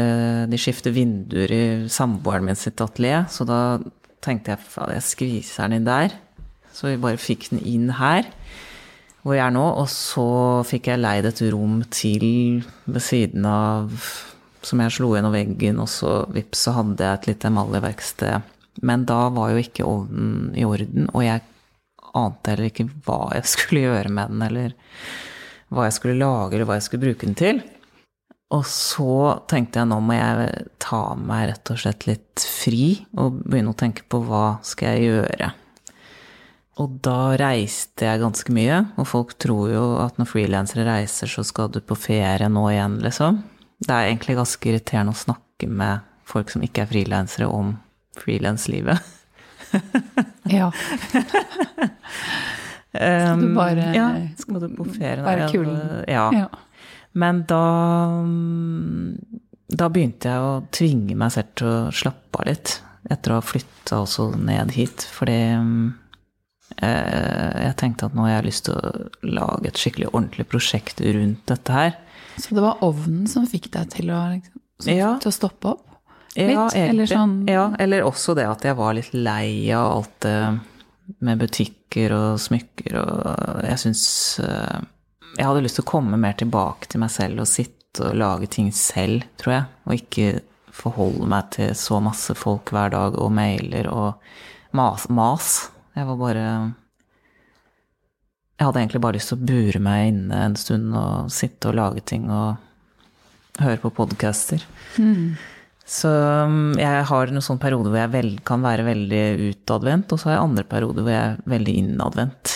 de 0.49 0.57
skifte 0.59 0.89
vinduer 0.93 1.51
i 1.53 1.63
samboeren 1.93 2.47
min 2.47 2.57
sitt 2.57 2.81
atelier, 2.81 3.27
så 3.29 3.45
da 3.47 3.59
tenkte 4.25 4.53
jeg 4.53 4.63
at 4.81 4.95
jeg 4.95 5.05
skviser 5.05 5.67
den 5.67 5.77
inn 5.77 5.87
der. 5.87 6.15
Så 6.73 6.89
vi 6.89 7.01
bare 7.01 7.21
fikk 7.21 7.51
den 7.51 7.61
inn 7.61 7.91
her, 7.99 8.25
hvor 9.23 9.37
jeg 9.37 9.45
er 9.45 9.55
nå. 9.55 9.65
Og 9.81 9.89
så 9.91 10.27
fikk 10.67 10.91
jeg 10.91 11.01
leid 11.01 11.27
et 11.29 11.41
rom 11.53 11.81
til 11.93 12.63
ved 12.85 13.03
siden 13.03 13.47
av 13.49 13.91
som 14.63 14.79
jeg 14.79 14.93
slo 14.95 15.09
gjennom 15.11 15.33
veggen, 15.35 15.79
og 15.83 15.89
så 15.91 16.21
vips, 16.31 16.65
så 16.65 16.77
hadde 16.77 17.03
jeg 17.03 17.19
et 17.19 17.29
lite 17.33 17.49
emaljeverksted. 17.49 18.51
Men 18.87 19.03
da 19.09 19.27
var 19.35 19.51
jo 19.51 19.61
ikke 19.61 19.87
ovnen 19.87 20.53
i 20.57 20.63
orden, 20.63 21.09
og 21.11 21.25
jeg 21.25 21.43
ante 22.13 22.53
heller 22.53 22.69
ikke 22.69 22.87
hva 23.05 23.19
jeg 23.35 23.49
skulle 23.53 23.85
gjøre 23.89 24.13
med 24.13 24.33
den, 24.33 24.45
eller 24.47 24.75
hva 25.73 25.87
jeg 25.87 25.97
skulle 25.97 26.19
lage, 26.21 26.55
eller 26.55 26.69
hva 26.69 26.79
jeg 26.79 26.87
skulle 26.87 27.09
bruke 27.09 27.27
den 27.27 27.37
til. 27.39 27.63
Og 28.53 28.67
så 28.69 29.39
tenkte 29.49 29.81
jeg 29.81 29.89
nå 29.89 29.97
må 30.03 30.15
jeg 30.15 30.65
ta 30.83 31.01
meg 31.17 31.47
rett 31.49 31.71
og 31.73 31.79
slett 31.81 32.05
litt 32.05 32.43
fri 32.45 32.99
og 33.17 33.41
begynne 33.41 33.73
å 33.73 33.79
tenke 33.79 34.05
på 34.05 34.19
hva 34.27 34.59
skal 34.67 34.93
jeg 34.93 35.09
gjøre. 35.09 35.49
Og 36.81 36.95
da 37.05 37.35
reiste 37.37 38.07
jeg 38.07 38.21
ganske 38.23 38.53
mye, 38.55 38.79
og 38.97 39.05
folk 39.05 39.35
tror 39.41 39.67
jo 39.69 39.83
at 40.01 40.17
når 40.17 40.29
frilansere 40.31 40.87
reiser, 40.87 41.29
så 41.29 41.45
skal 41.45 41.69
du 41.73 41.83
på 41.85 41.97
ferie 41.99 42.49
nå 42.49 42.63
igjen, 42.71 42.97
liksom. 43.03 43.43
Det 43.83 43.93
er 43.93 44.09
egentlig 44.09 44.39
ganske 44.39 44.71
irriterende 44.71 45.13
å 45.13 45.19
snakke 45.19 45.69
med 45.69 46.07
folk 46.25 46.49
som 46.49 46.63
ikke 46.65 46.85
er 46.85 46.89
frilansere, 46.89 47.49
om 47.51 47.75
frilanslivet. 48.17 49.05
ja. 50.57 50.71
Um, 52.93 53.39
du 53.41 53.47
bare 53.57 53.89
ja, 53.97 54.09
skal 54.37 54.61
du 54.61 54.67
på 54.77 54.85
ferie? 54.93 55.21
nå? 55.21 55.25
Være 55.27 55.49
kul. 55.53 55.69
Ja. 56.09 56.27
ja. 56.33 56.49
Men 57.17 57.41
da 57.49 57.63
Da 59.73 59.89
begynte 59.89 60.29
jeg 60.29 60.45
å 60.45 60.53
tvinge 60.73 61.17
meg 61.17 61.33
selv 61.33 61.53
til 61.57 61.69
å 61.69 61.93
slappe 61.93 62.41
av 62.41 62.49
litt. 62.49 62.75
Etter 63.09 63.33
å 63.33 63.39
ha 63.39 63.45
flytta 63.45 64.03
også 64.05 64.29
ned 64.37 64.73
hit. 64.77 65.05
Fordi 65.15 65.39
eh, 65.55 65.71
jeg 66.77 67.75
tenkte 67.79 68.07
at 68.09 68.15
nå 68.17 68.25
har 68.27 68.37
jeg 68.37 68.47
lyst 68.47 68.65
til 68.67 68.77
å 68.77 68.91
lage 69.27 69.69
et 69.69 69.79
skikkelig 69.79 70.09
ordentlig 70.11 70.47
prosjekt 70.51 71.01
rundt 71.03 71.43
dette 71.49 71.75
her. 71.75 71.95
Så 72.37 72.55
det 72.57 72.63
var 72.65 72.81
ovnen 72.85 73.27
som 73.29 73.45
fikk 73.49 73.69
deg 73.73 73.91
til 73.93 74.11
å, 74.13 74.19
liksom, 74.33 74.61
ja. 74.89 75.15
til 75.21 75.29
å 75.29 75.35
stoppe 75.35 75.73
opp? 75.75 75.89
Litt, 76.33 76.49
ja. 76.49 76.65
Eller, 76.73 77.05
sånn... 77.05 77.35
ja, 77.45 77.67
eller 77.79 78.07
også 78.07 78.33
det 78.37 78.47
at 78.49 78.63
jeg 78.65 78.77
var 78.79 78.95
litt 78.97 79.11
lei 79.13 79.69
av 79.75 79.99
alt 79.99 80.15
det 80.25 80.37
med 81.23 81.41
butikker 81.41 82.15
og 82.15 82.39
smykker 82.41 82.95
og 83.01 83.65
Jeg 83.67 83.79
syns 83.81 84.05
eh, 84.41 84.79
Jeg 85.35 85.45
hadde 85.45 85.63
lyst 85.65 85.77
til 85.79 85.85
å 85.85 85.91
komme 85.91 86.19
mer 86.19 86.37
tilbake 86.39 86.89
til 86.89 87.03
meg 87.03 87.11
selv 87.13 87.43
og 87.43 87.49
sitte 87.49 88.07
og 88.07 88.17
lage 88.17 88.49
ting 88.49 88.71
selv, 88.73 89.27
tror 89.37 89.53
jeg. 89.53 89.65
Og 89.85 89.99
ikke 89.99 90.27
forholde 90.73 91.27
meg 91.29 91.51
til 91.53 91.75
så 91.77 91.99
masse 92.01 92.33
folk 92.37 92.71
hver 92.73 92.89
dag 92.95 93.19
og 93.21 93.29
mailer 93.35 93.89
og 93.91 94.23
mas. 94.73 95.05
mas. 95.13 95.51
Jeg 95.93 96.09
var 96.09 96.17
bare 96.17 96.45
Jeg 98.57 98.67
hadde 98.67 98.81
egentlig 98.81 99.01
bare 99.03 99.17
lyst 99.17 99.31
til 99.33 99.39
å 99.39 99.47
bure 99.49 99.81
meg 99.83 100.11
inne 100.11 100.43
en 100.47 100.55
stund 100.59 100.93
og 100.97 101.33
sitte 101.33 101.69
og 101.69 101.77
lage 101.77 102.03
ting 102.13 102.29
og 102.31 102.61
høre 103.61 103.81
på 103.81 103.91
podcaster. 103.93 104.63
Mm. 104.97 105.35
Så 105.85 106.09
um, 106.09 106.73
jeg 106.79 107.03
har 107.09 107.33
noen 107.33 107.43
sånn 107.43 107.59
periode 107.61 107.91
hvor 107.91 107.99
jeg 107.99 108.13
vel, 108.13 108.29
kan 108.47 108.63
være 108.63 108.85
veldig 108.87 109.23
utadvendt, 109.49 110.13
og 110.13 110.21
så 110.21 110.29
har 110.29 110.37
jeg 110.37 110.45
andre 110.47 110.63
perioder 110.69 111.05
hvor 111.05 111.13
jeg 111.13 111.33
er 111.33 111.51
veldig 111.53 111.75
innadvendt. 111.81 112.53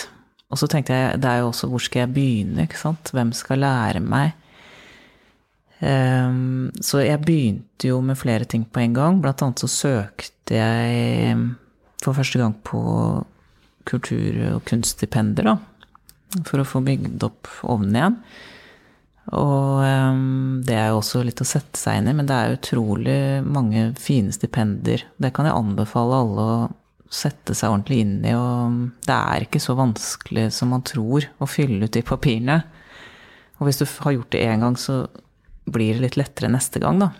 Og 0.47 0.61
så 0.61 0.69
tenkte 0.71 0.95
jeg, 0.95 1.19
det 1.21 1.29
er 1.29 1.41
jo 1.43 1.51
også 1.51 1.67
hvor 1.69 1.83
skal 1.83 2.05
jeg 2.05 2.13
begynne, 2.15 2.65
ikke 2.65 2.79
sant? 2.79 3.11
Hvem 3.13 3.33
skal 3.35 3.61
lære 3.65 4.01
meg? 4.05 4.31
Um, 5.81 6.71
så 6.81 7.03
jeg 7.03 7.21
begynte 7.21 7.91
jo 7.91 7.99
med 8.01 8.17
flere 8.17 8.47
ting 8.49 8.63
på 8.65 8.81
en 8.81 8.95
gang. 8.95 9.19
Blant 9.21 9.43
annet 9.43 9.61
så 9.61 9.69
søkte 9.69 10.55
jeg 10.55 11.35
um, 11.35 11.49
for 12.07 12.17
første 12.17 12.39
gang 12.41 12.55
på 12.65 12.81
kultur- 13.87 14.43
og 14.55 14.61
kunststipender, 14.67 15.47
da. 15.47 15.57
For 16.47 16.61
å 16.61 16.67
få 16.67 16.83
bygd 16.83 17.23
opp 17.27 17.49
ovnen 17.67 17.95
igjen. 17.95 18.21
Og 19.35 19.83
um, 19.83 20.59
det 20.63 20.75
er 20.77 20.89
jo 20.91 21.01
også 21.01 21.21
litt 21.27 21.41
å 21.43 21.47
sette 21.47 21.79
seg 21.79 21.99
inn 21.99 22.11
i, 22.11 22.15
men 22.15 22.27
det 22.29 22.35
er 22.35 22.55
utrolig 22.55 23.19
mange 23.43 23.89
fine 23.99 24.31
stipender. 24.35 25.03
Det 25.19 25.33
kan 25.35 25.47
jeg 25.47 25.57
anbefale 25.57 26.21
alle 26.23 26.47
å 26.47 26.57
sette 27.11 27.55
seg 27.55 27.73
ordentlig 27.73 28.01
inn 28.03 28.17
i. 28.23 28.33
Og 28.35 28.79
det 29.07 29.17
er 29.17 29.47
ikke 29.47 29.63
så 29.63 29.75
vanskelig 29.79 30.49
som 30.55 30.71
man 30.71 30.85
tror 30.87 31.27
å 31.43 31.49
fylle 31.49 31.87
ut 31.87 31.95
de 31.95 32.03
papirene. 32.07 32.61
Og 33.57 33.67
hvis 33.67 33.81
du 33.81 33.87
har 34.05 34.15
gjort 34.15 34.31
det 34.35 34.43
én 34.47 34.63
gang, 34.63 34.77
så 34.79 35.05
blir 35.67 35.97
det 35.97 36.05
litt 36.05 36.19
lettere 36.19 36.51
neste 36.51 36.79
gang, 36.83 37.01
da. 37.01 37.11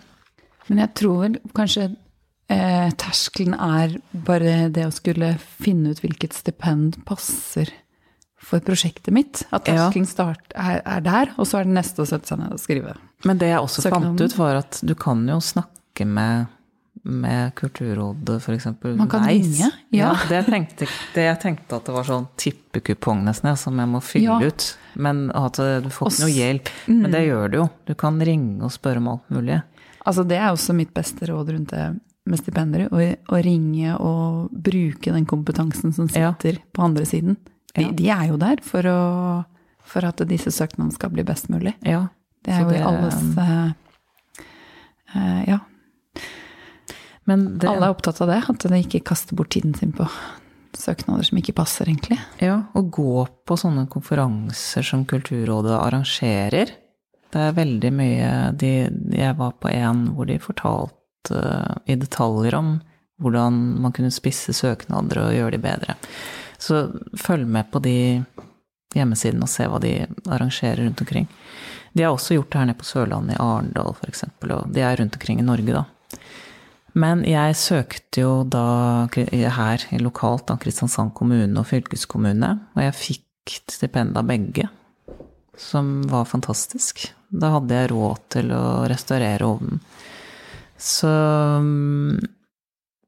Men 0.68 0.84
jeg 0.84 0.94
tror 1.00 1.22
vel 1.24 1.38
kanskje 1.56 1.90
eh, 2.52 2.88
terskelen 2.98 3.54
er 3.54 3.98
bare 4.12 4.68
det 4.74 4.88
å 4.88 4.94
skulle 4.94 5.34
finne 5.38 5.92
ut 5.92 6.02
hvilket 6.02 6.36
stipend 6.36 7.00
passer 7.08 7.70
for 8.48 8.62
prosjektet 8.64 9.12
mitt. 9.14 9.44
At 9.50 9.66
terskelen 9.68 10.06
start 10.08 10.54
er, 10.54 10.80
er, 10.82 11.02
der, 11.04 11.34
og 11.36 11.48
så 11.48 11.60
er 11.60 11.68
det 11.68 11.78
neste 11.80 12.04
å 12.04 12.08
sette 12.08 12.30
seg 12.30 12.40
ned 12.42 12.54
og 12.54 12.62
skrive. 12.62 12.94
Men 13.26 13.40
det 13.40 13.50
jeg 13.52 13.64
også 13.64 13.90
fant 13.90 14.22
ut, 14.22 14.38
var 14.38 14.62
at 14.62 14.80
du 14.86 14.94
kan 14.98 15.24
jo 15.28 15.40
snakke 15.42 16.06
med, 16.06 16.46
med 17.02 17.50
Kulturrådet, 17.58 18.38
f.eks. 18.38 18.68
Man 18.86 19.10
kan 19.10 19.26
ringe, 19.26 19.56
ja. 19.58 19.70
ja 19.90 20.12
det, 20.28 20.36
jeg 20.38 20.48
tenkte, 20.52 20.90
det, 21.16 21.24
jeg 21.26 21.40
tenkte, 21.42 21.80
at 21.80 21.88
det 21.88 21.96
var 21.96 22.06
sånn 22.06 22.28
tippekupong 22.38 23.24
nesten, 23.26 23.50
som 23.58 23.78
jeg 23.82 23.90
må 23.90 24.02
fylle 24.04 24.38
ja. 24.38 24.52
ut. 24.52 24.68
Men 24.98 25.26
at 25.36 25.58
du 25.58 25.90
får 25.94 26.14
ikke 26.14 26.24
noe 26.24 26.36
hjelp. 26.36 26.70
Mm. 26.86 27.00
Men 27.02 27.16
det 27.16 27.24
gjør 27.26 27.50
du 27.50 27.58
jo. 27.60 27.66
Du 27.90 27.96
kan 27.98 28.22
ringe 28.22 28.62
og 28.66 28.74
spørre 28.74 29.02
om 29.02 29.10
alt 29.16 29.34
mulig. 29.34 29.58
Altså, 30.06 30.22
det 30.24 30.38
er 30.38 30.52
også 30.52 30.72
mitt 30.78 30.94
beste 30.94 31.26
råd 31.28 31.50
rundt 31.52 31.74
det 31.74 31.88
med 32.30 32.40
stipender. 32.40 32.86
Å, 32.88 33.02
og, 33.28 33.38
ringe 33.44 33.94
og 33.96 34.48
bruke 34.52 35.14
den 35.14 35.26
kompetansen 35.28 35.94
som 35.96 36.10
sitter 36.10 36.58
ja. 36.58 36.66
på 36.74 36.84
andre 36.84 37.06
siden. 37.08 37.38
De, 37.74 37.84
ja. 37.84 37.92
de, 37.94 38.08
er 38.14 38.24
jo 38.32 38.38
der 38.40 38.62
for, 38.64 38.88
å, 38.88 39.00
for, 39.86 40.06
at 40.08 40.22
disse 40.30 40.52
søknadene 40.54 40.96
skal 40.96 41.12
bli 41.14 41.26
best 41.26 41.50
mulig. 41.52 41.74
Ja. 41.86 42.06
Det 42.46 42.54
er 42.54 42.64
jo 42.64 42.72
det, 42.72 42.82
alles 42.86 43.18
uh, 43.36 43.72
uh, 45.14 45.42
Ja. 45.48 45.62
Det, 47.28 47.68
Alle 47.68 47.90
er 47.90 47.92
opptatt 47.92 48.22
av 48.24 48.30
det, 48.30 48.38
at 48.48 48.62
de 48.70 48.78
ikke 48.80 49.02
kaster 49.10 49.36
bort 49.36 49.50
tiden 49.52 49.74
sin 49.76 49.90
på 49.92 50.06
søknader 50.78 51.26
som 51.28 51.36
ikke 51.40 51.52
passer, 51.58 51.88
egentlig. 51.90 52.16
Ja, 52.40 52.62
å 52.72 52.82
gå 52.88 53.24
på 53.44 53.56
sånne 53.58 53.84
konferanser 53.92 54.86
som 54.86 55.04
Kulturrådet 55.08 55.74
arrangerer. 55.76 56.72
Det 57.28 57.42
er 57.50 57.56
veldig 57.56 57.90
mye 57.92 58.28
de, 58.56 58.72
Jeg 59.12 59.36
var 59.36 59.58
på 59.60 59.68
en 59.68 60.06
hvor 60.16 60.28
de 60.30 60.38
fortalte 60.40 60.97
uh, 61.34 61.76
i 61.86 61.96
detaljer 61.98 62.56
om 62.58 62.76
hvordan 63.18 63.56
man 63.82 63.94
kunne 63.94 64.14
spisse 64.14 64.54
søknader 64.54 65.24
og 65.24 65.34
gjøre 65.34 65.56
de 65.56 65.62
bedre. 65.62 65.96
Så 66.58 66.86
følg 67.18 67.46
med 67.46 67.70
på 67.72 67.82
de 67.82 67.96
hjemmesidene 68.94 69.46
og 69.46 69.52
se 69.52 69.66
hva 69.68 69.80
de 69.82 69.94
arrangerer 70.30 70.84
rundt 70.84 71.02
omkring. 71.02 71.26
De 71.92 72.04
har 72.04 72.14
også 72.14 72.36
gjort 72.36 72.52
det 72.52 72.60
her 72.60 72.68
nede 72.68 72.78
på 72.78 72.86
Sørlandet, 72.88 73.36
i 73.36 73.42
Arendal 73.42 73.94
f.eks., 73.96 74.24
og 74.46 74.72
de 74.74 74.84
er 74.84 74.98
rundt 75.00 75.16
omkring 75.18 75.40
i 75.42 75.46
Norge, 75.46 75.74
da. 75.74 75.84
Men 76.98 77.22
jeg 77.28 77.56
søkte 77.58 78.22
jo 78.22 78.32
da 78.48 79.08
her 79.12 79.84
lokalt, 80.02 80.46
da, 80.48 80.56
Kristiansand 80.60 81.14
kommune 81.18 81.60
og 81.60 81.68
fylkeskommune, 81.68 82.54
og 82.74 82.82
jeg 82.82 82.96
fikk 82.96 83.56
stipend 83.70 84.16
av 84.18 84.28
begge, 84.28 84.68
som 85.58 86.00
var 86.08 86.28
fantastisk. 86.28 87.06
Da 87.28 87.52
hadde 87.56 87.76
jeg 87.76 87.90
råd 87.92 88.24
til 88.34 88.52
å 88.56 88.64
restaurere 88.88 89.46
ovnen. 89.46 89.82
Så 90.78 91.10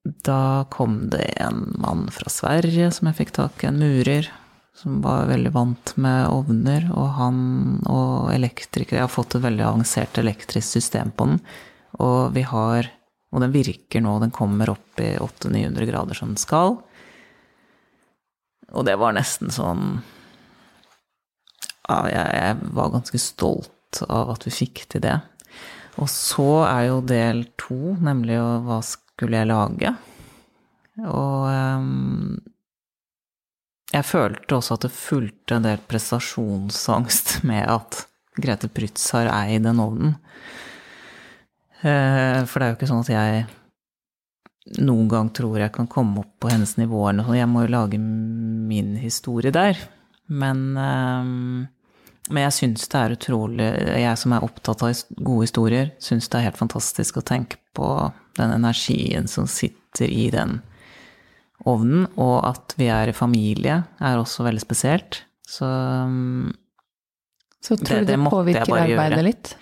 da 0.02 0.64
kom 0.70 1.10
det 1.10 1.32
en 1.36 1.74
mann 1.78 2.08
fra 2.10 2.30
Sverige 2.32 2.90
som 2.90 3.10
jeg 3.10 3.18
fikk 3.20 3.32
tak 3.36 3.62
i, 3.62 3.68
en 3.68 3.78
murer, 3.78 4.30
som 4.74 4.98
var 5.04 5.28
veldig 5.28 5.52
vant 5.54 5.92
med 6.00 6.28
ovner, 6.32 6.88
og 6.96 7.08
han 7.18 7.40
og 7.84 8.32
elektrikere 8.32 8.98
Jeg 8.98 9.06
har 9.06 9.12
fått 9.12 9.36
et 9.36 9.44
veldig 9.44 9.66
avansert 9.66 10.18
elektrisk 10.18 10.78
system 10.78 11.12
på 11.12 11.28
den, 11.30 11.42
og 12.02 12.32
vi 12.34 12.46
har 12.46 12.90
Og 13.30 13.38
den 13.44 13.52
virker 13.54 14.02
nå, 14.02 14.18
den 14.18 14.32
kommer 14.34 14.72
opp 14.72 14.98
i 14.98 15.12
800-900 15.14 15.86
grader 15.86 16.18
som 16.18 16.32
den 16.32 16.40
skal. 16.40 16.80
Og 18.74 18.82
det 18.86 18.96
var 18.98 19.14
nesten 19.14 19.52
sånn 19.54 20.00
Ja, 21.86 22.08
jeg, 22.10 22.26
jeg 22.34 22.72
var 22.74 22.90
ganske 22.90 23.20
stolt 23.22 24.02
av 24.08 24.32
at 24.34 24.46
vi 24.46 24.50
fikk 24.54 24.82
til 24.90 25.04
det. 25.04 25.20
Og 26.00 26.08
så 26.08 26.48
er 26.64 26.86
jo 26.88 27.00
del 27.04 27.44
to, 27.60 27.96
nemlig 28.00 28.38
hva 28.64 28.78
skulle 28.86 29.42
jeg 29.42 29.50
lage? 29.50 29.92
Og 31.04 31.44
um, 31.48 32.38
jeg 33.90 34.06
følte 34.06 34.56
også 34.56 34.76
at 34.78 34.86
det 34.86 34.92
fulgte 34.94 35.58
en 35.58 35.66
del 35.68 35.80
prestasjonsangst 35.90 37.40
med 37.50 37.68
at 37.68 38.04
Grete 38.40 38.70
Prytz 38.72 39.10
har 39.16 39.28
eid 39.42 39.66
den 39.66 39.82
ovnen. 39.82 40.16
Uh, 41.80 42.44
for 42.48 42.60
det 42.60 42.66
er 42.66 42.72
jo 42.72 42.78
ikke 42.78 42.90
sånn 42.90 43.04
at 43.04 43.12
jeg 43.12 43.48
noen 44.78 45.08
gang 45.10 45.30
tror 45.34 45.58
jeg 45.58 45.72
kan 45.74 45.88
komme 45.90 46.22
opp 46.22 46.34
på 46.42 46.50
hennes 46.52 46.76
nivåer. 46.78 47.18
Jeg 47.34 47.48
må 47.50 47.64
jo 47.64 47.72
lage 47.72 47.98
min 47.98 48.94
historie 49.00 49.50
der. 49.54 49.78
Men, 50.30 50.76
eh, 50.78 51.66
men 52.30 52.46
jeg 52.46 52.56
syns 52.56 52.88
det 52.90 53.00
er 53.00 53.14
utrolig 53.16 53.68
Jeg 54.00 54.18
som 54.20 54.34
er 54.36 54.46
opptatt 54.46 54.84
av 54.86 55.02
gode 55.18 55.46
historier, 55.48 55.92
syns 56.02 56.30
det 56.30 56.38
er 56.38 56.48
helt 56.48 56.60
fantastisk 56.60 57.20
å 57.20 57.26
tenke 57.26 57.60
på 57.76 57.90
den 58.38 58.54
energien 58.54 59.28
som 59.30 59.48
sitter 59.50 60.10
i 60.10 60.30
den 60.32 60.60
ovnen. 61.68 62.06
Og 62.16 62.38
at 62.48 62.74
vi 62.80 62.88
er 62.92 63.10
i 63.10 63.16
familie, 63.16 63.82
er 64.00 64.20
også 64.20 64.46
veldig 64.46 64.64
spesielt. 64.64 65.22
Så 65.46 65.68
Så 67.60 67.76
tror 67.76 68.04
du 68.04 68.06
det, 68.06 68.16
det 68.16 68.30
påvirker 68.30 68.76
arbeidet 68.78 69.18
gjøre. 69.18 69.26
litt? 69.26 69.54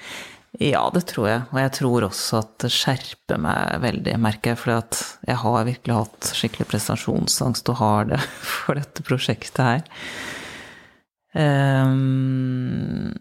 Ja, 0.58 0.82
det 0.94 1.04
tror 1.10 1.28
jeg. 1.28 1.42
Og 1.52 1.58
jeg 1.60 1.72
tror 1.76 2.06
også 2.08 2.40
at 2.40 2.54
det 2.64 2.70
skjerper 2.72 3.40
meg 3.42 3.82
veldig, 3.84 4.14
merker 4.22 4.54
jeg. 4.54 4.60
For 4.62 4.72
jeg 5.28 5.40
har 5.42 5.68
virkelig 5.68 5.98
hatt 5.98 6.30
skikkelig 6.38 6.68
prestasjonsangst, 6.70 7.68
og 7.72 7.80
har 7.82 8.08
det 8.14 8.20
for 8.54 8.78
dette 8.78 9.04
prosjektet 9.06 9.62
her. 9.64 9.84
Um, 11.36 13.12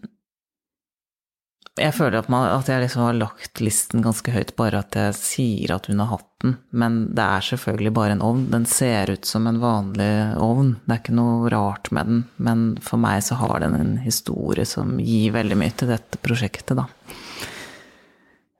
jeg 1.78 1.94
føler 1.94 2.18
at, 2.18 2.30
man, 2.32 2.48
at 2.50 2.68
jeg 2.70 2.82
liksom 2.82 3.04
har 3.04 3.18
lagt 3.18 3.60
listen 3.62 4.02
ganske 4.02 4.32
høyt, 4.34 4.54
bare 4.58 4.80
at 4.82 4.96
jeg 4.98 5.16
sier 5.18 5.74
at 5.76 5.86
hun 5.90 6.02
har 6.02 6.10
hatt 6.16 6.26
den. 6.42 6.56
Men 6.70 6.98
det 7.14 7.24
er 7.24 7.46
selvfølgelig 7.48 7.92
bare 7.94 8.16
en 8.16 8.24
ovn. 8.24 8.46
Den 8.52 8.66
ser 8.70 9.12
ut 9.14 9.28
som 9.28 9.46
en 9.46 9.60
vanlig 9.62 10.10
ovn. 10.42 10.74
Det 10.84 10.94
er 10.94 11.02
ikke 11.02 11.18
noe 11.18 11.52
rart 11.54 11.92
med 11.94 12.10
den. 12.10 12.24
Men 12.48 12.66
for 12.84 13.02
meg 13.02 13.22
så 13.26 13.38
har 13.42 13.62
den 13.62 13.78
en 13.78 13.94
historie 14.02 14.66
som 14.68 14.98
gir 15.02 15.34
veldig 15.36 15.58
mye 15.60 15.76
til 15.78 15.92
dette 15.92 16.20
prosjektet, 16.22 16.78
da. 16.78 16.88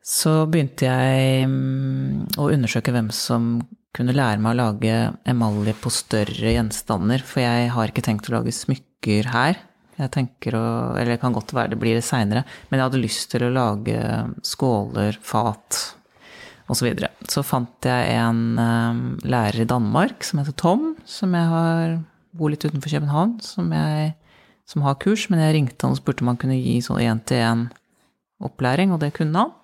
Så 0.09 0.47
begynte 0.49 0.89
jeg 0.89 1.49
mm, 1.51 2.39
å 2.41 2.49
undersøke 2.55 2.95
hvem 2.95 3.11
som 3.13 3.59
kunne 3.99 4.15
lære 4.15 4.39
meg 4.43 4.55
å 4.55 4.61
lage 4.61 4.97
emalje 5.29 5.75
på 5.83 5.91
større 5.93 6.55
gjenstander, 6.55 7.23
for 7.27 7.43
jeg 7.43 7.73
har 7.75 7.91
ikke 7.91 8.05
tenkt 8.07 8.31
å 8.31 8.37
lage 8.37 8.55
smykker 8.55 9.31
her. 9.35 9.59
Jeg 9.99 10.13
tenker 10.15 10.55
å 10.55 10.67
Eller 10.95 11.17
det 11.17 11.23
kan 11.23 11.35
godt 11.35 11.51
være 11.57 11.75
det 11.75 11.81
blir 11.83 11.99
det 11.99 12.07
seinere, 12.07 12.45
men 12.69 12.79
jeg 12.79 12.87
hadde 12.87 13.03
lyst 13.03 13.31
til 13.33 13.49
å 13.49 13.55
lage 13.55 13.99
skåler, 14.47 15.19
fat 15.23 15.81
osv. 16.69 16.79
Så, 16.79 16.85
videre. 16.85 17.11
så 17.27 17.43
fant 17.43 17.89
jeg 17.89 18.13
en 18.15 18.43
um, 18.61 19.03
lærer 19.25 19.65
i 19.65 19.69
Danmark 19.69 20.23
som 20.27 20.43
heter 20.43 20.55
Tom, 20.55 20.93
som 21.09 21.35
jeg 21.35 21.51
har 21.51 21.99
bor 22.39 22.53
litt 22.53 22.63
utenfor 22.63 22.93
København, 22.93 23.39
som, 23.43 23.73
jeg, 23.73 24.13
som 24.69 24.85
har 24.85 24.99
kurs, 25.03 25.27
men 25.33 25.41
jeg 25.43 25.57
ringte 25.57 25.87
han 25.87 25.97
og 25.97 26.03
spurte 26.03 26.23
om 26.23 26.31
han 26.31 26.39
kunne 26.39 26.61
gi 26.61 26.77
sånn 26.85 27.01
én-til-én-opplæring, 27.03 28.93
og 28.95 29.01
det 29.03 29.15
kunne 29.17 29.47
han. 29.47 29.57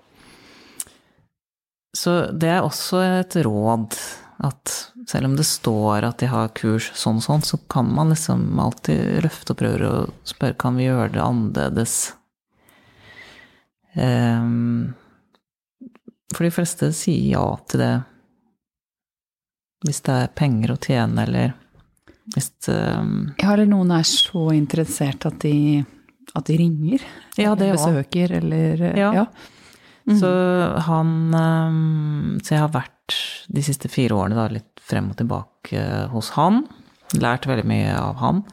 Så 1.94 2.16
det 2.34 2.50
er 2.56 2.64
også 2.64 3.04
et 3.20 3.36
råd 3.46 3.94
at 4.42 4.72
selv 5.08 5.28
om 5.28 5.36
det 5.36 5.46
står 5.46 6.06
at 6.08 6.18
de 6.22 6.28
har 6.32 6.52
kurs 6.56 6.90
sånn 6.98 7.20
og 7.20 7.26
sånn, 7.26 7.44
så 7.46 7.58
kan 7.70 7.88
man 7.94 8.10
liksom 8.12 8.58
alltid 8.60 9.22
løfte 9.24 9.54
og 9.54 9.60
prøve 9.60 9.90
å 9.90 10.04
spørre 10.26 10.58
kan 10.58 10.78
vi 10.78 10.88
gjøre 10.88 11.12
det 11.14 11.22
annerledes. 11.22 11.96
Um, 13.94 14.94
for 16.34 16.46
de 16.46 16.54
fleste 16.54 16.90
sier 16.96 17.36
ja 17.36 17.46
til 17.70 17.84
det 17.84 17.94
hvis 19.84 20.00
det 20.06 20.14
er 20.16 20.30
penger 20.32 20.72
å 20.72 20.80
tjene, 20.80 21.26
eller 21.26 21.52
hvis 22.32 22.48
um, 22.72 23.34
Ja, 23.36 23.52
eller 23.52 23.68
noen 23.68 23.92
er 23.92 24.06
så 24.08 24.48
interessert 24.56 25.26
at 25.28 25.42
de, 25.44 25.84
at 26.32 26.46
de 26.48 26.56
ringer. 26.56 27.04
Ja, 27.36 27.52
det 27.58 27.74
besøker, 27.76 28.32
eller 28.40 28.88
Ja. 28.96 29.10
ja. 29.20 29.26
Mm. 30.04 30.18
Så 30.20 30.30
han 30.84 31.12
ehm, 31.32 32.40
Så 32.44 32.52
jeg 32.52 32.60
har 32.60 32.72
vært 32.74 32.93
de 33.48 33.62
siste 33.64 33.90
fire 33.92 34.16
årene 34.16 34.38
da 34.38 34.46
litt 34.52 34.80
frem 34.84 35.10
og 35.12 35.18
tilbake 35.18 35.82
hos 36.12 36.32
han. 36.38 36.64
Lært 37.20 37.48
veldig 37.48 37.66
mye 37.68 37.92
av 37.98 38.20
han. 38.22 38.44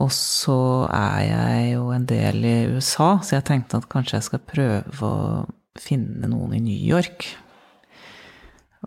Og 0.00 0.08
så 0.14 0.88
er 0.88 1.18
jeg 1.26 1.72
jo 1.74 1.88
en 1.92 2.06
del 2.08 2.44
i 2.48 2.56
USA, 2.72 3.18
så 3.20 3.36
jeg 3.36 3.46
tenkte 3.48 3.82
at 3.82 3.90
kanskje 3.92 4.18
jeg 4.18 4.28
skal 4.30 4.46
prøve 4.48 5.08
å 5.08 5.42
finne 5.78 6.30
noen 6.30 6.54
i 6.56 6.62
New 6.64 6.86
York. 6.92 7.26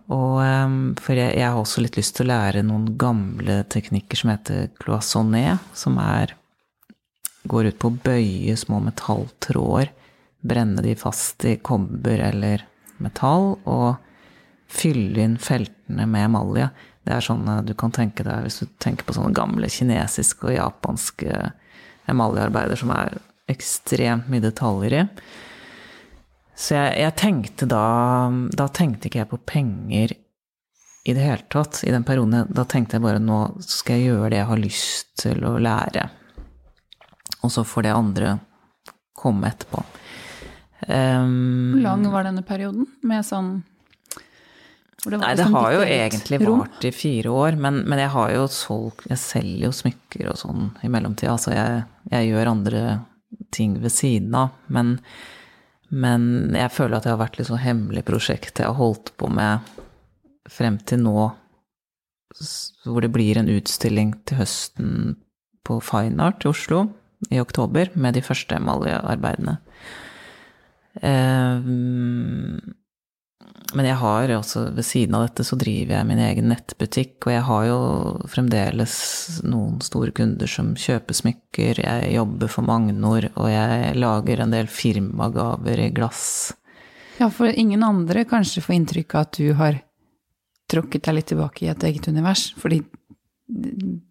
Og, 0.06 0.40
ehm, 0.42 0.80
for 1.00 1.18
jeg, 1.18 1.36
jeg, 1.38 1.46
har 1.46 1.58
også 1.60 1.82
litt 1.82 1.96
lyst 1.98 2.16
til 2.18 2.26
å 2.26 2.32
lære 2.32 2.64
noen 2.66 2.90
gamle 2.98 3.62
teknikker 3.70 4.18
som 4.18 4.32
heter 4.34 4.68
cloisonné, 4.82 5.58
som 5.74 5.96
er 6.02 6.34
går 7.46 7.70
ut 7.70 7.78
på 7.78 7.92
å 7.92 8.00
bøye 8.02 8.56
små 8.58 8.80
metalltråder 8.82 9.92
brenne 10.46 10.82
de 10.82 10.94
fast 10.98 11.44
i 11.46 11.56
kobber 11.62 12.20
eller 12.28 12.64
metall, 13.02 13.56
og 13.66 13.96
fylle 14.68 15.22
inn 15.22 15.38
feltene 15.38 16.06
med 16.10 16.28
emalje. 16.28 16.68
Det 17.06 17.14
er 17.14 17.24
sånn 17.24 17.46
du 17.66 17.72
kan 17.78 17.94
tenke 17.94 18.26
deg 18.26 18.46
hvis 18.46 18.60
du 18.62 18.70
tenker 18.82 19.06
på 19.06 19.14
sånne 19.14 19.34
gamle 19.36 19.70
kinesiske 19.70 20.48
og 20.48 20.56
japanske 20.56 21.50
emaljearbeider 22.10 22.78
som 22.80 22.92
er 22.94 23.18
ekstremt 23.50 24.30
mye 24.30 24.42
detaljer 24.42 24.96
i. 25.00 25.02
Så 26.56 26.74
jeg, 26.74 26.92
jeg, 27.02 27.12
tenkte 27.20 27.66
da 27.68 27.86
Da 28.56 28.64
tenkte 28.72 29.10
ikke 29.10 29.20
jeg 29.20 29.28
på 29.28 29.42
penger 29.44 30.14
i 31.06 31.12
det 31.14 31.22
hele 31.22 31.44
tatt 31.52 31.82
i 31.86 31.92
den 31.94 32.02
perioden. 32.02 32.48
Da 32.50 32.64
tenkte 32.66 32.96
jeg 32.96 33.04
bare 33.04 33.20
nå 33.22 33.60
skal 33.62 34.00
jeg 34.00 34.08
gjøre 34.08 34.30
det 34.32 34.40
jeg 34.40 34.48
har 34.48 34.58
lyst 34.58 35.12
til 35.22 35.44
å 35.46 35.52
lære. 35.62 36.08
Og 37.46 37.52
så 37.54 37.62
får 37.62 37.86
det 37.86 37.92
andre 37.94 38.32
komme 39.14 39.52
etterpå. 39.52 39.84
Um, 40.88 41.76
Hvor 41.76 41.84
lang 41.84 42.08
var 42.10 42.26
denne 42.26 42.42
perioden 42.46 42.88
med 43.06 43.22
sånn 43.26 43.60
det 45.12 45.20
Nei, 45.22 45.32
det 45.38 45.46
sånn 45.46 45.56
har 45.56 45.72
jo 45.74 45.82
egentlig 45.84 46.40
vart 46.42 46.84
i 46.86 46.92
fire 46.94 47.32
år, 47.32 47.56
men, 47.60 47.82
men, 47.86 48.00
jeg 48.02 48.12
har 48.14 48.32
jo 48.34 48.46
solgt 48.50 49.06
Jeg 49.10 49.20
selger 49.22 49.68
jo 49.68 49.72
smykker 49.76 50.30
og 50.32 50.38
sånn 50.40 50.68
i 50.82 50.90
mellomtida. 50.92 51.34
Altså 51.36 51.54
jeg, 51.54 51.84
jeg, 52.12 52.30
gjør 52.32 52.52
andre 52.52 52.82
ting 53.54 53.78
ved 53.82 53.94
siden 53.94 54.36
av. 54.38 54.54
Men, 54.72 54.96
men 55.90 56.28
jeg 56.56 56.74
føler 56.74 56.98
at 56.98 57.06
det 57.06 57.14
har 57.14 57.22
vært 57.22 57.40
litt 57.40 57.50
sånn 57.50 57.62
hemmelig 57.62 58.06
prosjekt 58.08 58.62
jeg 58.62 58.70
har 58.70 58.78
holdt 58.78 59.14
på 59.20 59.30
med 59.32 59.74
frem 60.50 60.78
til 60.86 61.02
nå, 61.02 61.28
hvor 62.86 63.02
det 63.02 63.12
blir 63.14 63.38
en 63.40 63.50
utstilling 63.50 64.14
til 64.28 64.40
høsten 64.42 64.90
på 65.66 65.80
Fine 65.82 66.22
Art 66.22 66.46
i 66.46 66.50
Oslo 66.50 66.86
i 67.32 67.40
oktober 67.40 67.90
med 67.98 68.14
de 68.14 68.22
første 68.22 68.58
emaljearbeidene. 68.58 69.56
Ehm, 71.04 72.60
men 73.74 73.88
jeg 73.88 73.96
har 74.00 74.30
også, 74.36 74.66
ved 74.76 74.86
siden 74.86 75.16
av 75.18 75.26
dette, 75.26 75.44
så 75.44 75.56
driver 75.58 75.96
jeg 75.96 76.08
min 76.08 76.20
egen 76.22 76.48
nettbutikk, 76.52 77.16
og 77.26 77.32
jeg 77.34 77.44
har 77.48 77.64
jo 77.68 77.78
fremdeles 78.30 78.94
noen 79.46 79.80
store 79.84 80.14
kunder 80.16 80.50
som 80.50 80.74
kjøper 80.80 81.18
smykker. 81.18 81.80
Jeg 81.82 82.12
jobber 82.14 82.52
for 82.52 82.66
Magnor, 82.68 83.28
og 83.34 83.50
jeg 83.50 83.96
lager 83.98 84.44
en 84.44 84.54
del 84.54 84.70
firmagaver 84.70 85.82
i 85.86 85.90
glass. 85.96 86.54
Ja, 87.18 87.30
for 87.32 87.48
ingen 87.48 87.84
andre 87.84 88.26
kanskje 88.28 88.62
får 88.64 88.76
inntrykk 88.78 89.16
av 89.16 89.26
at 89.26 89.40
du 89.40 89.50
har 89.58 89.80
tråkket 90.70 91.06
deg 91.08 91.18
litt 91.18 91.30
tilbake 91.32 91.66
i 91.66 91.72
et 91.72 91.88
eget 91.88 92.08
univers, 92.10 92.50
fordi 92.60 92.82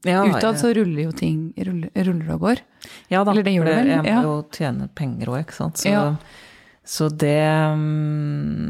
ja, 0.08 0.22
Utad 0.24 0.56
så 0.62 0.70
ruller 0.72 1.10
jo 1.10 1.12
ting 1.12 1.50
ruller, 1.60 1.90
ruller 2.08 2.36
og 2.38 2.44
går. 2.46 2.62
Ja 3.12 3.26
da, 3.28 3.34
Eller 3.34 3.44
det 3.44 3.52
gjør 3.52 3.68
det 3.68 3.74
vel? 3.76 3.90
Jeg 3.92 4.04
må 4.16 4.22
jo 4.24 4.36
tjene 4.56 4.88
penger 4.96 5.32
òg, 5.34 5.42
ikke 5.44 5.58
sant. 5.58 5.82
Så 5.82 5.92
ja. 5.92 6.04
Så 6.86 7.10
det 7.10 7.42
mm, 7.76 8.65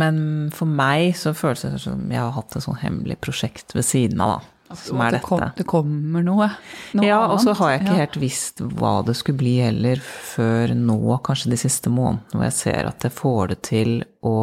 Men 0.00 0.22
for 0.54 0.70
meg 0.70 1.12
så 1.18 1.34
føles 1.36 1.66
det 1.66 1.82
som 1.82 2.06
jeg 2.12 2.20
har 2.20 2.32
hatt 2.36 2.56
et 2.56 2.64
sånn 2.64 2.80
hemmelig 2.80 3.18
prosjekt 3.22 3.74
ved 3.76 3.86
siden 3.86 4.22
av, 4.24 4.38
da. 4.38 4.56
Som 4.78 5.00
er 5.02 5.16
dette. 5.16 5.26
Kom, 5.26 5.40
det 5.56 5.64
kommer 5.66 6.22
noe? 6.22 6.46
noe 6.94 7.06
ja, 7.06 7.18
og 7.26 7.40
så 7.42 7.56
har 7.58 7.72
jeg 7.72 7.80
ikke 7.80 7.94
ja. 7.96 8.02
helt 8.04 8.18
visst 8.22 8.60
hva 8.62 9.00
det 9.02 9.16
skulle 9.18 9.40
bli 9.40 9.56
heller, 9.64 9.98
før 9.98 10.76
nå, 10.78 11.00
kanskje 11.26 11.50
de 11.50 11.58
siste 11.58 11.90
månedene, 11.90 12.36
hvor 12.36 12.46
jeg 12.46 12.54
ser 12.54 12.90
at 12.92 13.06
jeg 13.06 13.16
får 13.16 13.50
det 13.50 13.58
til 13.66 13.96
å 14.22 14.36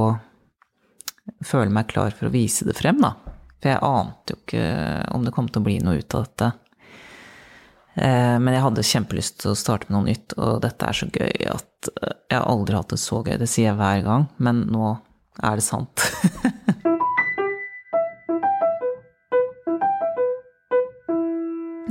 føle 1.47 1.71
meg 1.71 1.87
klar 1.93 2.11
for 2.15 2.27
å 2.27 2.33
vise 2.33 2.67
det 2.67 2.75
frem, 2.75 2.99
da. 3.03 3.13
For 3.57 3.71
jeg 3.71 3.83
ante 3.87 4.35
jo 4.35 4.41
ikke 4.41 4.67
om 5.15 5.23
det 5.25 5.35
kom 5.35 5.47
til 5.47 5.63
å 5.63 5.67
bli 5.69 5.77
noe 5.85 6.01
ut 6.01 6.17
av 6.17 6.27
dette. 6.27 6.51
Eh, 7.97 8.35
men 8.37 8.51
jeg 8.53 8.65
hadde 8.67 8.85
kjempelyst 8.85 9.39
til 9.41 9.53
å 9.53 9.57
starte 9.57 9.87
med 9.89 9.95
noe 9.95 10.09
nytt, 10.11 10.35
og 10.37 10.59
dette 10.67 10.85
er 10.91 10.97
så 10.97 11.07
gøy 11.07 11.47
at 11.49 11.91
eh, 11.95 12.15
jeg 12.29 12.37
har 12.37 12.51
aldri 12.51 12.77
hatt 12.77 12.93
det 12.93 12.99
så 13.01 13.23
gøy. 13.23 13.37
Det 13.39 13.49
sier 13.49 13.71
jeg 13.71 13.79
hver 13.79 14.03
gang, 14.05 14.27
men 14.43 14.65
nå 14.69 14.91
er 15.43 15.59
det 15.59 15.65
sant. 15.65 16.07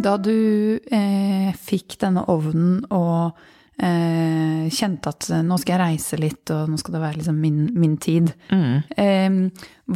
da 0.06 0.16
du 0.20 0.78
eh, 0.92 1.52
fikk 1.56 1.98
denne 2.02 2.24
ovnen 2.30 2.84
og 2.94 3.38
eh, 3.82 4.66
kjente 4.72 5.12
at 5.12 5.28
nå 5.44 5.58
skal 5.60 5.74
jeg 5.74 5.82
reise 5.82 6.20
litt, 6.20 6.52
og 6.54 6.70
nå 6.70 6.78
skal 6.80 6.96
det 6.96 7.02
være 7.02 7.20
liksom 7.20 7.40
min, 7.42 7.60
min 7.74 7.96
tid, 8.02 8.32
mm. 8.52 8.76
eh, 9.02 9.38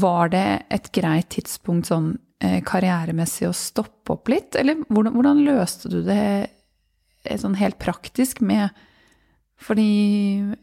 var 0.02 0.32
det 0.34 0.46
et 0.72 0.90
greit 0.96 1.30
tidspunkt 1.36 1.90
sånn 1.90 2.12
eh, 2.42 2.60
karrieremessig 2.66 3.48
å 3.50 3.56
stoppe 3.56 4.16
opp 4.16 4.32
litt? 4.32 4.58
Eller 4.58 4.82
hvordan, 4.88 5.14
hvordan 5.16 5.44
løste 5.46 5.92
du 5.92 6.00
det 6.06 6.22
eh, 6.46 7.40
sånn 7.40 7.58
helt 7.60 7.80
praktisk 7.82 8.42
med 8.44 8.70
Fordi 9.61 9.90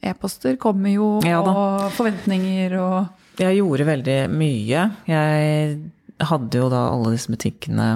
e-poster 0.01 0.57
kommer 0.61 0.89
jo, 0.89 1.09
Ja 1.25 1.41
og 1.41 1.91
forventninger 1.95 2.73
og 2.81 3.37
Jeg 3.37 3.59
gjorde 3.59 3.85
veldig 3.85 4.17
mye. 4.33 4.85
Jeg 5.05 5.75
hadde 6.25 6.57
jo 6.57 6.69
da 6.73 6.87
alle 6.89 7.13
disse 7.13 7.29
butikkene 7.29 7.89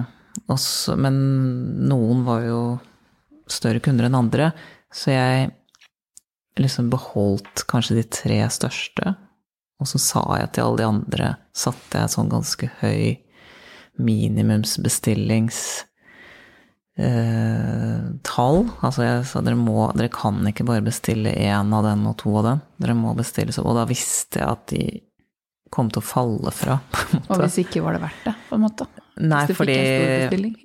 også, 0.52 0.94
men 1.02 1.18
noen 1.90 2.22
var 2.28 2.46
jo 2.46 2.62
større 3.50 3.82
kunder 3.84 4.06
enn 4.06 4.20
andre. 4.20 4.52
Så 4.94 5.16
jeg 5.16 5.50
liksom 6.62 6.92
beholdt 6.92 7.66
kanskje 7.72 7.98
de 7.98 8.06
tre 8.06 8.38
største. 8.54 9.16
Og 9.82 9.90
så 9.90 9.98
sa 9.98 10.22
jeg 10.38 10.52
til 10.54 10.68
alle 10.68 10.82
de 10.84 10.90
andre, 10.92 11.30
satte 11.58 12.04
jeg 12.04 12.14
sånn 12.14 12.30
ganske 12.30 12.70
høy 12.84 13.18
minimumsbestillings 13.98 15.64
eh, 16.98 18.02
tall. 18.28 18.66
Altså 18.82 19.06
jeg 19.06 19.28
sa 19.30 19.44
dere 19.46 19.60
må, 19.60 19.86
dere 19.98 20.12
kan 20.14 20.42
ikke 20.48 20.68
bare 20.68 20.86
bestille 20.86 21.34
én 21.34 21.72
av 21.76 21.86
den 21.88 22.04
og 22.10 22.18
to 22.22 22.34
av 22.42 22.50
den. 22.50 22.66
Dere 22.82 22.98
må 22.98 23.14
bestille 23.18 23.56
så 23.56 23.66
Og 23.66 23.78
da 23.78 23.86
visste 23.90 24.42
jeg 24.42 24.50
at 24.50 24.68
de 24.74 24.84
kom 25.72 25.92
til 25.92 26.02
å 26.02 26.06
falle 26.06 26.52
fra. 26.56 26.82
Og 27.30 27.38
hvis 27.40 27.62
ikke 27.64 27.84
var 27.86 27.96
det 27.96 28.04
verdt 28.04 28.28
det, 28.28 28.36
på 28.50 28.58
en 28.58 28.66
måte. 28.66 28.90
Nei, 29.22 29.46
hvis 29.46 29.56
du 29.56 29.62
fordi 29.62 29.78
fikk 29.78 29.88
en 29.88 30.02
stor 30.02 30.14
bestilling. 30.26 30.60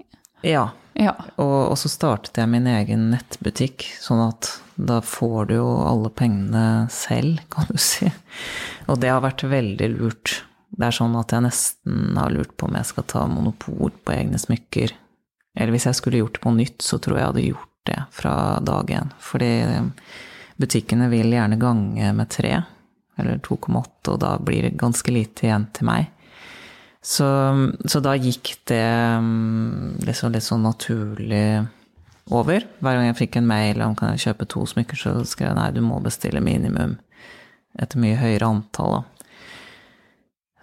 Ja. 0.46 0.66
Ja. 0.96 1.12
Og, 1.36 1.56
og 1.70 1.76
så 1.78 1.90
startet 1.92 2.38
jeg 2.40 2.48
min 2.48 2.66
egen 2.70 3.10
nettbutikk, 3.12 3.84
sånn 4.00 4.22
at 4.30 4.48
da 4.76 5.02
får 5.04 5.50
du 5.50 5.56
jo 5.58 5.68
alle 5.84 6.10
pengene 6.12 6.88
selv, 6.92 7.42
kan 7.52 7.68
du 7.70 7.78
si. 7.80 8.10
Og 8.90 9.00
det 9.02 9.12
har 9.12 9.24
vært 9.24 9.46
veldig 9.46 9.90
lurt. 9.96 10.40
Det 10.76 10.88
er 10.88 10.96
sånn 10.96 11.14
at 11.18 11.32
jeg 11.32 11.44
nesten 11.46 12.18
har 12.18 12.32
lurt 12.34 12.56
på 12.58 12.68
om 12.68 12.76
jeg 12.76 12.88
skal 12.88 13.06
ta 13.08 13.26
monopol 13.30 13.92
på 14.04 14.16
egne 14.16 14.40
smykker. 14.40 14.96
Eller 15.56 15.72
hvis 15.74 15.88
jeg 15.88 15.98
skulle 15.98 16.20
gjort 16.20 16.36
det 16.36 16.44
på 16.44 16.52
nytt, 16.54 16.78
så 16.84 16.98
tror 17.00 17.16
jeg 17.16 17.22
jeg 17.22 17.32
hadde 17.32 17.46
gjort 17.48 17.72
det 17.88 18.00
fra 18.12 18.34
dag 18.66 18.90
én. 18.92 19.12
Fordi 19.22 19.52
butikkene 20.60 21.08
vil 21.12 21.32
gjerne 21.32 21.58
gange 21.60 22.12
med 22.16 22.30
tre, 22.32 22.58
eller 23.16 23.40
2,8, 23.40 24.12
og 24.12 24.20
da 24.20 24.34
blir 24.42 24.66
det 24.66 24.76
ganske 24.80 25.12
lite 25.14 25.48
igjen 25.48 25.66
til 25.76 25.88
meg. 25.88 26.12
Så, 27.06 27.26
så 27.86 28.02
da 28.02 28.16
gikk 28.18 28.56
det 28.66 28.84
liksom 30.04 30.34
litt 30.34 30.44
sånn 30.44 30.66
naturlig 30.66 31.62
over. 32.34 32.64
Hver 32.82 32.98
gang 32.98 33.06
jeg 33.06 33.18
fikk 33.20 33.38
en 33.38 33.48
mail 33.48 33.82
om 33.84 33.94
kan 33.96 34.14
jeg 34.14 34.24
kjøpe 34.26 34.48
to 34.50 34.64
smykker, 34.66 34.98
så 34.98 35.12
skrev 35.24 35.52
jeg 35.52 35.58
nei, 35.60 35.68
du 35.76 35.84
må 35.86 36.00
bestille 36.02 36.42
minimum 36.42 36.96
et 37.78 37.94
mye 38.00 38.18
høyere 38.18 38.48
antall. 38.48 38.98
Da. 38.98 39.16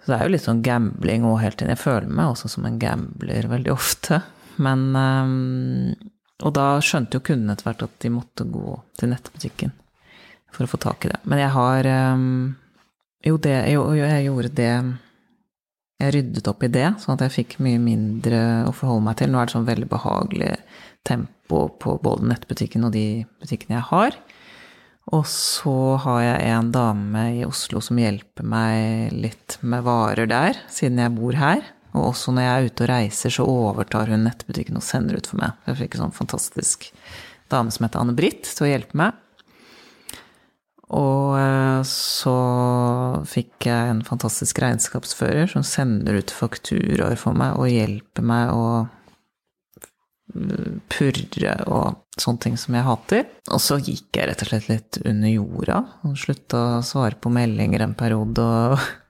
Så 0.04 0.12
det 0.12 0.18
er 0.18 0.26
jo 0.26 0.34
litt 0.34 0.44
sånn 0.44 0.62
gambling 0.66 1.24
og 1.24 1.38
hele 1.40 1.56
tiden. 1.56 1.72
Jeg 1.72 1.80
føler 1.80 2.10
meg 2.10 2.34
også 2.34 2.50
som 2.52 2.66
en 2.68 2.80
gambler 2.82 3.48
veldig 3.48 3.72
ofte. 3.72 4.20
Men 4.62 4.90
um, 4.94 5.94
Og 6.44 6.52
da 6.56 6.66
skjønte 6.84 7.18
jo 7.18 7.24
kundene 7.24 7.54
etter 7.54 7.68
hvert 7.68 7.86
at 7.86 7.96
de 8.02 8.12
måtte 8.12 8.46
gå 8.50 8.76
til 8.98 9.10
nettbutikken 9.12 9.72
for 10.54 10.66
å 10.66 10.70
få 10.70 10.78
tak 10.82 11.06
i 11.06 11.10
det. 11.10 11.20
Men 11.26 11.42
jeg 11.42 11.54
har 11.54 11.88
um, 12.14 12.28
Jo, 13.24 13.38
det, 13.40 13.56
jo, 13.72 13.86
jeg 13.98 14.26
gjorde 14.28 14.52
det 14.58 14.74
Jeg 16.02 16.14
ryddet 16.18 16.50
opp 16.50 16.62
i 16.66 16.72
det, 16.74 16.88
sånn 17.02 17.16
at 17.16 17.24
jeg 17.26 17.36
fikk 17.38 17.58
mye 17.64 17.80
mindre 17.82 18.40
å 18.68 18.74
forholde 18.74 19.06
meg 19.08 19.18
til. 19.20 19.32
Nå 19.32 19.40
er 19.40 19.48
det 19.48 19.54
sånn 19.56 19.68
veldig 19.68 19.90
behagelig 19.90 20.52
tempo 21.06 21.66
på 21.80 21.98
både 22.02 22.28
nettbutikken 22.32 22.86
og 22.86 22.94
de 22.96 23.06
butikkene 23.40 23.78
jeg 23.78 23.88
har. 23.92 24.18
Og 25.12 25.26
så 25.28 25.76
har 26.00 26.20
jeg 26.24 26.52
en 26.54 26.70
dame 26.72 27.24
i 27.36 27.44
Oslo 27.44 27.82
som 27.84 27.98
hjelper 28.00 28.46
meg 28.48 29.12
litt 29.12 29.58
med 29.60 29.84
varer 29.84 30.28
der, 30.30 30.60
siden 30.72 31.02
jeg 31.02 31.12
bor 31.16 31.36
her. 31.36 31.60
Og 31.94 32.10
også 32.10 32.34
når 32.34 32.46
jeg 32.46 32.54
er 32.54 32.68
ute 32.68 32.84
og 32.84 32.90
reiser, 32.90 33.34
så 33.34 33.46
overtar 33.46 34.10
hun 34.10 34.26
nettbutikken 34.26 34.78
og 34.80 34.86
sender 34.86 35.18
ut 35.18 35.28
for 35.30 35.40
meg. 35.42 35.54
Jeg 35.68 35.80
fikk 35.82 35.96
en 35.96 36.06
sånn 36.06 36.16
fantastisk 36.16 36.88
dame 37.52 37.74
som 37.74 37.86
heter 37.86 38.02
Anne-Britt 38.02 38.48
til 38.50 38.66
å 38.66 38.70
hjelpe 38.72 38.98
meg. 38.98 39.20
Og 40.94 41.38
eh, 41.38 41.80
så 41.88 42.34
fikk 43.30 43.68
jeg 43.70 43.92
en 43.92 44.02
fantastisk 44.06 44.58
regnskapsfører 44.62 45.48
som 45.54 45.64
sender 45.66 46.20
ut 46.20 46.34
fakturaer 46.34 47.16
for 47.20 47.36
meg 47.38 47.56
og 47.58 47.72
hjelper 47.72 48.26
meg 48.26 48.52
å 48.52 48.66
purre 50.90 51.54
og 51.70 52.20
sånne 52.20 52.42
ting 52.42 52.58
som 52.58 52.74
jeg 52.76 52.86
hater. 52.86 53.24
Og 53.52 53.62
så 53.62 53.78
gikk 53.78 54.18
jeg 54.18 54.28
rett 54.30 54.42
og 54.44 54.50
slett 54.50 54.68
litt 54.70 54.98
under 55.04 55.30
jorda 55.30 55.80
og 56.08 56.18
slutta 56.18 56.62
å 56.78 56.84
svare 56.86 57.18
på 57.20 57.32
meldinger 57.32 57.84
en 57.84 57.96
periode. 57.98 58.42
og 58.42 59.03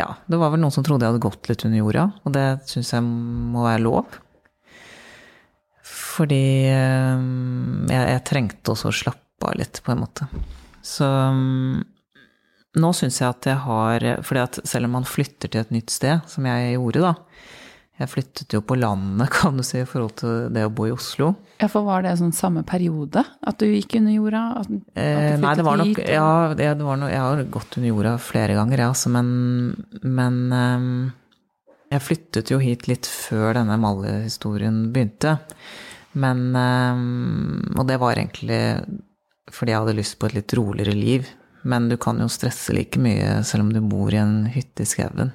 ja, 0.00 0.08
det 0.26 0.40
var 0.40 0.52
vel 0.52 0.62
noen 0.62 0.74
som 0.74 0.84
trodde 0.86 1.06
jeg 1.06 1.14
hadde 1.14 1.22
gått 1.22 1.50
litt 1.50 1.64
under 1.68 1.80
jorda, 1.82 2.08
og 2.24 2.34
det 2.36 2.48
syns 2.70 2.92
jeg 2.96 3.06
må 3.06 3.64
være 3.66 3.84
lov. 3.84 4.18
Fordi 5.90 6.44
eh, 6.70 7.24
jeg, 7.90 8.04
jeg, 8.14 8.24
trengte 8.28 8.74
også 8.74 8.90
å 8.90 8.98
slappe 9.02 9.48
av 9.48 9.56
litt, 9.60 9.80
på 9.84 9.94
en 9.94 10.02
måte. 10.02 10.28
Så 10.84 11.06
mm, 11.06 11.78
nå 12.80 12.92
syns 12.96 13.20
jeg 13.20 13.28
at 13.28 13.48
jeg 13.50 13.62
har 13.66 14.06
fordi 14.26 14.42
at 14.42 14.60
selv 14.68 14.88
om 14.88 14.98
man 14.98 15.08
flytter 15.08 15.52
til 15.52 15.62
et 15.62 15.72
nytt 15.74 15.92
sted, 15.92 16.24
som 16.30 16.46
jeg 16.48 16.76
gjorde, 16.76 17.10
da 17.10 17.14
Jeg 18.00 18.08
flyttet 18.08 18.54
jo 18.56 18.62
på 18.64 18.78
landet, 18.80 19.28
kan 19.36 19.58
du 19.58 19.64
si, 19.66 19.82
i 19.82 19.88
forhold 19.88 20.16
til 20.22 20.48
det 20.54 20.64
å 20.64 20.72
bo 20.72 20.88
i 20.88 20.94
Oslo. 20.94 21.34
Ja, 21.60 21.68
for 21.68 21.84
var 21.84 22.06
det 22.06 22.16
sånn 22.20 22.32
samme 22.36 22.64
periode? 22.66 23.22
At 23.44 23.60
du 23.60 23.68
gikk 23.68 23.98
under 24.00 24.16
jorda? 24.16 24.44
At, 24.62 24.70
at 24.72 25.02
eh, 25.04 25.34
nei, 25.42 25.54
det 25.58 25.66
var 25.66 25.80
nok 25.82 25.92
hit. 25.92 26.02
Ja, 26.08 26.30
det, 26.56 26.70
det 26.80 26.86
var 26.86 27.00
nok, 27.02 27.12
jeg 27.12 27.24
har 27.26 27.44
gått 27.58 27.76
under 27.76 27.92
jorda 27.92 28.14
flere 28.24 28.56
ganger, 28.56 28.84
jeg, 28.84 28.94
altså, 28.94 29.12
men, 29.12 29.28
men 30.00 30.40
um, 30.54 30.88
jeg 31.90 32.06
flyttet 32.06 32.54
jo 32.54 32.60
hit 32.62 32.88
litt 32.88 33.08
før 33.10 33.52
denne 33.58 33.76
Malle-historien 33.82 34.86
begynte. 34.94 35.36
Men 36.18 36.48
um, 36.56 37.76
Og 37.78 37.84
det 37.86 38.00
var 38.02 38.18
egentlig 38.18 38.62
fordi 39.50 39.74
jeg 39.74 39.82
hadde 39.82 39.98
lyst 39.98 40.18
på 40.18 40.28
et 40.28 40.36
litt 40.38 40.54
roligere 40.54 40.94
liv. 40.94 41.28
Men 41.62 41.88
du 41.90 41.96
kan 42.00 42.20
jo 42.22 42.28
stresse 42.30 42.72
like 42.72 43.00
mye 43.02 43.40
selv 43.44 43.66
om 43.66 43.72
du 43.74 43.80
bor 43.84 44.14
i 44.14 44.20
en 44.20 44.46
hytte 44.48 44.86
i 44.86 44.88
skauen, 44.88 45.32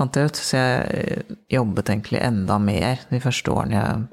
fant 0.00 0.16
jeg 0.16 0.30
ut. 0.30 0.40
Så 0.40 0.56
jeg 0.58 1.36
jobbet 1.52 1.92
egentlig 1.92 2.22
enda 2.24 2.58
mer 2.62 3.04
de 3.10 3.20
første 3.22 3.52
årene 3.52 3.78
jeg 3.78 4.08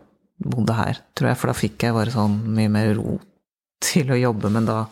bodde 0.53 0.75
her, 0.77 1.01
tror 1.17 1.31
jeg. 1.31 1.39
For 1.39 1.51
da 1.51 1.57
fikk 1.57 1.87
jeg 1.87 1.97
bare 1.97 2.13
sånn 2.13 2.37
mye 2.57 2.71
mer 2.73 2.93
ro 2.99 3.17
til 3.83 4.11
å 4.11 4.19
jobbe, 4.19 4.51
men 4.53 4.67
da 4.67 4.83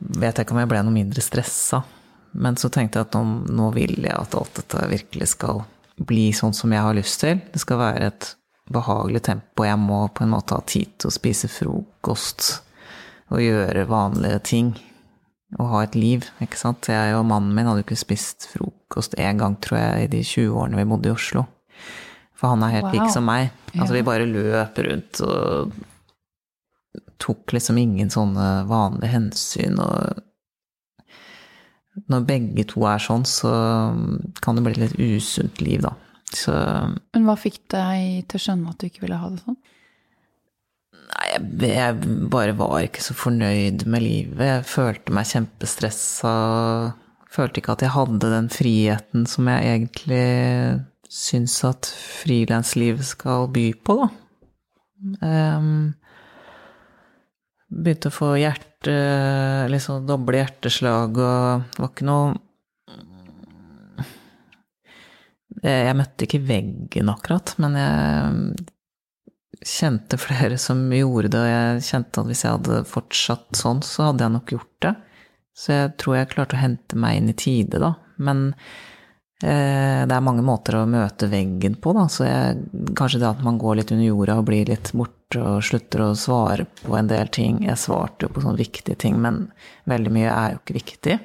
vet 0.00 0.38
jeg 0.38 0.46
ikke 0.46 0.56
om 0.56 0.62
jeg 0.62 0.70
ble 0.70 0.84
noe 0.84 0.96
mindre 0.96 1.24
stressa. 1.24 1.82
Men 2.40 2.56
så 2.60 2.70
tenkte 2.72 3.00
jeg 3.00 3.08
at 3.08 3.16
nå, 3.18 3.24
nå 3.50 3.70
vil 3.76 3.96
jeg 3.98 4.14
at 4.16 4.36
alt 4.38 4.60
dette 4.60 4.90
virkelig 4.90 5.32
skal 5.34 5.64
bli 6.00 6.30
sånn 6.32 6.54
som 6.56 6.72
jeg 6.72 6.84
har 6.86 6.96
lyst 6.96 7.20
til. 7.24 7.40
Det 7.52 7.60
skal 7.60 7.80
være 7.80 8.10
et 8.12 8.28
behagelig 8.70 9.24
tempo. 9.26 9.66
Jeg 9.66 9.80
må 9.82 10.04
på 10.14 10.24
en 10.24 10.32
måte 10.32 10.56
ha 10.56 10.64
tid 10.64 10.94
til 10.96 11.10
å 11.10 11.14
spise 11.14 11.50
frokost 11.50 12.52
og 13.30 13.42
gjøre 13.42 13.88
vanlige 13.90 14.40
ting. 14.46 14.70
Og 15.58 15.66
ha 15.72 15.82
et 15.82 15.96
liv, 15.98 16.26
ikke 16.44 16.58
sant. 16.60 16.88
Jeg 16.92 17.16
og 17.18 17.26
mannen 17.26 17.54
min 17.56 17.66
hadde 17.66 17.82
jo 17.82 17.88
ikke 17.88 17.98
spist 17.98 18.46
frokost 18.52 19.16
én 19.18 19.40
gang, 19.40 19.56
tror 19.58 19.80
jeg, 19.80 20.04
i 20.04 20.10
de 20.12 20.20
20 20.22 20.54
årene 20.54 20.78
vi 20.78 20.90
bodde 20.92 21.10
i 21.10 21.14
Oslo. 21.14 21.44
For 22.38 22.54
han 22.54 22.62
er 22.64 22.76
helt 22.78 22.88
wow. 22.88 22.94
lik 22.96 23.08
som 23.12 23.26
meg. 23.26 23.50
Altså, 23.74 23.92
vi 23.96 24.06
bare 24.06 24.28
løp 24.30 24.78
rundt 24.86 25.22
og 25.26 25.74
tok 27.20 27.52
liksom 27.52 27.78
ingen 27.82 28.10
sånne 28.12 28.46
vanlige 28.70 29.12
hensyn. 29.12 29.76
Og 29.82 30.22
når 32.10 32.28
begge 32.28 32.64
to 32.70 32.86
er 32.88 33.02
sånn, 33.02 33.26
så 33.28 33.50
kan 34.40 34.56
det 34.56 34.64
bli 34.66 34.78
litt 34.78 34.96
usunt 34.96 35.60
liv, 35.64 35.82
da. 35.84 35.92
Så 36.30 36.54
Men 36.54 37.26
hva 37.26 37.34
fikk 37.38 37.58
deg 37.74 38.24
til 38.30 38.38
å 38.38 38.44
skjønne 38.44 38.70
at 38.70 38.78
du 38.78 38.86
ikke 38.86 39.02
ville 39.04 39.18
ha 39.18 39.28
det 39.32 39.42
sånn? 39.42 39.58
Nei, 41.10 41.26
jeg, 41.32 41.46
jeg 41.66 42.16
bare 42.30 42.54
var 42.58 42.84
ikke 42.84 43.02
så 43.02 43.16
fornøyd 43.18 43.86
med 43.90 44.04
livet. 44.04 44.46
Jeg 44.46 44.68
følte 44.70 45.14
meg 45.14 45.28
kjempestressa. 45.30 46.34
Følte 47.30 47.62
ikke 47.62 47.74
at 47.76 47.84
jeg 47.86 47.94
hadde 47.94 48.32
den 48.32 48.50
friheten 48.52 49.26
som 49.30 49.48
jeg 49.50 49.74
egentlig 49.74 50.26
syns 51.10 51.56
at 51.66 51.88
frilanslivet 51.90 53.06
skal 53.06 53.48
by 53.50 53.66
på, 53.86 53.96
da. 53.98 54.10
Um, 55.24 55.94
begynte 57.70 58.10
å 58.10 58.14
få 58.14 58.34
hjerte, 58.38 58.94
liksom 59.72 60.04
doble 60.06 60.42
hjerteslag, 60.42 61.16
og 61.16 61.64
det 61.64 61.82
var 61.82 61.92
ikke 61.92 62.08
noe 62.08 62.38
Jeg 65.60 65.96
møtte 65.96 66.24
ikke 66.24 66.40
veggen 66.48 67.10
akkurat, 67.12 67.50
men 67.60 67.74
jeg 67.76 68.68
kjente 69.66 70.16
flere 70.18 70.58
som 70.58 70.82
gjorde 70.92 71.28
det, 71.34 71.40
og 71.40 71.50
jeg 71.50 71.86
kjente 71.90 72.22
at 72.22 72.28
hvis 72.30 72.44
jeg 72.44 72.56
hadde 72.56 72.82
fortsatt 72.88 73.58
sånn, 73.58 73.82
så 73.84 74.10
hadde 74.10 74.24
jeg 74.24 74.34
nok 74.36 74.52
gjort 74.54 74.76
det. 74.86 74.94
Så 75.56 75.74
jeg 75.74 75.90
tror 76.00 76.16
jeg 76.16 76.30
klarte 76.32 76.56
å 76.56 76.62
hente 76.62 76.96
meg 77.00 77.18
inn 77.18 77.32
i 77.32 77.36
tide, 77.36 77.80
da. 77.82 77.92
Men 78.24 78.46
eh, 79.44 80.06
det 80.08 80.16
er 80.16 80.24
mange 80.24 80.44
måter 80.46 80.78
å 80.78 80.86
møte 80.88 81.28
veggen 81.28 81.76
på, 81.82 81.92
da. 81.96 82.06
Så 82.08 82.24
jeg, 82.24 82.62
kanskje 82.96 83.20
det 83.20 83.28
at 83.28 83.42
man 83.44 83.60
går 83.60 83.80
litt 83.80 83.92
under 83.92 84.06
jorda 84.06 84.38
og 84.40 84.46
blir 84.48 84.70
litt 84.72 84.92
borte 84.96 85.42
og 85.44 85.64
slutter 85.64 86.06
å 86.06 86.14
svare 86.18 86.64
på 86.80 86.96
en 86.96 87.10
del 87.10 87.28
ting. 87.28 87.60
Jeg 87.66 87.82
svarte 87.82 88.26
jo 88.26 88.32
på 88.32 88.44
sånne 88.44 88.60
viktige 88.60 88.96
ting, 89.04 89.20
men 89.20 89.50
veldig 89.90 90.14
mye 90.14 90.30
er 90.32 90.54
jo 90.54 90.62
ikke 90.62 90.78
viktig. 90.78 91.18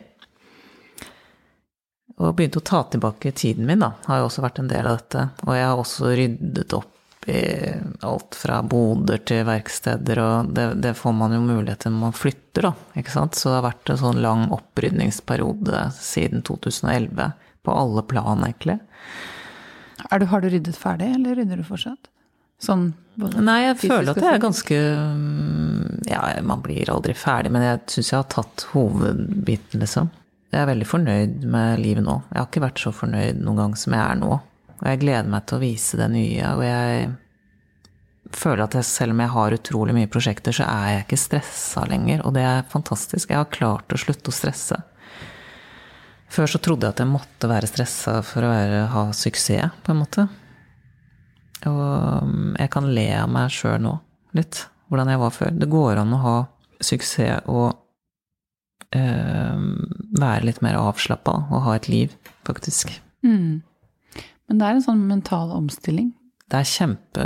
Og 2.16 2.36
begynte 2.36 2.60
å 2.62 2.68
ta 2.68 2.84
tilbake 2.92 3.32
tiden 3.36 3.68
min, 3.68 3.84
da. 3.84 3.94
Har 4.10 4.20
jo 4.20 4.28
også 4.28 4.44
vært 4.44 4.60
en 4.60 4.72
del 4.72 4.88
av 4.88 5.00
dette. 5.00 5.30
Og 5.48 5.56
jeg 5.56 5.66
har 5.68 5.80
også 5.80 6.12
ryddet 6.16 6.76
opp 6.76 6.95
i 7.26 7.42
alt 8.06 8.36
fra 8.38 8.60
boder 8.62 9.22
til 9.26 9.46
verksteder, 9.48 10.20
og 10.22 10.52
det, 10.54 10.68
det 10.84 10.94
får 10.98 11.16
man 11.18 11.34
jo 11.34 11.42
mulighet 11.42 11.86
til 11.86 11.96
når 11.96 12.04
man 12.04 12.18
flytter, 12.18 12.68
da. 12.70 12.74
Ikke 13.02 13.14
sant. 13.14 13.38
Så 13.38 13.50
det 13.50 13.60
har 13.60 13.68
vært 13.70 13.94
en 13.94 14.02
sånn 14.02 14.22
lang 14.24 14.44
opprydningsperiode 14.56 15.88
siden 15.98 16.46
2011. 16.46 17.32
På 17.66 17.74
alle 17.74 18.04
plan, 18.06 18.44
egentlig. 18.46 18.78
Du, 20.06 20.26
har 20.30 20.44
du 20.44 20.52
ryddet 20.54 20.78
ferdig, 20.78 21.08
eller 21.18 21.40
rydder 21.40 21.62
du 21.62 21.66
fortsatt? 21.66 22.12
Sånn 22.62 22.94
Nei, 23.16 23.62
jeg 23.66 23.78
føler 23.82 24.12
at 24.12 24.20
jeg 24.20 24.38
er 24.38 24.42
ganske 24.44 24.78
Ja, 26.08 26.22
man 26.44 26.62
blir 26.64 26.90
aldri 26.92 27.16
ferdig, 27.18 27.52
men 27.52 27.64
jeg 27.64 27.82
syns 27.92 28.12
jeg 28.12 28.20
har 28.20 28.30
tatt 28.32 28.66
hovedbiten, 28.74 29.82
liksom. 29.82 30.12
Jeg 30.52 30.62
er 30.62 30.70
veldig 30.70 30.88
fornøyd 30.88 31.46
med 31.52 31.82
livet 31.84 32.06
nå. 32.06 32.20
Jeg 32.30 32.40
har 32.40 32.50
ikke 32.50 32.64
vært 32.64 32.84
så 32.84 32.92
fornøyd 32.96 33.42
noen 33.44 33.60
gang 33.60 33.74
som 33.80 33.96
jeg 33.96 34.04
er 34.04 34.20
nå. 34.20 34.38
Og 34.82 34.90
jeg 34.90 35.02
gleder 35.04 35.30
meg 35.32 35.46
til 35.48 35.58
å 35.58 35.64
vise 35.64 36.00
det 36.00 36.10
nye. 36.12 36.50
Og 36.56 36.64
jeg 36.66 37.06
føler 38.36 38.66
at 38.66 38.76
jeg, 38.78 38.88
selv 38.88 39.16
om 39.16 39.22
jeg 39.24 39.34
har 39.36 39.56
utrolig 39.58 39.96
mye 39.96 40.12
prosjekter, 40.12 40.56
så 40.56 40.68
er 40.68 40.90
jeg 40.92 41.06
ikke 41.06 41.22
stressa 41.22 41.86
lenger. 41.90 42.26
Og 42.26 42.36
det 42.36 42.44
er 42.48 42.68
fantastisk. 42.72 43.32
Jeg 43.32 43.40
har 43.40 43.52
klart 43.54 43.96
å 43.96 44.00
slutte 44.02 44.34
å 44.34 44.36
stresse. 44.36 44.80
Før 46.36 46.50
så 46.52 46.60
trodde 46.60 46.88
jeg 46.88 46.96
at 46.96 47.04
jeg 47.04 47.12
måtte 47.12 47.50
være 47.50 47.70
stressa 47.70 48.18
for 48.26 48.44
å 48.44 48.52
være, 48.52 48.82
ha 48.92 49.06
suksess, 49.16 49.78
på 49.86 49.94
en 49.94 50.02
måte. 50.02 50.28
Og 51.70 52.26
mm, 52.28 52.56
jeg 52.60 52.72
kan 52.74 52.90
le 52.98 53.08
av 53.22 53.32
meg 53.32 53.54
sjøl 53.54 53.80
nå, 53.86 53.96
litt. 54.38 54.66
Hvordan 54.92 55.10
jeg 55.10 55.22
var 55.22 55.34
før. 55.34 55.56
Det 55.56 55.70
går 55.72 56.02
an 56.02 56.14
å 56.14 56.22
ha 56.22 56.36
suksess 56.84 57.48
og 57.50 57.72
øh, 58.94 59.64
være 60.20 60.46
litt 60.46 60.60
mer 60.66 60.78
avslappa 60.82 61.38
og 61.48 61.64
ha 61.66 61.78
et 61.78 61.88
liv, 61.90 62.14
faktisk. 62.46 62.92
Mm. 63.26 63.64
Men 64.50 64.62
det 64.62 64.68
er 64.68 64.78
en 64.78 64.86
sånn 64.86 65.08
mental 65.10 65.54
omstilling. 65.56 66.12
Det 66.46 66.60
er 66.60 66.68
kjempe, 66.70 67.24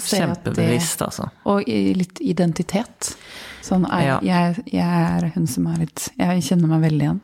kjempebevisst, 0.00 1.02
altså. 1.04 1.28
Og 1.52 1.68
litt 1.68 2.20
identitet. 2.24 3.10
Sånn 3.64 3.84
er, 3.88 4.06
ja. 4.06 4.16
jeg, 4.24 4.64
jeg, 4.72 5.02
er 5.18 5.28
hun 5.34 5.46
som 5.48 5.66
er 5.72 5.82
litt 5.84 6.06
Jeg 6.20 6.42
kjenner 6.44 6.72
meg 6.72 6.86
veldig 6.86 7.06
igjen. 7.06 7.20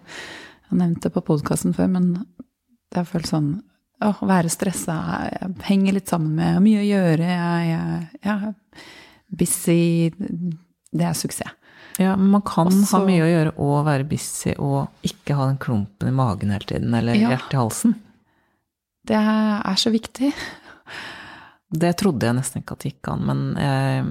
Jeg 0.61 0.68
har 0.72 0.80
nevnt 0.82 1.07
det 1.07 1.12
på 1.14 1.22
podkasten 1.24 1.72
før, 1.76 1.88
men 1.97 2.11
det 2.93 3.01
har 3.01 3.09
følt 3.09 3.30
sånn 3.30 3.51
å 4.01 4.12
være 4.24 4.49
stressa 4.53 4.97
henger 5.66 5.99
litt 5.99 6.12
sammen 6.12 6.36
med 6.36 6.61
mye 6.64 6.80
å 6.80 6.88
gjøre. 6.88 7.32
Jeg, 7.32 7.72
jeg, 7.72 8.20
jeg 8.24 8.53
busy 9.41 9.80
Det 10.91 11.09
er 11.09 11.16
suksess. 11.16 11.57
Ja, 12.01 12.14
men 12.16 12.30
man 12.32 12.45
kan 12.47 12.70
Også, 12.70 12.97
ha 12.97 13.05
mye 13.05 13.24
å 13.24 13.28
gjøre 13.28 13.51
og 13.61 13.80
være 13.84 14.07
busy 14.09 14.55
og 14.57 15.05
ikke 15.05 15.34
ha 15.36 15.51
den 15.51 15.59
klumpen 15.61 16.09
i 16.09 16.14
magen 16.16 16.53
hele 16.55 16.64
tiden, 16.64 16.95
eller 16.97 17.18
ja, 17.18 17.34
hjertet 17.34 17.57
i 17.57 17.61
halsen. 17.61 17.97
Det 19.11 19.18
er 19.18 19.78
så 19.80 19.90
viktig. 19.90 20.30
Det 21.70 21.90
trodde 21.98 22.26
jeg 22.26 22.36
nesten 22.38 22.62
ikke 22.62 22.76
at 22.76 22.84
det 22.84 22.92
gikk 22.92 23.11
an, 23.11 23.26
men 23.26 23.42
eh, 23.58 24.11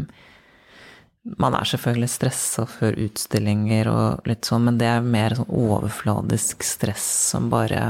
man 1.39 1.55
er 1.55 1.67
selvfølgelig 1.67 2.11
stressa 2.11 2.65
før 2.67 2.95
utstillinger 3.07 3.89
og 3.91 4.29
litt 4.29 4.47
sånn, 4.47 4.65
men 4.67 4.79
det 4.79 4.87
er 4.91 5.03
mer 5.03 5.35
sånn 5.39 5.51
overfladisk 5.51 6.63
stress 6.67 7.07
som 7.33 7.49
bare 7.51 7.81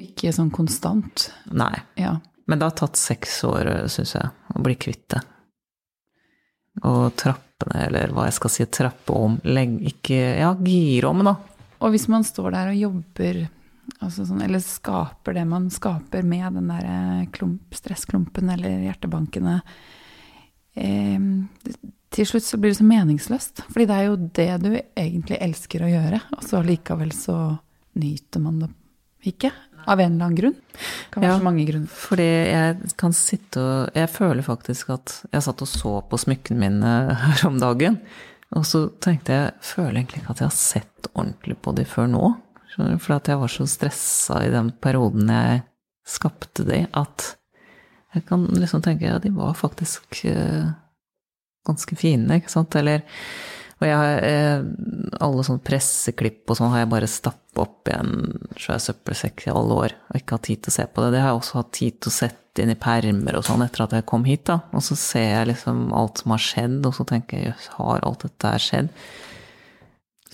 ikke 0.00 0.32
sånn 0.34 0.50
konstant? 0.54 1.28
Nei. 1.54 1.74
Ja. 1.98 2.16
Men 2.50 2.60
det 2.60 2.66
har 2.66 2.76
tatt 2.78 2.98
seks 2.98 3.38
år, 3.46 3.70
syns 3.92 4.16
jeg, 4.16 4.30
å 4.54 4.62
bli 4.64 4.74
kvitt 4.76 5.06
det. 5.14 5.22
Og 6.84 7.14
trappene, 7.16 7.84
eller 7.86 8.10
hva 8.12 8.26
jeg 8.26 8.36
skal 8.40 8.52
si, 8.52 8.66
trappe 8.66 9.14
om, 9.14 9.38
legge 9.46 9.94
ikke 9.94 10.18
Ja, 10.42 10.50
gire 10.58 11.12
om, 11.12 11.22
da. 11.26 11.36
Og 11.84 11.94
hvis 11.94 12.08
man 12.10 12.26
står 12.26 12.50
der 12.56 12.72
og 12.72 12.80
jobber, 12.80 13.44
altså 13.98 14.26
sånn, 14.28 14.42
eller 14.44 14.62
skaper 14.62 15.36
det 15.36 15.44
man 15.48 15.68
skaper 15.72 16.24
med 16.26 16.58
den 16.58 16.70
der 16.72 16.86
eh, 16.88 17.26
klump, 17.34 17.74
stressklumpen 17.76 18.52
eller 18.54 18.84
hjertebankene 18.86 19.58
eh, 20.80 21.26
Til 22.14 22.30
slutt 22.30 22.46
så 22.46 22.60
blir 22.60 22.72
det 22.72 22.78
så 22.78 22.86
meningsløst. 22.86 23.64
Fordi 23.68 23.88
det 23.90 23.98
er 23.98 24.08
jo 24.08 24.16
det 24.38 24.50
du 24.62 24.70
egentlig 24.76 25.40
elsker 25.42 25.82
å 25.82 25.90
gjøre, 25.90 26.20
og 26.36 26.44
så 26.46 26.62
likevel 26.62 27.10
så 27.16 27.38
nyter 27.98 28.42
man 28.42 28.60
det 28.62 28.70
ikke. 29.30 29.50
Av 29.84 30.00
en 30.00 30.14
eller 30.14 30.24
annen 30.24 30.36
grunn? 30.38 30.54
Det 30.72 31.10
kan 31.12 31.24
være 31.24 31.32
ja, 31.32 31.38
så 31.40 31.44
mange 31.44 31.64
grunner. 31.68 31.90
Fordi 31.92 32.28
jeg 32.28 32.92
kan 33.00 33.16
sitte 33.16 33.60
og 33.60 33.98
Jeg 33.98 34.10
føler 34.12 34.46
faktisk 34.46 34.94
at 34.94 35.16
jeg 35.28 35.44
satt 35.44 35.64
og 35.64 35.68
så 35.68 35.92
på 36.08 36.20
smykkene 36.22 36.62
mine 36.62 36.94
her 37.24 37.44
om 37.48 37.58
dagen. 37.60 37.98
Og 38.54 38.64
så 38.68 38.86
tenkte 39.02 39.36
jeg 39.36 39.52
føler 39.66 39.98
egentlig 39.98 40.22
ikke 40.22 40.34
at 40.36 40.42
jeg 40.44 40.50
har 40.50 40.58
sett 40.58 41.10
ordentlig 41.12 41.58
på 41.60 41.74
de 41.76 41.86
før 41.88 42.08
nå. 42.10 42.32
For 42.74 43.14
at 43.16 43.30
jeg 43.30 43.40
var 43.40 43.52
så 43.52 43.66
stressa 43.70 44.42
i 44.44 44.52
den 44.52 44.72
perioden 44.82 45.30
jeg 45.30 45.62
skapte 46.04 46.66
de, 46.68 46.84
at 46.92 47.34
jeg 48.14 48.26
kan 48.28 48.44
liksom 48.52 48.82
tenke 48.84 49.08
ja, 49.08 49.18
de 49.22 49.30
var 49.34 49.56
faktisk 49.58 50.20
uh, 50.30 50.70
ganske 51.66 51.96
fine, 51.98 52.38
ikke 52.38 52.52
sant. 52.52 52.76
Eller 52.78 53.02
og 53.82 53.88
jeg, 53.88 54.18
eh, 54.22 54.62
alle 55.24 55.44
sånne 55.44 55.64
presseklipp 55.66 56.48
og 56.48 56.56
sånn 56.56 56.70
har 56.72 56.84
jeg 56.84 56.92
bare 56.92 57.10
stappa 57.10 57.64
opp 57.64 57.90
i 57.90 57.96
en 57.96 58.12
svær 58.60 58.78
søppelsekk 58.80 59.48
i 59.48 59.52
alle 59.52 59.78
år 59.86 59.96
og 59.98 60.18
ikke 60.20 60.38
hatt 60.38 60.46
tid 60.48 60.62
til 60.62 60.72
å 60.72 60.76
se 60.76 60.86
på 60.86 61.02
det. 61.02 61.10
Det 61.12 61.20
har 61.20 61.32
jeg 61.32 61.40
også 61.40 61.58
hatt 61.58 61.72
tid 61.80 61.98
til 61.98 62.12
å 62.12 62.14
sette 62.14 62.64
inn 62.64 62.72
i 62.72 62.78
permer 62.78 63.36
og 63.36 63.44
sånn 63.48 63.64
etter 63.66 63.84
at 63.84 63.96
jeg 63.98 64.06
kom 64.08 64.24
hit, 64.28 64.46
da. 64.46 64.60
Og 64.72 64.84
så 64.86 64.96
ser 64.98 65.26
jeg 65.26 65.50
liksom 65.50 65.88
alt 65.96 66.22
som 66.22 66.36
har 66.36 66.44
skjedd, 66.46 66.78
og 66.86 66.94
så 66.96 67.06
tenker 67.10 67.40
jeg 67.40 67.50
jøss, 67.50 67.68
har 67.80 68.06
alt 68.06 68.26
dette 68.28 68.54
skjedd? 68.62 68.92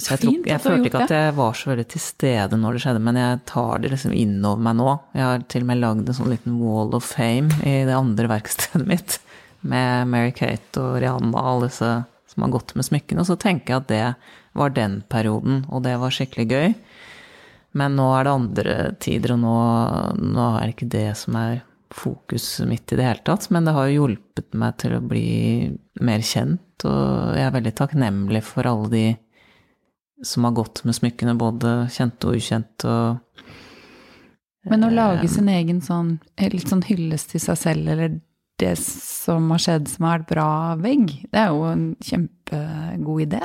Så 0.01 0.15
jeg, 0.15 0.21
tror, 0.23 0.37
jeg 0.49 0.63
følte 0.65 0.89
ikke 0.89 1.03
at 1.05 1.13
jeg 1.13 1.33
var 1.37 1.57
så 1.59 1.71
veldig 1.71 1.87
til 1.93 2.03
stede 2.03 2.59
når 2.59 2.77
det 2.77 2.83
skjedde, 2.85 3.03
men 3.05 3.19
jeg 3.21 3.41
tar 3.51 3.83
det 3.83 3.91
liksom 3.93 4.15
innover 4.17 4.63
meg 4.65 4.79
nå. 4.79 4.95
Jeg 5.19 5.27
har 5.27 5.43
til 5.53 5.67
og 5.67 5.69
med 5.71 5.83
lagd 5.83 6.09
en 6.09 6.17
sånn 6.17 6.33
liten 6.33 6.57
wall 6.63 6.95
of 6.97 7.05
fame 7.05 7.61
i 7.67 7.83
det 7.89 7.97
andre 7.97 8.31
verkstedet 8.33 8.89
mitt 8.95 9.19
med 9.61 10.09
Mary 10.09 10.33
Kate 10.33 10.81
og 10.81 11.01
Rihanna 11.03 11.35
og 11.35 11.51
alle 11.53 11.69
disse 11.69 11.91
som 12.31 12.47
har 12.47 12.55
gått 12.55 12.73
med 12.79 12.87
smykkene. 12.87 13.21
Og 13.21 13.29
så 13.29 13.37
tenker 13.41 13.75
jeg 13.75 13.83
at 13.83 13.91
det 13.91 14.05
var 14.57 14.73
den 14.75 15.01
perioden, 15.11 15.65
og 15.69 15.85
det 15.85 15.97
var 16.01 16.15
skikkelig 16.15 16.47
gøy. 16.49 16.69
Men 17.79 17.99
nå 17.99 18.07
er 18.17 18.27
det 18.27 18.35
andre 18.35 18.77
tider, 19.03 19.35
og 19.37 19.43
nå, 19.45 19.57
nå 20.33 20.47
er 20.57 20.65
det 20.65 20.75
ikke 20.75 20.95
det 20.95 21.09
som 21.19 21.37
er 21.39 21.61
fokuset 21.91 22.69
mitt 22.71 22.91
i 22.91 22.99
det 22.99 23.07
hele 23.07 23.25
tatt. 23.27 23.49
Men 23.55 23.67
det 23.67 23.75
har 23.77 23.91
jo 23.91 24.05
hjulpet 24.05 24.55
meg 24.59 24.79
til 24.83 24.97
å 24.97 25.03
bli 25.05 25.27
mer 26.03 26.25
kjent, 26.25 26.87
og 26.87 27.37
jeg 27.37 27.47
er 27.47 27.57
veldig 27.59 27.75
takknemlig 27.79 28.43
for 28.47 28.67
alle 28.71 28.91
de 28.95 29.05
som 30.27 30.47
har 30.47 30.57
gått 30.57 30.83
med 30.85 30.97
smykkene, 30.97 31.37
både 31.39 31.75
kjente 31.93 32.31
og 32.31 32.39
ukjente. 32.41 32.89
og 32.89 33.19
men 34.69 34.85
å 34.85 34.91
lage 34.93 35.29
sin 35.33 35.49
egen 35.49 35.79
sånn, 35.81 36.19
litt 36.37 36.69
sånn 36.69 36.83
hyllest 36.85 37.31
til 37.33 37.41
seg 37.41 37.57
selv, 37.57 37.87
eller 37.95 38.19
det 38.61 38.75
som 38.77 39.49
har 39.55 39.63
skjedd 39.63 39.89
som 39.89 40.05
har 40.05 40.19
vært 40.19 40.33
bra 40.35 40.49
vegg, 40.81 41.15
det 41.33 41.41
er 41.41 41.55
jo 41.55 41.63
en 41.71 41.87
kjempegod 42.05 43.23
idé. 43.25 43.41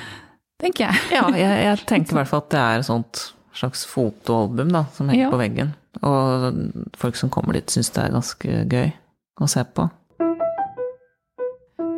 Tenker 0.62 0.90
jeg. 0.90 1.04
Ja, 1.16 1.24
jeg, 1.32 1.62
jeg 1.64 1.84
tenker 1.90 2.14
i 2.14 2.20
hvert 2.20 2.30
fall 2.30 2.44
at 2.44 2.52
det 2.52 2.60
er 2.60 2.82
et 2.82 2.88
sånt 2.90 3.22
slags 3.56 3.86
fotoalbum 3.88 4.72
da, 4.72 4.84
som 4.96 5.08
henger 5.08 5.26
ja. 5.26 5.32
på 5.32 5.40
veggen. 5.40 5.72
Og 6.04 6.46
folk 7.00 7.18
som 7.18 7.32
kommer 7.32 7.56
dit, 7.56 7.72
syns 7.72 7.92
det 7.94 8.04
er 8.04 8.14
ganske 8.14 8.62
gøy 8.68 8.92
å 9.42 9.48
se 9.50 9.64
på. 9.76 9.88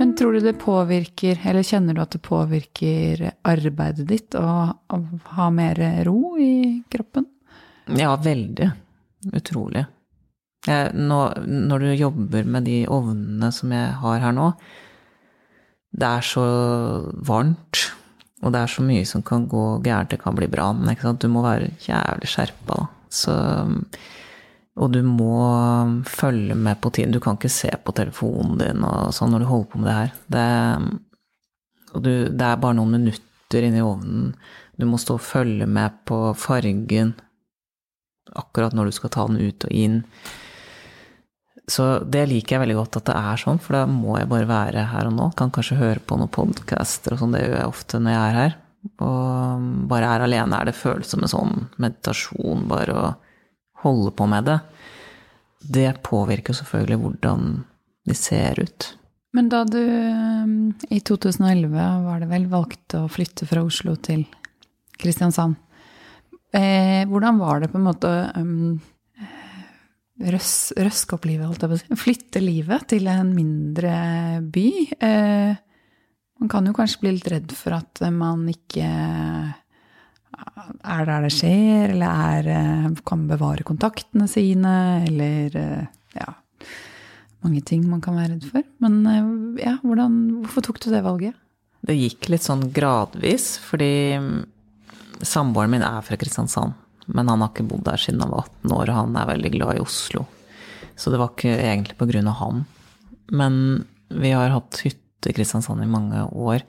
Men 0.04 0.16
tror 0.16 0.32
du 0.32 0.40
det 0.40 0.58
påvirker, 0.60 1.38
eller 1.48 1.64
kjenner 1.64 1.96
du 1.96 2.00
at 2.02 2.12
det 2.12 2.18
påvirker 2.20 3.22
arbeidet 3.48 4.04
ditt 4.04 4.34
å, 4.36 4.48
å 4.76 4.98
ha 5.38 5.46
mer 5.48 5.78
ro 6.04 6.34
i 6.36 6.82
kroppen? 6.92 7.24
Ja, 7.88 8.10
veldig. 8.20 8.66
Utrolig. 9.32 9.86
Nå, 10.68 11.20
når 11.48 11.86
du 11.86 11.88
jobber 11.96 12.44
med 12.44 12.68
de 12.68 12.82
ovnene 12.84 13.48
som 13.56 13.72
jeg 13.72 13.94
har 14.02 14.20
her 14.26 14.36
nå, 14.36 14.50
det 15.96 16.10
er 16.10 16.28
så 16.34 16.44
varmt, 17.24 17.86
og 18.44 18.52
det 18.52 18.60
er 18.60 18.74
så 18.76 18.84
mye 18.84 19.08
som 19.08 19.24
kan 19.24 19.48
gå 19.48 19.64
gærent. 19.88 20.12
Det 20.12 20.20
kan 20.20 20.36
bli 20.36 20.52
brann. 20.52 20.84
Du 21.16 21.30
må 21.32 21.48
være 21.48 21.72
jævlig 21.88 22.28
skjerpa. 22.28 22.82
Og 24.74 24.90
du 24.90 25.00
må 25.06 25.38
følge 26.10 26.56
med 26.58 26.80
på 26.82 26.90
tiden. 26.90 27.14
Du 27.14 27.20
kan 27.22 27.38
ikke 27.38 27.52
se 27.52 27.70
på 27.84 27.94
telefonen 27.94 28.58
din 28.58 28.86
sånn 29.14 29.30
når 29.30 29.44
du 29.44 29.50
holder 29.50 29.68
på 29.70 29.80
med 29.80 29.88
det 29.90 29.98
her. 29.98 30.14
Det, 30.34 30.46
du, 31.94 32.12
det 32.34 32.48
er 32.48 32.62
bare 32.62 32.78
noen 32.80 32.96
minutter 32.96 33.68
inni 33.68 33.84
ovnen. 33.84 34.32
Du 34.74 34.88
må 34.90 34.98
stå 34.98 35.20
og 35.20 35.22
følge 35.22 35.68
med 35.70 36.02
på 36.08 36.18
fargen 36.38 37.14
akkurat 38.34 38.74
når 38.74 38.90
du 38.90 38.96
skal 38.96 39.12
ta 39.14 39.28
den 39.28 39.38
ut 39.38 39.68
og 39.68 39.76
inn. 39.84 40.00
Så 41.70 41.86
det 42.02 42.26
liker 42.28 42.56
jeg 42.56 42.64
veldig 42.64 42.76
godt 42.76 42.98
at 42.98 43.06
det 43.08 43.14
er 43.16 43.40
sånn, 43.40 43.60
for 43.62 43.78
da 43.78 43.84
må 43.88 44.18
jeg 44.18 44.28
bare 44.28 44.48
være 44.50 44.88
her 44.90 45.08
og 45.08 45.14
nå. 45.16 45.30
Kan 45.38 45.52
kanskje 45.54 45.78
høre 45.78 46.02
på 46.02 46.18
noen 46.18 46.32
podcaster 46.34 47.14
og 47.14 47.22
sånn, 47.22 47.36
det 47.36 47.44
gjør 47.44 47.56
jeg 47.60 47.70
ofte 47.70 48.00
når 48.02 48.16
jeg 48.16 48.24
er 48.24 48.38
her. 48.40 48.56
Og 49.06 49.68
bare 49.88 50.10
er 50.10 50.26
alene 50.26 50.58
er 50.58 50.68
det 50.68 50.76
føles 50.76 51.14
som 51.14 51.22
en 51.24 51.30
sånn 51.30 51.54
meditasjon, 51.80 52.66
bare 52.68 52.98
å 52.98 53.06
holde 53.84 54.12
på 54.16 54.26
med 54.30 54.48
det. 54.50 54.58
Det 55.64 55.90
påvirker 56.04 56.56
selvfølgelig 56.56 57.00
hvordan 57.04 57.48
de 58.04 58.16
ser 58.18 58.60
ut. 58.60 58.90
Men 59.34 59.48
da 59.50 59.64
du 59.66 59.80
i 60.92 61.00
2011 61.00 61.70
var 62.04 62.20
det 62.22 62.30
vel 62.30 62.48
valgte 62.52 63.04
å 63.04 63.10
flytte 63.10 63.48
fra 63.50 63.64
Oslo 63.66 63.96
til 63.96 64.26
Kristiansand, 65.00 65.56
Eh, 66.54 67.02
hvordan 67.10 67.38
var 67.42 67.60
det 67.60 67.70
på 67.72 67.80
en 67.80 67.86
måte 67.88 68.10
um, 68.38 68.76
røs, 70.22 70.70
røske 70.78 71.16
opp 71.16 71.26
livet, 71.26 71.48
holdt 71.48 71.64
jeg 71.64 71.72
på 71.72 71.78
å 71.78 71.80
si? 71.80 71.98
Flytte 72.04 72.42
livet 72.44 72.86
til 72.92 73.08
en 73.10 73.32
mindre 73.34 73.94
by? 74.54 74.68
Eh, 74.94 75.56
man 76.38 76.52
kan 76.52 76.68
jo 76.68 76.76
kanskje 76.76 77.02
bli 77.02 77.16
litt 77.16 77.30
redd 77.32 77.54
for 77.58 77.74
at 77.80 78.04
man 78.14 78.46
ikke 78.52 78.86
er 80.44 81.06
der 81.08 81.26
det 81.26 81.32
skjer, 81.34 81.92
eller 81.94 82.24
er, 82.28 82.48
eh, 82.54 83.02
kan 83.06 83.26
bevare 83.28 83.66
kontaktene 83.66 84.26
sine, 84.30 85.04
eller 85.08 85.60
eh, 85.60 85.86
ja 86.18 86.32
Mange 87.44 87.60
ting 87.60 87.82
man 87.84 88.00
kan 88.00 88.16
være 88.16 88.38
redd 88.38 88.44
for. 88.48 88.64
Men 88.80 88.94
eh, 89.04 89.64
ja, 89.66 89.74
hvordan, 89.84 90.14
hvorfor 90.44 90.64
tok 90.64 90.78
du 90.80 90.88
det 90.94 91.02
valget? 91.04 91.36
Det 91.84 91.96
gikk 91.98 92.30
litt 92.32 92.44
sånn 92.46 92.70
gradvis, 92.72 93.58
fordi 93.60 93.92
Samboeren 95.24 95.70
min 95.72 95.84
er 95.84 96.00
fra 96.04 96.16
Kristiansand, 96.20 96.72
men 97.06 97.28
han 97.30 97.44
har 97.44 97.52
ikke 97.52 97.66
bodd 97.68 97.84
der 97.86 98.00
siden 98.00 98.24
han 98.24 98.32
var 98.32 98.48
18 98.48 98.72
år, 98.76 98.88
og 98.90 98.96
han 98.98 99.18
er 99.20 99.28
veldig 99.30 99.52
glad 99.54 99.76
i 99.76 99.84
Oslo. 99.84 100.24
Så 100.96 101.12
det 101.12 101.20
var 101.20 101.32
ikke 101.32 101.52
egentlig 101.54 101.96
på 102.00 102.08
grunn 102.08 102.28
av 102.30 102.38
han. 102.40 102.64
Men 103.32 103.54
vi 104.08 104.32
har 104.34 104.52
hatt 104.52 104.80
hytte 104.84 105.30
i 105.30 105.36
Kristiansand 105.36 105.84
i 105.84 105.90
mange 105.90 106.24
år, 106.32 106.64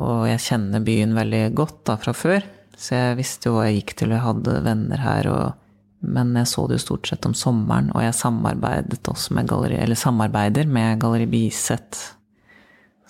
og 0.00 0.26
jeg 0.30 0.42
kjenner 0.46 0.84
byen 0.86 1.14
veldig 1.18 1.44
godt 1.58 1.82
da 1.90 1.98
fra 2.00 2.14
før. 2.16 2.46
Så 2.76 2.96
jeg 2.96 3.18
visste 3.20 3.48
jo 3.48 3.58
hva 3.58 3.68
jeg 3.68 3.82
gikk 3.82 3.96
til, 3.98 4.12
og 4.12 4.18
jeg 4.18 4.26
hadde 4.28 4.56
venner 4.66 5.04
her. 5.04 5.28
Og, 5.32 6.08
men 6.14 6.32
jeg 6.40 6.50
så 6.50 6.66
det 6.68 6.80
jo 6.80 6.86
stort 6.86 7.12
sett 7.12 7.28
om 7.28 7.36
sommeren, 7.36 7.92
og 7.94 8.04
jeg 8.04 8.18
samarbeidet 8.18 9.12
også 9.12 9.36
med 9.38 9.50
galleri, 9.50 9.78
eller 9.82 9.98
samarbeider 9.98 10.70
med 10.70 11.00
Galleri 11.02 11.28
Biset 11.30 12.00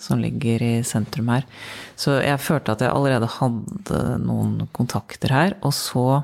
som 0.03 0.19
ligger 0.19 0.63
i 0.63 0.73
sentrum 0.83 1.31
her. 1.31 1.47
Så 1.95 2.17
jeg 2.19 2.41
følte 2.43 2.75
at 2.75 2.83
jeg 2.83 2.91
allerede 2.91 3.29
hadde 3.37 3.99
noen 4.23 4.67
kontakter 4.75 5.33
her. 5.33 5.57
Og 5.63 5.73
så 5.77 6.23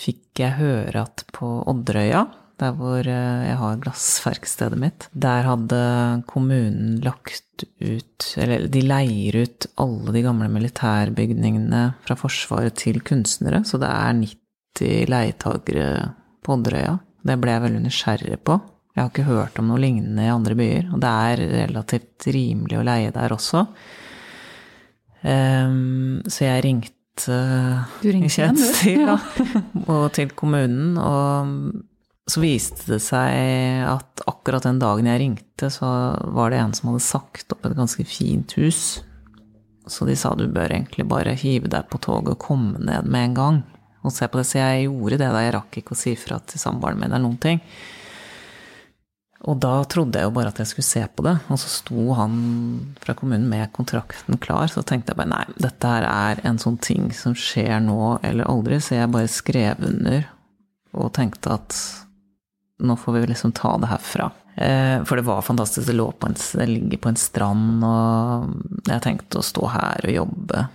fikk 0.00 0.40
jeg 0.40 0.56
høre 0.60 1.04
at 1.04 1.26
på 1.36 1.58
Odderøya, 1.68 2.24
der 2.60 2.74
hvor 2.76 3.00
eh, 3.00 3.44
jeg 3.48 3.58
har 3.60 3.80
glassverkstedet 3.84 4.78
mitt, 4.80 5.06
der 5.12 5.48
hadde 5.48 5.80
kommunen 6.30 6.98
lagt 7.04 7.46
ut 7.60 8.24
Eller 8.40 8.68
de 8.72 8.80
leier 8.80 9.36
ut 9.42 9.66
alle 9.82 10.14
de 10.14 10.22
gamle 10.24 10.46
militærbygningene 10.48 11.82
fra 12.06 12.16
Forsvaret 12.16 12.78
til 12.80 13.02
kunstnere. 13.04 13.60
Så 13.68 13.76
det 13.82 13.90
er 13.90 14.14
90 14.16 15.10
leietagere 15.12 15.88
på 16.40 16.56
Odderøya. 16.56 16.94
Det 17.20 17.36
ble 17.36 17.52
jeg 17.52 17.64
veldig 17.66 17.82
nysgjerrig 17.84 18.38
på. 18.48 18.56
Jeg 18.94 19.02
har 19.02 19.10
ikke 19.12 19.28
hørt 19.28 19.58
om 19.60 19.68
noe 19.70 19.80
lignende 19.82 20.24
i 20.24 20.32
andre 20.32 20.56
byer, 20.58 20.88
og 20.94 21.02
det 21.02 21.10
er 21.10 21.42
relativt 21.66 22.26
rimelig 22.32 22.80
å 22.80 22.86
leie 22.86 23.12
der 23.14 23.36
også. 23.36 23.66
Um, 25.20 26.22
så 26.24 26.46
jeg 26.46 26.64
ringte 26.64 27.36
Du 28.00 28.08
ringte 28.08 28.32
igjen, 28.32 28.56
du? 28.56 28.64
Til, 28.78 29.04
ja. 29.04 29.18
og 29.92 30.06
til 30.16 30.32
kommunen, 30.32 30.96
og 30.96 31.89
så 32.30 32.42
viste 32.42 32.86
det 32.86 33.00
seg 33.02 33.84
at 33.88 34.22
akkurat 34.30 34.66
den 34.66 34.80
dagen 34.82 35.08
jeg 35.08 35.22
ringte, 35.22 35.70
så 35.72 35.88
var 36.34 36.52
det 36.52 36.60
en 36.60 36.74
som 36.76 36.90
hadde 36.90 37.04
sagt 37.04 37.54
opp 37.54 37.66
et 37.66 37.76
ganske 37.78 38.04
fint 38.06 38.54
hus. 38.60 39.00
Så 39.90 40.06
de 40.06 40.14
sa 40.18 40.34
du 40.38 40.46
bør 40.46 40.70
egentlig 40.70 41.06
bare 41.10 41.34
hive 41.38 41.70
deg 41.72 41.88
på 41.90 41.98
toget 42.02 42.36
og 42.36 42.42
komme 42.42 42.78
ned 42.78 43.08
med 43.10 43.30
en 43.30 43.38
gang 43.38 43.62
og 44.04 44.14
se 44.14 44.28
på 44.28 44.40
det. 44.40 44.46
Så 44.48 44.60
jeg 44.60 44.84
gjorde 44.86 45.18
det 45.20 45.30
da 45.32 45.44
jeg 45.44 45.54
rakk 45.56 45.80
ikke 45.80 45.96
å 45.96 46.02
si 46.02 46.14
fra 46.18 46.38
til 46.44 46.62
samboeren 46.62 47.00
min 47.00 47.10
eller 47.10 47.24
noen 47.24 47.40
ting. 47.42 47.64
Og 49.48 49.56
da 49.56 49.78
trodde 49.88 50.20
jeg 50.20 50.28
jo 50.28 50.34
bare 50.36 50.50
at 50.52 50.58
jeg 50.60 50.68
skulle 50.68 50.84
se 50.84 51.00
på 51.16 51.24
det, 51.24 51.32
og 51.48 51.56
så 51.62 51.70
sto 51.72 52.10
han 52.18 52.34
fra 53.00 53.14
kommunen 53.16 53.46
med 53.48 53.70
kontrakten 53.72 54.36
klar. 54.42 54.68
Så 54.68 54.84
tenkte 54.84 55.14
jeg 55.14 55.20
bare 55.22 55.32
nei, 55.32 55.44
dette 55.56 55.94
her 55.94 56.04
er 56.10 56.42
en 56.44 56.60
sånn 56.60 56.76
ting 56.84 57.08
som 57.16 57.32
skjer 57.32 57.80
nå 57.80 58.18
eller 58.20 58.50
aldri, 58.52 58.82
så 58.84 58.98
jeg 58.98 59.12
bare 59.14 59.32
skrev 59.32 59.80
under 59.88 60.28
og 60.90 61.12
tenkte 61.16 61.54
at 61.56 61.78
nå 62.80 62.96
får 62.96 63.16
vi 63.16 63.26
liksom 63.30 63.52
ta 63.56 63.76
det 63.80 63.90
herfra. 63.90 64.30
Eh, 64.54 65.04
for 65.04 65.16
det 65.16 65.26
var 65.28 65.42
fantastisk. 65.46 65.86
Det, 65.86 65.96
lå 65.96 66.10
på 66.12 66.30
en, 66.30 66.36
det 66.90 67.00
på 67.00 67.08
en 67.08 67.20
strand, 67.20 67.84
og 67.86 68.90
jeg 68.90 69.04
tenkte 69.04 69.40
å 69.40 69.46
stå 69.46 69.70
her 69.74 70.08
og 70.08 70.16
jobbe 70.16 70.66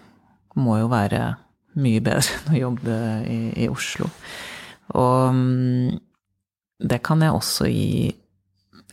må 0.55 0.77
jo 0.79 0.91
være 0.91 1.23
mye 1.83 2.03
bedre 2.03 2.37
enn 2.39 2.53
å 2.53 2.59
jobbe 2.59 2.99
i, 3.27 3.39
i 3.65 3.71
Oslo. 3.71 4.09
Og 4.95 5.35
mm, 5.35 5.97
det 6.85 7.01
kan 7.03 7.23
jeg 7.23 7.35
også 7.35 7.67
gi 7.71 8.13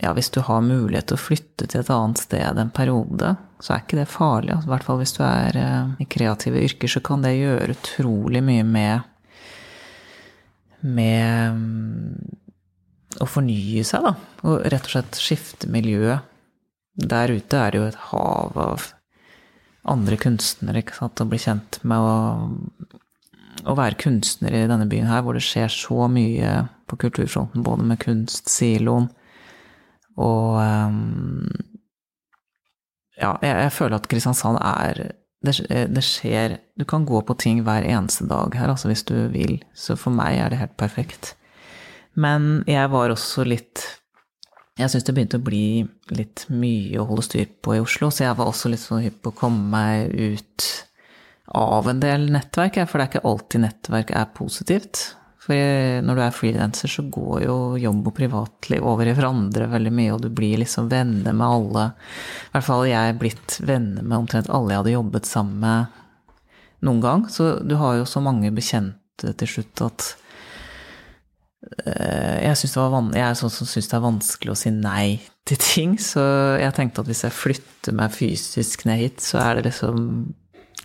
ja, 0.01 0.11
hvis 0.17 0.31
du 0.33 0.41
har 0.43 0.63
mulighet 0.65 1.11
til 1.11 1.15
å 1.15 1.21
flytte 1.21 1.67
til 1.69 1.79
et 1.79 1.89
annet 1.93 2.19
sted 2.19 2.57
en 2.59 2.71
periode, 2.73 3.35
så 3.63 3.75
er 3.75 3.83
ikke 3.83 3.99
det 4.01 4.09
farlig. 4.11 4.51
Altså, 4.51 4.67
I 4.67 4.71
hvert 4.73 4.87
fall 4.87 4.97
hvis 4.99 5.15
du 5.15 5.21
er 5.23 5.59
eh, 5.61 5.91
i 6.03 6.07
kreative 6.09 6.63
yrker, 6.65 6.91
så 6.91 6.99
kan 7.05 7.23
det 7.23 7.37
gjøre 7.37 7.75
utrolig 7.77 8.41
mye 8.43 8.65
med 8.67 9.09
med 10.83 11.55
mm, 11.55 12.42
å 13.21 13.27
fornye 13.29 13.83
seg, 13.87 14.05
da. 14.05 14.13
Og 14.47 14.65
rett 14.71 14.89
og 14.89 14.95
slett 14.95 15.19
skifte 15.21 15.69
miljø. 15.71 16.17
Der 16.93 17.33
ute 17.33 17.59
er 17.59 17.73
det 17.73 17.79
jo 17.79 17.87
et 17.89 18.01
hav 18.09 18.59
av 18.59 18.89
andre 19.89 20.17
kunstnere, 20.17 20.83
ikke 20.83 20.95
sant, 20.95 21.21
å 21.21 21.27
bli 21.27 21.39
kjent 21.41 21.81
med 21.87 21.99
å, 21.99 22.13
å 23.67 23.75
være 23.75 23.99
kunstner 23.99 24.55
i 24.55 24.63
denne 24.69 24.87
byen 24.89 25.09
her, 25.09 25.23
hvor 25.25 25.35
det 25.35 25.43
skjer 25.43 25.71
så 25.73 26.07
mye 26.11 26.53
på 26.87 26.99
kulturfronten, 27.03 27.65
både 27.65 27.89
med 27.89 27.99
kunstsiloen 28.03 29.09
og 30.21 30.59
um, 30.61 31.49
Ja, 33.17 33.35
jeg, 33.41 33.49
jeg, 33.49 33.71
føler 33.73 33.97
at 33.97 34.07
Kristiansand 34.09 34.59
er 34.61 34.99
det, 35.43 35.53
det, 35.69 36.03
skjer 36.05 36.57
Du 36.79 36.85
kan 36.89 37.05
gå 37.05 37.21
på 37.25 37.35
ting 37.39 37.63
hver 37.65 37.85
eneste 37.85 38.27
dag 38.29 38.53
her, 38.57 38.69
altså 38.69 38.89
hvis 38.91 39.05
du 39.09 39.15
vil. 39.33 39.57
Så 39.73 39.97
for 39.99 40.13
meg 40.13 40.37
er 40.39 40.53
det 40.53 40.61
helt 40.61 40.77
perfekt. 40.77 41.33
Men 42.13 42.63
jeg 42.69 42.89
var 42.93 43.13
også 43.13 43.45
litt 43.47 43.81
Jeg 44.77 44.89
syns 44.89 45.05
det 45.05 45.15
begynte 45.15 45.39
å 45.41 45.45
bli 45.45 45.83
litt 46.13 46.45
mye 46.53 47.01
å 47.01 47.07
holde 47.09 47.25
styr 47.25 47.49
på 47.61 47.75
i 47.77 47.81
Oslo, 47.83 48.09
så 48.09 48.27
jeg 48.27 48.37
var 48.39 48.49
også 48.49 48.71
litt 48.73 48.81
sånn 48.81 49.03
hypp 49.05 49.19
på 49.21 49.33
å 49.33 49.39
komme 49.43 49.67
meg 49.69 50.13
ut 50.13 50.69
av 51.53 51.89
en 51.91 51.99
del 52.01 52.31
nettverk, 52.33 52.79
for 52.89 52.97
det 52.97 53.03
er 53.03 53.11
ikke 53.11 53.29
alltid 53.29 53.61
nettverk 53.67 54.13
er 54.17 54.31
positivt. 54.33 55.03
For 55.43 55.99
når 56.07 56.15
du 56.15 56.21
er 56.23 56.35
frilanser, 56.35 56.89
så 56.89 57.03
går 57.11 57.43
jo 57.43 57.57
jobb 57.81 58.07
og 58.07 58.15
privatliv 58.15 58.85
over 58.87 59.09
i 59.09 59.15
hverandre 59.15 59.67
veldig 59.73 59.91
mye, 59.91 60.13
og 60.15 60.23
du 60.23 60.29
blir 60.31 60.61
liksom 60.61 60.87
venner 60.91 61.35
med 61.35 61.45
alle. 61.45 61.85
I 62.47 62.53
hvert 62.55 62.67
fall 62.69 62.87
jeg 62.87 63.11
er 63.11 63.19
blitt 63.19 63.57
venner 63.61 64.07
med 64.07 64.21
omtrent 64.21 64.49
alle 64.49 64.71
jeg 64.71 64.81
hadde 64.81 64.95
jobbet 64.95 65.27
sammen 65.27 65.59
med 65.65 66.01
noen 66.87 67.03
gang. 67.03 67.25
Så 67.29 67.57
du 67.59 67.75
har 67.81 67.99
jo 67.99 68.07
så 68.07 68.23
mange 68.23 68.53
bekjente 68.55 69.35
til 69.37 69.51
slutt 69.57 69.83
at 69.83 70.13
jeg, 71.63 72.55
det 72.55 72.75
var 72.77 73.09
jeg 73.15 73.25
er 73.25 73.37
sånn 73.39 73.53
som 73.53 73.67
syns 73.69 73.89
det 73.89 73.97
er 73.97 74.03
vanskelig 74.03 74.53
å 74.53 74.59
si 74.59 74.71
nei 74.75 75.07
til 75.47 75.59
ting, 75.59 75.97
så 75.99 76.23
jeg 76.59 76.75
tenkte 76.77 77.03
at 77.03 77.09
hvis 77.09 77.23
jeg 77.25 77.35
flytter 77.35 77.95
meg 77.97 78.13
fysisk 78.15 78.85
ned 78.87 79.01
hit, 79.01 79.23
så 79.23 79.41
er 79.43 79.57
det 79.57 79.67
liksom 79.69 79.97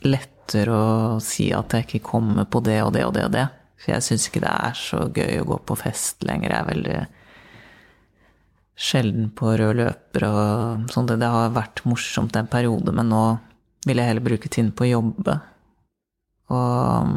lettere 0.07 0.75
å 0.75 1.19
si 1.23 1.51
at 1.55 1.75
jeg 1.75 1.87
ikke 1.87 2.05
kommer 2.11 2.49
på 2.51 2.63
det 2.67 2.81
og 2.85 2.93
det 2.97 3.05
og 3.07 3.15
det 3.17 3.27
og 3.29 3.35
det. 3.35 3.47
For 3.79 3.93
jeg 3.95 4.07
syns 4.07 4.27
ikke 4.29 4.43
det 4.43 4.55
er 4.55 4.79
så 4.79 5.05
gøy 5.15 5.43
å 5.43 5.49
gå 5.53 5.61
på 5.69 5.79
fest 5.79 6.27
lenger. 6.27 6.51
Jeg 6.51 6.59
er 6.59 6.71
veldig 6.73 6.99
sjelden 8.79 9.31
på 9.35 9.55
rød 9.59 9.79
løper 9.79 10.27
og 10.29 10.91
sånt. 10.95 11.15
Det 11.19 11.31
har 11.31 11.55
vært 11.55 11.85
morsomt 11.87 12.37
en 12.39 12.51
periode, 12.51 12.95
men 12.95 13.11
nå 13.13 13.23
vil 13.87 14.01
jeg 14.01 14.11
heller 14.11 14.27
bruke 14.27 14.51
tiden 14.51 14.73
på 14.75 14.87
å 14.87 14.93
jobbe. 14.97 15.39
Og 16.55 17.15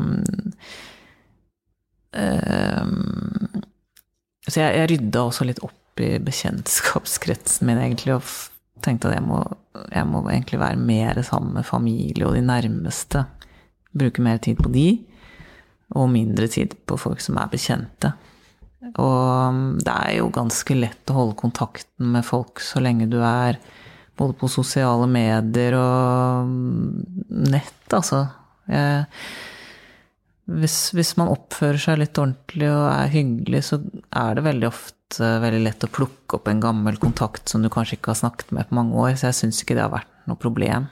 um, 2.15 3.61
Så 4.47 4.59
jeg, 4.59 4.77
jeg 4.77 4.89
rydda 4.91 5.25
også 5.27 5.47
litt 5.47 5.61
opp 5.65 6.01
i 6.01 6.15
bekjentskapskretsen 6.23 7.67
min, 7.67 7.81
egentlig, 7.81 8.17
og 8.17 8.81
tenkte 8.81 9.11
at 9.11 9.19
jeg 9.19 9.25
må, 9.27 9.43
jeg 9.91 10.07
må 10.09 10.23
egentlig 10.31 10.59
være 10.61 10.79
mer 10.81 11.21
sammen 11.27 11.53
med 11.59 11.67
familie 11.67 12.25
og 12.27 12.35
de 12.37 12.43
nærmeste. 12.45 13.25
Bruke 13.91 14.23
mer 14.23 14.41
tid 14.41 14.59
på 14.61 14.71
de 14.73 14.87
og 15.91 16.07
mindre 16.11 16.47
tid 16.47 16.73
på 16.87 16.97
folk 16.99 17.19
som 17.23 17.37
er 17.41 17.51
bekjente. 17.51 18.13
Og 18.95 19.51
um, 19.51 19.61
det 19.83 19.93
er 19.93 20.17
jo 20.17 20.31
ganske 20.33 20.75
lett 20.77 21.11
å 21.11 21.17
holde 21.19 21.37
kontakten 21.39 22.13
med 22.15 22.25
folk 22.25 22.63
så 22.63 22.81
lenge 22.81 23.09
du 23.11 23.19
er 23.21 23.59
både 24.17 24.35
på 24.39 24.49
sosiale 24.51 25.07
medier 25.09 25.75
og 25.77 26.47
um, 26.47 27.01
nett, 27.51 27.85
altså. 27.93 28.25
Jeg, 28.71 29.05
hvis, 30.59 30.77
hvis, 30.97 31.15
man 31.19 31.31
oppfører 31.31 31.79
seg 31.81 32.01
litt 32.01 32.19
ordentlig 32.19 32.69
og 32.71 32.87
er 32.91 33.11
hyggelig, 33.13 33.63
så 33.69 33.81
er 34.09 34.37
det 34.37 34.45
veldig 34.47 34.67
ofte 34.69 35.29
veldig 35.43 35.61
lett 35.65 35.83
å 35.83 35.91
plukke 35.91 36.37
opp 36.37 36.47
en 36.47 36.63
gammel 36.63 36.97
kontakt 37.01 37.51
som 37.51 37.63
du 37.63 37.69
kanskje 37.71 37.97
ikke 37.97 38.13
har 38.13 38.21
snakket 38.21 38.53
med 38.55 38.69
på 38.69 38.77
mange 38.77 38.95
år, 38.95 39.15
så 39.19 39.29
jeg 39.29 39.39
syns 39.41 39.61
ikke 39.63 39.75
det 39.75 39.85
har 39.85 39.93
vært 39.93 40.27
noe 40.29 40.39
problem. 40.39 40.87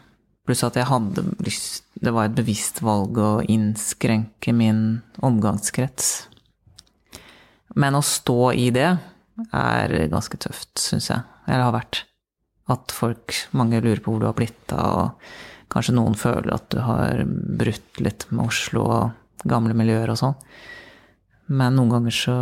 Pluss 0.49 0.65
at 0.65 0.79
jeg 0.79 0.89
hadde 0.89 1.21
lyst 1.45 1.83
Det 1.99 2.09
var 2.15 2.25
et 2.25 2.37
bevisst 2.37 2.79
valg 2.81 3.17
å 3.21 3.41
innskrenke 3.43 4.53
min 4.55 5.01
omgangskrets. 5.21 6.29
Men 7.75 7.97
å 7.99 8.01
stå 8.01 8.53
i 8.57 8.69
det 8.73 8.87
er 9.55 9.93
ganske 10.11 10.39
tøft, 10.41 10.79
syns 10.79 11.09
jeg. 11.11 11.25
Eller 11.45 11.67
har 11.67 11.75
vært. 11.75 12.03
At 12.71 12.93
folk 12.95 13.35
Mange 13.57 13.81
lurer 13.83 14.01
på 14.01 14.13
hvor 14.13 14.23
du 14.23 14.29
har 14.29 14.37
blitt 14.37 14.73
av, 14.73 15.03
og 15.03 15.69
kanskje 15.73 15.95
noen 15.99 16.17
føler 16.17 16.55
at 16.55 16.69
du 16.73 16.79
har 16.81 17.21
brutt 17.27 18.01
litt 18.01 18.25
med 18.31 18.47
Oslo. 18.47 18.87
Og 18.87 19.28
gamle 19.47 19.75
miljøer 19.77 20.11
og 20.11 20.19
sånn. 20.19 20.37
Men 21.49 21.77
noen 21.77 21.95
ganger 21.95 22.15
så 22.15 22.37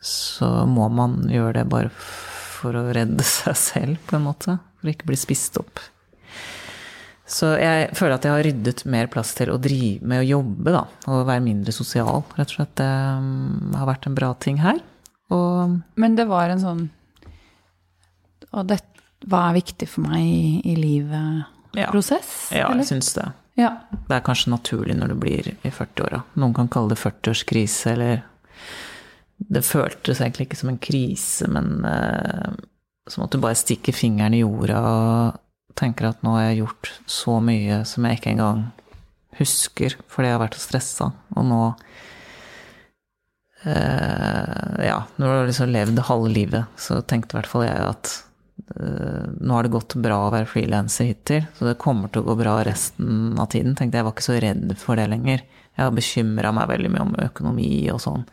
så 0.00 0.48
må 0.64 0.86
man 0.88 1.26
gjøre 1.28 1.60
det 1.60 1.68
bare 1.68 1.90
for 1.92 2.76
å 2.76 2.88
redde 2.94 3.24
seg 3.26 3.56
selv, 3.58 3.96
på 4.08 4.16
en 4.16 4.26
måte. 4.28 4.56
For 4.80 4.88
å 4.88 4.94
ikke 4.94 5.10
bli 5.10 5.18
spist 5.20 5.58
opp. 5.60 5.82
Så 7.30 7.52
jeg 7.60 7.92
føler 7.94 8.16
at 8.16 8.24
jeg 8.26 8.34
har 8.34 8.42
ryddet 8.42 8.80
mer 8.90 9.10
plass 9.12 9.30
til 9.38 9.52
å 9.52 9.58
drive 9.62 10.02
med 10.02 10.24
å 10.24 10.26
jobbe, 10.26 10.72
da. 10.74 10.82
Og 11.12 11.28
være 11.28 11.44
mindre 11.44 11.74
sosial, 11.74 12.24
rett 12.34 12.48
og 12.48 12.56
slett. 12.56 12.72
Det 12.80 12.88
um, 12.88 13.76
har 13.76 13.86
vært 13.92 14.08
en 14.08 14.16
bra 14.18 14.32
ting 14.42 14.58
her. 14.64 14.80
Og 15.30 15.76
Men 16.00 16.16
det 16.18 16.26
var 16.26 16.50
en 16.50 16.58
sånn 16.58 16.80
Og 18.50 18.64
det, 18.66 18.80
hva 19.30 19.44
er 19.46 19.60
viktig 19.60 19.86
for 19.86 20.08
meg 20.10 20.66
i, 20.66 20.74
livet? 20.74 21.44
Ja, 21.78 21.86
ja 21.86 22.72
jeg 22.74 22.88
syns 22.88 23.12
det. 23.14 23.28
Ja. 23.60 23.74
Det 24.08 24.16
er 24.16 24.24
kanskje 24.24 24.54
naturlig 24.54 24.96
når 24.96 25.12
du 25.12 25.20
blir 25.20 25.52
i 25.52 25.70
40-åra. 25.70 26.22
Noen 26.40 26.56
kan 26.56 26.70
kalle 26.72 26.94
det 26.94 27.00
40-årskrise, 27.02 27.94
eller 27.94 28.26
Det 29.40 29.62
føltes 29.64 30.20
egentlig 30.20 30.50
ikke 30.50 30.58
som 30.60 30.68
en 30.68 30.82
krise, 30.84 31.46
men 31.48 31.84
eh, 31.88 32.50
som 33.08 33.24
at 33.24 33.32
du 33.32 33.40
bare 33.40 33.56
stikker 33.56 33.96
fingeren 33.96 34.36
i 34.36 34.42
jorda 34.42 34.80
og 34.84 35.38
tenker 35.80 36.10
at 36.10 36.20
nå 36.24 36.34
har 36.36 36.50
jeg 36.50 36.60
gjort 36.60 36.90
så 37.08 37.38
mye 37.40 37.80
som 37.88 38.04
jeg 38.04 38.18
ikke 38.18 38.34
engang 38.34 38.66
husker 39.38 39.94
fordi 40.10 40.28
jeg 40.28 40.36
har 40.36 40.42
vært 40.42 40.58
så 40.58 40.64
stressa, 40.66 41.08
og 41.32 41.46
nå 41.48 41.60
eh, 43.64 44.84
Ja, 44.90 44.98
når 45.16 45.24
du 45.24 45.36
har 45.38 45.48
liksom 45.48 45.72
levd 45.72 46.04
halve 46.10 46.34
livet, 46.34 46.80
så 46.80 47.00
tenkte 47.00 47.36
i 47.36 47.40
hvert 47.40 47.50
fall 47.50 47.64
jeg 47.64 47.86
at 47.94 48.12
nå 48.68 49.54
har 49.54 49.66
det 49.66 49.72
gått 49.74 49.96
bra 50.00 50.18
å 50.26 50.32
være 50.34 50.48
frilanser 50.50 51.10
hittil, 51.10 51.44
så 51.56 51.70
det 51.70 51.78
kommer 51.80 52.10
til 52.12 52.22
å 52.22 52.30
gå 52.30 52.38
bra 52.40 52.58
resten 52.66 53.38
av 53.40 53.50
tiden. 53.52 53.76
Tenkte 53.78 54.00
jeg 54.00 54.06
var 54.06 54.16
ikke 54.16 54.26
så 54.28 54.40
redd 54.42 54.74
for 54.80 55.00
det 55.00 55.08
lenger. 55.12 55.44
Jeg 55.76 55.84
har 55.84 55.94
bekymra 55.96 56.52
meg 56.54 56.70
veldig 56.72 56.90
mye 56.92 57.06
om 57.06 57.14
økonomi 57.28 57.70
og 57.92 58.02
sånn 58.04 58.26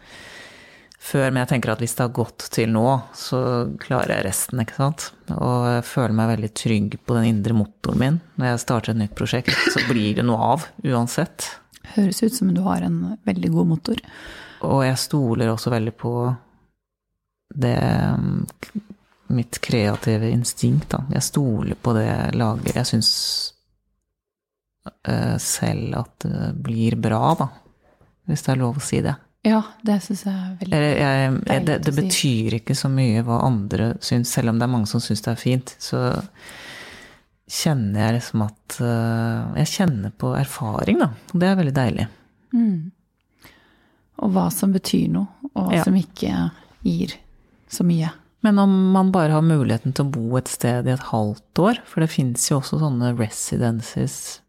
før, 1.08 1.30
men 1.30 1.44
jeg 1.44 1.52
tenker 1.52 1.72
at 1.72 1.82
hvis 1.84 1.94
det 1.96 2.04
har 2.04 2.16
gått 2.16 2.48
til 2.54 2.72
nå, 2.74 2.86
så 3.16 3.40
klarer 3.80 4.18
jeg 4.18 4.26
resten, 4.28 4.62
ikke 4.64 4.76
sant. 4.80 5.06
Og 5.36 5.68
jeg 5.70 5.86
føler 5.88 6.18
meg 6.18 6.32
veldig 6.34 6.50
trygg 6.58 6.98
på 7.06 7.18
den 7.18 7.30
indre 7.30 7.56
motoren 7.56 8.02
min. 8.02 8.20
Når 8.36 8.52
jeg 8.52 8.64
starter 8.66 8.94
et 8.94 9.02
nytt 9.04 9.16
prosjekt, 9.18 9.54
så 9.72 9.84
blir 9.88 10.18
det 10.18 10.26
noe 10.28 10.52
av 10.56 10.68
uansett. 10.84 11.48
Høres 11.94 12.20
ut 12.26 12.36
som 12.36 12.52
du 12.56 12.64
har 12.66 12.84
en 12.84 13.00
veldig 13.28 13.54
god 13.54 13.72
motor. 13.76 14.02
Og 14.68 14.84
jeg 14.84 15.00
stoler 15.00 15.54
også 15.54 15.72
veldig 15.72 15.96
på 16.02 16.14
det 17.56 17.78
mitt 19.34 19.60
kreative 19.62 20.30
instinkt, 20.32 20.90
da. 20.94 21.04
Jeg 21.14 21.26
stoler 21.26 21.76
på 21.82 21.94
det 21.98 22.06
jeg 22.08 22.36
lager. 22.40 22.76
Jeg 22.80 22.90
syns 22.90 23.12
uh, 25.08 25.38
selv 25.42 25.96
at 26.02 26.28
det 26.28 26.52
blir 26.64 26.98
bra, 27.02 27.36
da. 27.40 27.50
Hvis 28.28 28.44
det 28.44 28.54
er 28.54 28.62
lov 28.62 28.80
å 28.80 28.84
si 28.84 29.02
det. 29.06 29.16
Ja, 29.48 29.62
det 29.86 30.02
syns 30.04 30.26
jeg 30.26 30.34
er 30.36 30.56
veldig 30.60 30.78
jeg, 30.82 30.96
jeg, 31.00 31.36
jeg, 31.48 31.62
det, 31.68 31.76
det 31.86 31.94
betyr 31.96 32.56
ikke 32.58 32.76
så 32.76 32.90
mye 32.92 33.22
hva 33.24 33.38
andre 33.46 33.94
syns, 34.04 34.34
selv 34.34 34.52
om 34.52 34.58
det 34.60 34.66
er 34.66 34.74
mange 34.74 34.90
som 34.92 35.04
syns 35.04 35.24
det 35.24 35.32
er 35.32 35.40
fint. 35.40 35.76
Så 35.80 36.02
kjenner 37.48 38.02
jeg 38.02 38.18
liksom 38.18 38.44
at 38.44 38.78
uh, 38.84 39.56
Jeg 39.62 39.72
kjenner 39.78 40.12
på 40.20 40.34
erfaring, 40.36 41.00
da. 41.04 41.12
Og 41.32 41.40
det 41.44 41.48
er 41.50 41.60
veldig 41.62 41.76
deilig. 41.78 42.08
Mm. 42.58 42.78
Og 44.18 44.34
hva 44.34 44.48
som 44.52 44.74
betyr 44.74 45.12
noe, 45.14 45.28
og 45.54 45.72
Ja. 45.76 45.84
som 45.86 45.96
ikke 45.96 46.50
gir 46.84 47.16
så 47.72 47.86
mye. 47.88 48.10
Men 48.46 48.60
om 48.62 48.74
man 48.94 49.12
bare 49.12 49.34
har 49.34 49.46
muligheten 49.46 49.96
til 49.96 50.06
å 50.06 50.14
bo 50.14 50.38
et 50.38 50.50
sted 50.52 50.88
i 50.88 50.94
et 50.94 51.08
halvt 51.10 51.62
år, 51.64 51.80
for 51.90 52.04
det 52.04 52.12
fins 52.14 52.46
jo 52.52 52.60
også 52.60 52.80
sånne 52.84 53.16
residences 53.18 54.42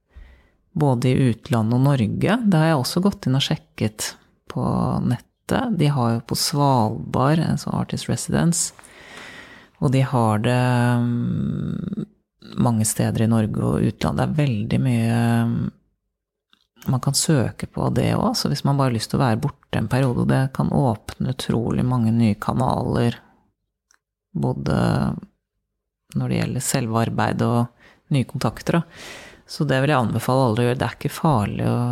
både 0.79 1.11
i 1.11 1.31
utlandet 1.31 1.79
og 1.79 1.87
Norge, 1.87 2.37
det 2.45 2.61
har 2.61 2.71
jeg 2.71 2.83
også 2.83 3.03
gått 3.03 3.27
inn 3.27 3.39
og 3.39 3.45
sjekket 3.45 4.13
på 4.53 4.65
nettet. 5.07 5.79
De 5.81 5.89
har 5.91 6.13
jo 6.15 6.27
på 6.29 6.37
Svalbard 6.39 7.41
en 7.43 7.61
sånn 7.61 7.79
Artist 7.79 8.11
Residence, 8.11 8.77
og 9.81 9.95
de 9.95 10.03
har 10.05 10.43
det 10.45 10.61
mm, 11.03 12.07
mange 12.61 12.87
steder 12.87 13.25
i 13.25 13.31
Norge 13.31 13.65
og 13.65 13.89
utlandet. 13.89 14.21
Det 14.21 14.29
er 14.29 14.39
veldig 14.43 14.81
mye 14.85 15.19
mm, 15.49 15.59
man 16.93 17.03
kan 17.05 17.17
søke 17.17 17.67
på 17.67 17.89
det 17.97 18.13
òg, 18.17 18.35
så 18.39 18.51
hvis 18.53 18.65
man 18.67 18.79
bare 18.79 18.93
har 18.93 18.99
lyst 18.99 19.13
til 19.13 19.19
å 19.19 19.25
være 19.25 19.41
borte 19.43 19.81
en 19.81 19.91
periode, 19.91 20.25
og 20.25 20.31
det 20.31 20.43
kan 20.57 20.71
åpne 20.75 21.35
utrolig 21.35 21.85
mange 21.87 22.13
nye 22.15 22.37
kanaler, 22.41 23.19
både 24.33 24.77
når 26.17 26.29
det 26.29 26.39
gjelder 26.39 26.65
selve 26.65 27.03
arbeidet 27.03 27.49
og 27.49 28.15
nye 28.15 28.29
kontakter. 28.29 28.81
Så 29.49 29.65
det 29.65 29.81
vil 29.81 29.93
jeg 29.93 30.01
anbefale 30.03 30.47
alle 30.47 30.63
å 30.63 30.67
gjøre. 30.69 30.79
Det 30.81 30.87
er 30.87 30.97
ikke 30.97 31.13
farlig 31.13 31.69
å 31.69 31.83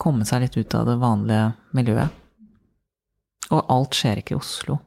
komme 0.00 0.26
seg 0.26 0.44
litt 0.44 0.58
ut 0.58 0.74
av 0.78 0.88
det 0.90 0.98
vanlige 1.02 1.46
miljøet. 1.76 2.20
Og 3.52 3.70
alt 3.70 3.96
skjer 3.98 4.22
ikke 4.22 4.34
i 4.34 4.40
Oslo. 4.40 4.78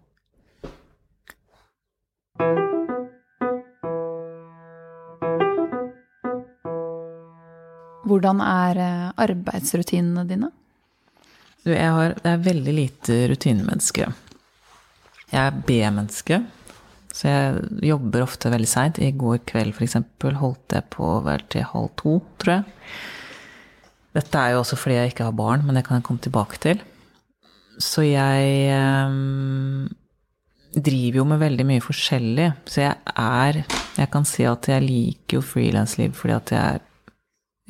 Hvordan 8.07 8.39
er 8.39 8.79
eh, 8.79 9.07
arbeidsrutinene 9.19 10.23
dine? 10.29 10.51
Du, 11.65 11.73
har, 11.75 12.15
det 12.23 12.31
er 12.31 12.45
veldig 12.45 12.73
lite 12.77 13.17
rutinemenneske. 13.33 14.07
Jeg 15.27 15.41
er 15.43 15.59
B-menneske, 15.67 16.39
så 17.11 17.27
jeg 17.27 17.89
jobber 17.89 18.23
ofte 18.23 18.51
veldig 18.53 18.69
seint. 18.69 18.99
I 19.03 19.11
går 19.11 19.41
kveld 19.49 19.73
f.eks. 19.75 19.97
holdt 20.39 20.75
jeg 20.77 20.87
på 20.93 21.11
vel 21.25 21.43
til 21.51 21.65
halv 21.67 21.89
to, 21.99 22.19
tror 22.39 22.59
jeg. 22.59 22.91
Dette 24.17 24.41
er 24.41 24.55
jo 24.55 24.61
også 24.63 24.77
fordi 24.79 24.97
jeg 24.97 25.11
ikke 25.11 25.27
har 25.27 25.35
barn, 25.37 25.65
men 25.65 25.77
det 25.77 25.83
kan 25.85 25.99
jeg 25.99 26.07
komme 26.07 26.23
tilbake 26.23 26.59
til. 26.63 26.79
Så 27.77 28.05
jeg 28.07 28.71
eh, 28.73 29.17
driver 30.73 31.21
jo 31.21 31.27
med 31.29 31.41
veldig 31.43 31.67
mye 31.69 31.83
forskjellig. 31.83 32.47
Så 32.65 32.85
jeg 32.85 32.95
er 33.13 33.63
Jeg 33.97 34.11
kan 34.13 34.25
si 34.29 34.45
at 34.45 34.67
jeg 34.69 34.85
liker 34.85 35.39
jo 35.39 35.41
frilansliv 35.41 36.13
fordi 36.13 36.33
at 36.35 36.51
jeg 36.53 36.81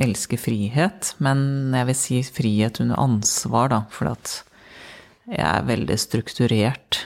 elsker 0.04 0.38
frihet, 0.38 1.14
men 1.24 1.72
jeg 1.74 1.88
vil 1.88 1.96
si 1.96 2.18
frihet 2.22 2.82
under 2.84 3.00
ansvar, 3.00 3.70
da, 3.72 3.80
fordi 3.90 4.12
at 4.12 4.34
jeg 5.32 5.48
er 5.48 5.70
veldig 5.70 5.98
strukturert, 6.00 7.00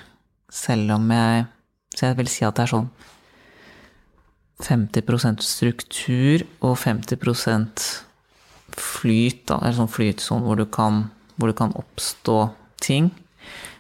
selv 0.52 0.98
om 0.98 1.12
jeg 1.16 1.48
Så 1.92 2.06
jeg 2.08 2.16
vil 2.22 2.30
si 2.32 2.46
at 2.48 2.56
det 2.56 2.64
er 2.64 2.72
sånn 2.72 2.86
50% 4.64 5.42
struktur 5.44 6.46
og 6.62 6.78
50% 6.80 7.84
flyt, 8.78 9.42
da. 9.50 9.58
Eller 9.60 9.76
sånn 9.76 9.92
flytsone 9.92 10.46
hvor 10.46 10.60
du 10.60 10.64
hvor 10.72 11.50
det 11.50 11.58
kan 11.58 11.76
oppstå 11.76 12.38
ting. 12.80 13.10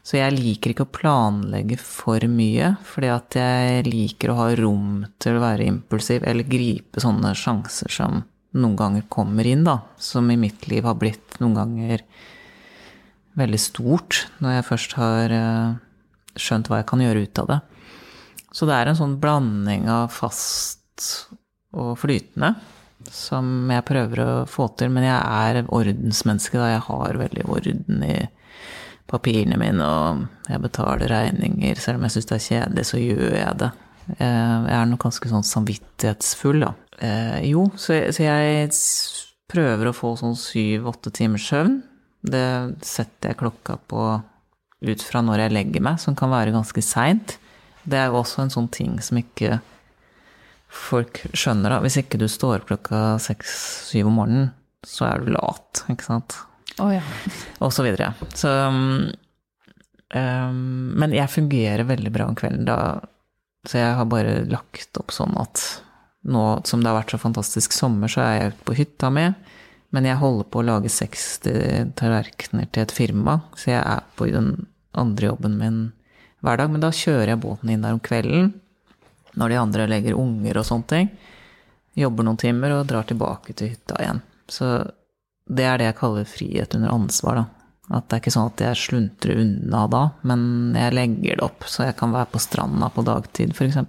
Så 0.02 0.18
jeg 0.18 0.34
liker 0.34 0.74
ikke 0.74 0.88
å 0.88 0.94
planlegge 0.98 1.78
for 1.80 2.24
mye, 2.28 2.74
fordi 2.90 3.12
at 3.14 3.38
jeg 3.38 3.86
liker 3.86 4.34
å 4.34 4.40
ha 4.40 4.48
rom 4.58 5.06
til 5.22 5.38
å 5.38 5.44
være 5.44 5.68
impulsiv, 5.70 6.26
eller 6.26 6.50
gripe 6.50 7.04
sånne 7.04 7.36
sjanser 7.38 7.94
som 7.94 8.24
noen 8.58 8.76
ganger 8.80 9.06
kommer 9.14 9.48
inn, 9.48 9.64
da. 9.68 9.78
Som 10.02 10.32
i 10.34 10.40
mitt 10.42 10.66
liv 10.72 10.88
har 10.90 10.98
blitt 11.00 11.38
noen 11.40 11.56
ganger 11.60 12.04
veldig 13.40 13.62
stort, 13.62 14.26
når 14.42 14.58
jeg 14.58 14.68
først 14.68 14.98
har 14.98 15.36
eh, 15.38 15.78
skjønt 16.40 16.70
hva 16.70 16.82
jeg 16.82 16.90
kan 16.92 17.04
gjøre 17.04 17.24
ut 17.26 17.42
av 17.44 17.50
det. 17.52 17.60
Så 18.52 18.68
det 18.68 18.76
er 18.76 18.92
en 18.92 19.00
sånn 19.00 19.18
blanding 19.22 19.88
av 19.92 20.12
fast 20.14 21.08
og 21.72 21.96
flytende 22.02 22.56
som 23.10 23.70
jeg 23.72 23.86
prøver 23.88 24.22
å 24.22 24.32
få 24.50 24.68
til. 24.78 24.92
Men 24.94 25.08
jeg 25.08 25.20
er 25.20 25.70
ordensmenneske, 25.72 26.60
da. 26.60 26.74
Jeg 26.76 26.86
har 26.88 27.20
veldig 27.22 27.48
orden 27.50 28.04
i 28.06 28.18
papirene 29.12 29.58
mine, 29.60 29.86
og 29.86 30.52
jeg 30.52 30.64
betaler 30.64 31.12
regninger. 31.12 31.80
Selv 31.82 32.00
om 32.00 32.08
jeg 32.08 32.16
syns 32.16 32.30
det 32.30 32.38
er 32.38 32.46
kjedelig, 32.48 32.86
så 32.92 33.02
gjør 33.02 33.38
jeg 33.40 33.58
det. 33.64 33.72
Eh, 34.18 34.58
Jeg 34.68 34.78
er 34.78 34.90
nok 34.92 35.06
ganske 35.08 35.32
sånn 35.32 35.48
samvittighetsfull, 35.48 36.66
da. 36.68 36.74
Eh, 37.02 37.40
jo, 37.52 37.70
så 37.76 37.98
jeg, 37.98 38.72
prøver 39.52 39.90
å 39.90 39.96
få 39.96 40.14
sånn 40.16 40.38
syv-åtte 40.40 41.12
timers 41.12 41.44
søvn. 41.50 41.82
Det 42.24 42.78
setter 42.86 43.34
jeg 43.34 43.40
klokka 43.42 43.76
på 43.90 44.06
ut 44.82 45.04
fra 45.06 45.22
når 45.26 45.46
jeg 45.46 45.56
legger 45.56 45.84
meg, 45.86 46.00
som 46.02 46.18
kan 46.18 46.32
være 46.34 46.54
ganske 46.56 46.84
seint. 46.86 47.38
Det 47.84 47.98
er 47.98 48.10
jo 48.10 48.22
også 48.22 48.44
en 48.44 48.54
sånn 48.54 48.70
ting 48.74 48.98
som 49.04 49.20
ikke 49.22 49.60
folk 50.72 51.24
skjønner, 51.36 51.74
da. 51.74 51.82
Hvis 51.84 52.00
ikke 52.02 52.20
du 52.22 52.28
står 52.32 52.62
opp 52.62 52.72
klokka 52.72 53.02
seks-syv 53.22 54.10
om 54.10 54.18
morgenen, 54.22 54.50
så 54.88 55.10
er 55.10 55.22
du 55.22 55.34
lat, 55.36 55.84
ikke 55.92 56.08
sant. 56.08 56.38
Oh, 56.82 56.90
ja. 56.94 57.04
Og 57.62 57.74
så 57.76 57.84
videre. 57.86 58.14
Så 58.34 58.50
um, 58.50 59.12
um, 60.16 60.62
Men 60.98 61.14
jeg 61.14 61.30
fungerer 61.30 61.86
veldig 61.86 62.14
bra 62.14 62.30
om 62.32 62.38
kvelden, 62.40 62.66
da. 62.70 63.02
Så 63.68 63.78
jeg 63.78 63.98
har 64.00 64.10
bare 64.10 64.40
lagt 64.50 64.98
opp 64.98 65.14
sånn 65.14 65.36
at 65.38 65.62
nå 66.32 66.62
som 66.66 66.82
det 66.82 66.90
har 66.90 67.00
vært 67.00 67.14
så 67.14 67.20
fantastisk 67.22 67.74
sommer, 67.74 68.10
så 68.10 68.24
er 68.24 68.34
jeg 68.34 68.54
ute 68.54 68.66
på 68.66 68.78
hytta 68.78 69.12
mi. 69.14 69.28
Men 69.92 70.08
jeg 70.08 70.22
holder 70.22 70.48
på 70.48 70.62
å 70.62 70.66
lage 70.66 70.90
60 70.90 71.94
tallerkener 72.00 72.70
til 72.72 72.86
et 72.86 72.94
firma, 72.96 73.42
så 73.60 73.74
jeg 73.74 73.82
er 73.82 74.06
på 74.16 74.30
den 74.32 74.54
andre 74.98 75.32
jobben 75.32 75.58
min 75.58 75.80
hver 76.42 76.58
dag. 76.58 76.72
Men 76.74 76.82
da 76.84 76.92
kjører 76.92 77.34
jeg 77.34 77.42
båten 77.44 77.70
inn 77.70 77.86
der 77.86 77.96
om 77.96 78.02
kvelden, 78.04 78.54
når 79.38 79.50
de 79.54 79.60
andre 79.62 79.88
legger 79.88 80.18
unger 80.20 80.58
og 80.60 80.68
sånne 80.68 80.89
ting. 80.92 81.10
Jobber 82.00 82.24
noen 82.28 82.39
timer 82.39 82.74
og 82.78 82.88
drar 82.88 83.08
tilbake 83.08 83.54
til 83.56 83.74
hytta 83.74 83.98
igjen. 84.02 84.22
Så 84.52 84.68
det 85.52 85.66
er 85.68 85.80
det 85.80 85.89
jeg 85.89 86.00
kaller 86.00 86.28
frihet 86.28 86.76
under 86.78 86.94
ansvar, 86.96 87.42
da. 87.42 87.46
At 87.92 88.06
det 88.08 88.16
er 88.16 88.22
ikke 88.22 88.32
sånn 88.32 88.52
at 88.54 88.62
jeg 88.64 88.80
sluntrer 88.80 89.39
unna 89.42 89.82
da, 89.92 90.02
men 90.24 90.44
jeg 90.80 90.94
legger 90.96 91.36
det 91.42 91.44
opp 91.44 91.66
så 91.68 91.89
jeg 91.89 91.98
kan 92.00 92.14
være 92.16 92.30
på 92.32 92.39
stranda 92.39 92.88
på 92.94 93.04
dagtid, 93.04 93.52
f.eks. 93.52 93.82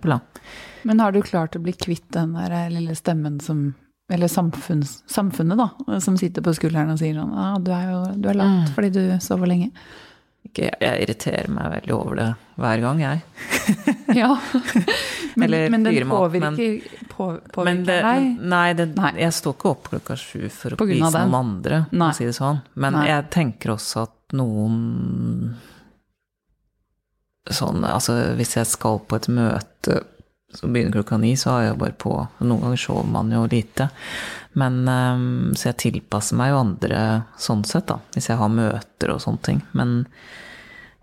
Men 0.83 0.99
har 0.99 1.13
du 1.15 1.21
klart 1.23 1.55
å 1.55 1.63
bli 1.63 1.71
kvitt 1.79 2.09
den 2.17 2.33
der 2.35 2.71
lille 2.75 2.97
stemmen 2.99 3.39
som 3.41 3.75
Eller 4.11 4.29
samfunns, 4.29 5.05
samfunnet, 5.09 5.57
da, 5.57 6.01
som 6.03 6.17
sitter 6.19 6.43
på 6.45 6.53
skulderen 6.53 6.91
og 6.93 6.99
sier 7.01 7.15
sånn 7.17 7.31
ah, 7.39 7.55
du 7.63 7.71
er 7.73 7.87
jo 7.93 8.01
du 8.19 8.27
er 8.29 8.35
lat 8.37 8.51
Mm. 8.67 8.73
fordi 8.75 8.91
du 8.93 9.03
sover 9.25 9.47
lenge. 9.49 9.71
Ikke, 10.49 10.69
jeg 10.83 11.05
irriterer 11.05 11.49
meg 11.55 11.69
veldig 11.77 11.93
over 11.97 12.19
det 12.19 12.29
hver 12.61 12.83
gang, 12.85 13.03
jeg. 13.05 13.23
Ja. 14.23 14.35
Men, 15.39 15.47
Eller 15.47 15.71
men 15.73 15.85
den 15.87 16.11
opp, 16.13 16.27
påvirker, 16.27 16.73
på, 17.09 17.27
påvirker 17.55 17.65
Men 17.65 17.79
det, 17.89 17.95
deg? 18.05 18.27
nei, 18.53 18.67
det, 18.77 18.85
Nei. 18.99 19.13
jeg 19.23 19.33
står 19.33 19.55
ikke 19.57 19.71
opp 19.71 19.87
klokka 19.89 20.17
sju 20.21 20.43
for 20.53 20.75
å 20.77 20.87
vise 20.91 21.09
noen 21.09 21.37
andre, 21.39 21.79
Nei. 21.95 22.11
å 22.13 22.17
si 22.19 22.27
det 22.29 22.35
sånn. 22.37 22.59
Men 22.77 22.99
Nei. 22.99 23.07
jeg 23.09 23.31
tenker 23.33 23.73
også 23.79 24.03
at 24.05 24.37
noen 24.37 25.55
Sånn, 27.51 27.81
altså 27.83 28.15
hvis 28.39 28.53
jeg 28.55 28.69
skal 28.71 29.01
på 29.09 29.17
et 29.19 29.27
møte 29.35 29.97
som 30.55 30.73
begynner 30.73 30.93
klokka 30.93 31.19
ni, 31.21 31.35
så 31.37 31.51
har 31.51 31.63
jeg 31.65 31.79
bare 31.81 31.97
på 31.97 32.13
Noen 32.43 32.61
ganger 32.65 32.81
sover 32.81 33.09
man 33.09 33.33
jo 33.33 33.47
lite. 33.51 33.89
Men 34.59 34.83
ehm, 34.89 35.55
Så 35.57 35.71
jeg 35.71 35.81
tilpasser 35.87 36.37
meg 36.37 36.53
jo 36.53 36.61
andre 36.61 37.01
sånn 37.41 37.65
sett, 37.69 37.89
da. 37.89 38.01
Hvis 38.13 38.29
jeg 38.29 38.41
har 38.41 38.53
møter 38.53 39.15
og 39.15 39.23
sånne 39.25 39.43
ting. 39.49 39.63
Men 39.73 40.07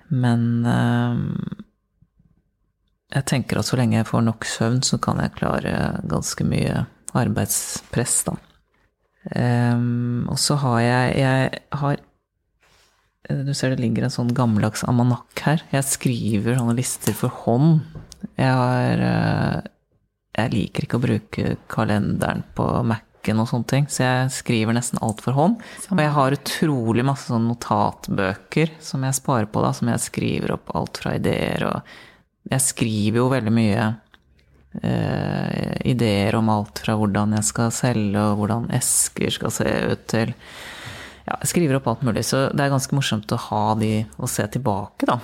Men 0.09 0.65
ehm, 0.65 1.25
jeg 3.09 3.25
tenker 3.25 3.57
at 3.57 3.65
så 3.65 3.77
lenge 3.77 3.97
jeg 3.97 4.09
får 4.09 4.21
nok 4.25 4.45
søvn, 4.45 4.83
så 4.85 4.99
kan 5.01 5.17
jeg 5.21 5.33
klare 5.37 5.73
ganske 6.09 6.45
mye 6.45 6.85
arbeidspress, 7.17 8.23
da. 8.27 8.35
Ehm, 9.35 10.27
og 10.29 10.37
så 10.39 10.55
har 10.61 10.79
jeg 10.81 11.17
Jeg 11.17 11.61
har 11.71 11.97
Du 13.29 13.53
ser 13.53 13.69
det 13.69 13.81
ligger 13.83 14.03
en 14.07 14.13
sånn 14.13 14.33
gammeldags 14.33 14.81
almanakk 14.87 15.41
her. 15.45 15.61
Jeg 15.71 15.85
skriver 15.85 16.57
sånne 16.57 16.77
lister 16.77 17.13
for 17.13 17.29
hånd. 17.29 17.83
Jeg 18.39 18.55
har 18.55 19.03
eh, 19.03 19.69
Jeg 20.39 20.53
liker 20.55 20.85
ikke 20.85 20.99
å 20.99 21.03
bruke 21.03 21.53
kalenderen 21.71 22.45
på 22.55 22.65
Mac-en 22.87 23.41
og 23.43 23.49
sånne 23.49 23.67
ting, 23.67 23.87
så 23.91 24.05
jeg 24.05 24.33
skriver 24.37 24.77
nesten 24.77 25.01
alt 25.03 25.19
for 25.25 25.35
hånd. 25.35 25.57
Og 25.91 25.99
jeg 25.99 26.13
har 26.15 26.35
utrolig 26.37 27.03
masse 27.07 27.27
sånne 27.27 27.51
notatbøker 27.51 28.77
som 28.83 29.03
jeg 29.03 29.17
sparer 29.19 29.49
på, 29.51 29.63
da, 29.65 29.73
som 29.75 29.91
jeg 29.91 30.05
skriver 30.05 30.55
opp 30.55 30.71
alt 30.77 31.01
fra 31.03 31.17
ideer 31.19 31.67
og 31.71 31.97
Jeg 32.49 32.63
skriver 32.65 33.19
jo 33.19 33.25
veldig 33.29 33.51
mye 33.53 33.81
eh, 34.81 35.75
ideer 35.91 36.37
om 36.39 36.47
alt 36.49 36.79
fra 36.85 36.95
hvordan 36.97 37.35
jeg 37.37 37.45
skal 37.49 37.73
selge, 37.75 38.23
og 38.23 38.39
hvordan 38.39 38.69
esker 38.79 39.35
skal 39.35 39.53
se 39.53 39.67
ut, 39.91 40.07
til 40.07 40.33
Ja, 41.27 41.35
jeg 41.43 41.51
skriver 41.51 41.77
opp 41.77 41.91
alt 41.91 42.07
mulig, 42.07 42.23
så 42.25 42.47
det 42.55 42.63
er 42.63 42.71
ganske 42.73 42.95
morsomt 42.95 43.35
å 43.35 43.43
ha 43.49 43.75
de 43.77 43.93
å 44.17 44.31
se 44.31 44.47
tilbake, 44.55 45.05
da. 45.05 45.19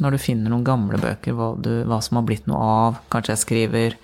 Når 0.00 0.14
du 0.14 0.22
finner 0.22 0.52
noen 0.52 0.64
gamle 0.64 0.98
bøker, 1.00 1.34
hva, 1.36 1.52
du, 1.60 1.82
hva 1.88 1.98
som 2.04 2.16
har 2.18 2.24
blitt 2.28 2.46
noe 2.48 2.62
av. 2.62 3.02
Kanskje 3.12 3.34
jeg 3.34 3.42
skriver 3.42 3.98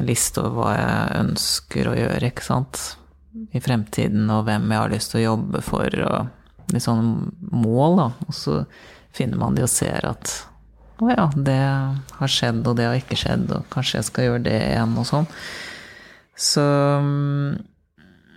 en 0.00 0.08
liste 0.08 0.40
over 0.40 0.56
hva 0.56 0.70
jeg 0.76 1.20
ønsker 1.20 1.90
å 1.90 1.96
gjøre, 1.96 2.30
ikke 2.30 2.46
sant. 2.46 2.82
I 3.52 3.60
fremtiden, 3.60 4.30
og 4.32 4.46
hvem 4.46 4.70
jeg 4.72 4.80
har 4.80 4.92
lyst 4.92 5.12
til 5.12 5.20
å 5.20 5.26
jobbe 5.26 5.60
for, 5.64 5.92
og 6.08 6.72
litt 6.72 6.84
sånne 6.84 7.52
mål, 7.52 8.00
da. 8.00 8.10
Og 8.26 8.36
så 8.36 8.60
finner 9.16 9.40
man 9.40 9.56
de 9.56 9.64
og 9.64 9.72
ser 9.72 10.08
at 10.08 10.32
å 10.96 11.10
ja, 11.12 11.26
det 11.36 11.60
har 12.16 12.30
skjedd, 12.32 12.62
og 12.64 12.78
det 12.78 12.86
har 12.88 12.96
ikke 12.96 13.18
skjedd, 13.20 13.50
og 13.52 13.66
kanskje 13.72 13.98
jeg 13.98 14.08
skal 14.08 14.28
gjøre 14.30 14.44
det 14.46 14.56
igjen, 14.70 14.94
og 14.96 15.04
sånn. 15.08 15.28
Så 16.36 16.64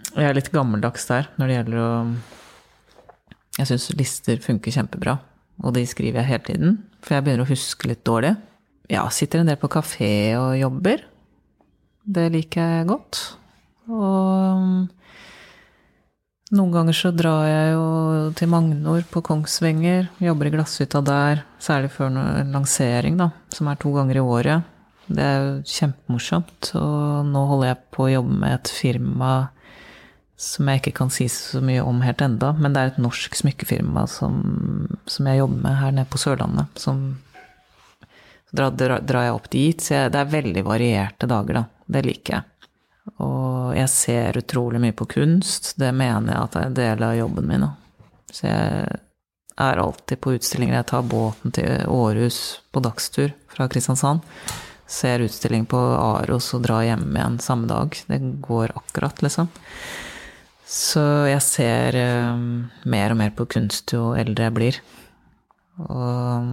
jeg 0.10 0.26
er 0.26 0.36
litt 0.36 0.52
gammeldags 0.52 1.08
der 1.08 1.30
når 1.38 1.48
det 1.50 1.58
gjelder 1.58 1.80
å 1.84 1.90
Jeg 3.60 3.68
syns 3.68 3.90
lister 4.00 4.40
funker 4.40 4.72
kjempebra, 4.72 5.18
og 5.64 5.74
de 5.76 5.84
skriver 5.88 6.22
jeg 6.22 6.30
hele 6.30 6.46
tiden, 6.48 6.76
for 7.04 7.16
jeg 7.16 7.26
begynner 7.26 7.46
å 7.46 7.52
huske 7.52 7.90
litt 7.90 8.06
dårlig. 8.08 8.36
Ja, 8.90 9.06
sitter 9.14 9.44
en 9.44 9.50
del 9.52 9.60
på 9.62 9.70
kafé 9.72 10.12
og 10.40 10.56
jobber. 10.58 11.04
Det 12.10 12.30
liker 12.34 12.80
jeg 12.80 12.88
godt. 12.90 13.20
Og 13.90 14.64
mm, 14.64 14.80
noen 16.58 16.74
ganger 16.74 16.98
så 16.98 17.12
drar 17.14 17.46
jeg 17.46 17.76
jo 17.76 17.86
til 18.38 18.50
Magnor 18.50 19.06
på 19.12 19.22
Kongsvinger, 19.26 20.10
jobber 20.24 20.50
i 20.50 20.54
glasshytta 20.56 21.04
der, 21.06 21.44
særlig 21.62 21.92
før 21.94 22.10
en 22.10 22.54
lansering, 22.56 23.20
da, 23.22 23.30
som 23.54 23.70
er 23.70 23.78
to 23.82 23.94
ganger 23.94 24.18
i 24.18 24.26
året. 24.26 24.76
Det 25.10 25.26
er 25.26 25.40
jo 25.44 25.54
kjempemorsomt, 25.70 26.72
og 26.78 27.30
nå 27.30 27.46
holder 27.52 27.72
jeg 27.72 27.82
på 27.94 28.06
å 28.06 28.12
jobbe 28.16 28.42
med 28.42 28.58
et 28.58 28.74
firma 28.74 29.32
som 30.40 30.70
jeg 30.72 30.80
ikke 30.80 30.96
kan 31.02 31.10
si 31.12 31.28
så 31.32 31.60
mye 31.64 31.82
om 31.84 32.00
helt 32.06 32.22
enda, 32.24 32.54
men 32.56 32.72
det 32.72 32.82
er 32.82 32.94
et 32.94 33.02
norsk 33.04 33.36
smykkefirma 33.36 34.06
som, 34.08 34.38
som 35.04 35.28
jeg 35.28 35.42
jobber 35.42 35.66
med 35.66 35.76
her 35.82 35.98
nede 35.98 36.08
på 36.12 36.22
Sørlandet. 36.22 36.80
Som 36.80 37.02
så 38.50 38.56
drar, 38.72 39.00
drar, 39.02 39.24
jeg 39.24 39.36
opp 39.36 39.50
dit. 39.52 39.82
Så 39.82 39.94
jeg, 39.94 40.14
det 40.14 40.22
er 40.22 40.32
veldig 40.32 40.64
varierte 40.66 41.30
dager, 41.30 41.60
da. 41.60 41.66
Det 41.86 42.06
liker 42.06 42.38
jeg. 42.38 42.72
Og 43.26 43.76
jeg 43.78 43.92
ser 43.92 44.40
utrolig 44.40 44.82
mye 44.82 44.96
på 44.96 45.10
kunst. 45.12 45.74
Det 45.82 45.92
mener 45.94 46.34
jeg 46.34 46.48
at 46.48 46.58
er 46.58 46.70
en 46.70 46.80
del 46.80 47.06
av 47.06 47.18
jobben 47.20 47.50
min. 47.50 47.68
Da. 47.68 48.10
Så 48.32 48.48
jeg 48.48 48.98
er 49.60 49.84
alltid 49.84 50.22
på 50.24 50.38
utstillinger. 50.38 50.80
Jeg 50.80 50.90
tar 50.94 51.08
båten 51.12 51.54
til 51.60 51.86
Århus 51.92 52.42
på 52.72 52.84
dagstur 52.86 53.34
fra 53.52 53.70
Kristiansand. 53.70 54.24
Ser 54.90 55.22
utstilling 55.22 55.68
på 55.70 55.78
Aros 56.00 56.54
og 56.58 56.64
drar 56.66 56.88
hjem 56.88 57.10
igjen 57.12 57.42
samme 57.44 57.70
dag. 57.70 57.98
Det 58.08 58.24
går 58.46 58.74
akkurat, 58.80 59.22
liksom. 59.26 59.52
Så 60.70 61.02
jeg 61.26 61.42
ser 61.42 61.96
um, 62.30 62.68
mer 62.86 63.16
og 63.16 63.18
mer 63.18 63.32
på 63.34 63.48
kunst 63.50 63.90
jo 63.96 64.12
eldre 64.14 64.46
jeg 64.46 64.54
blir. 64.54 64.78
Og 65.90 66.52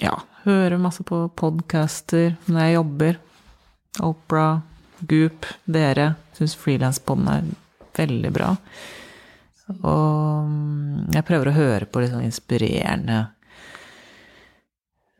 ja, 0.00 0.14
hører 0.44 0.78
masse 0.78 1.02
på 1.06 1.24
podcaster 1.34 2.36
når 2.46 2.60
jeg 2.62 2.76
jobber. 2.76 3.18
Opera, 4.06 4.46
Goop, 5.10 5.48
dere. 5.66 6.12
Syns 6.38 6.54
frilanspodden 6.60 7.32
er 7.34 7.50
veldig 7.98 8.32
bra. 8.36 8.54
Og 9.74 11.12
jeg 11.16 11.26
prøver 11.26 11.50
å 11.50 11.58
høre 11.58 11.90
på 11.90 12.02
litt 12.02 12.14
sånn 12.14 12.26
inspirerende 12.26 13.20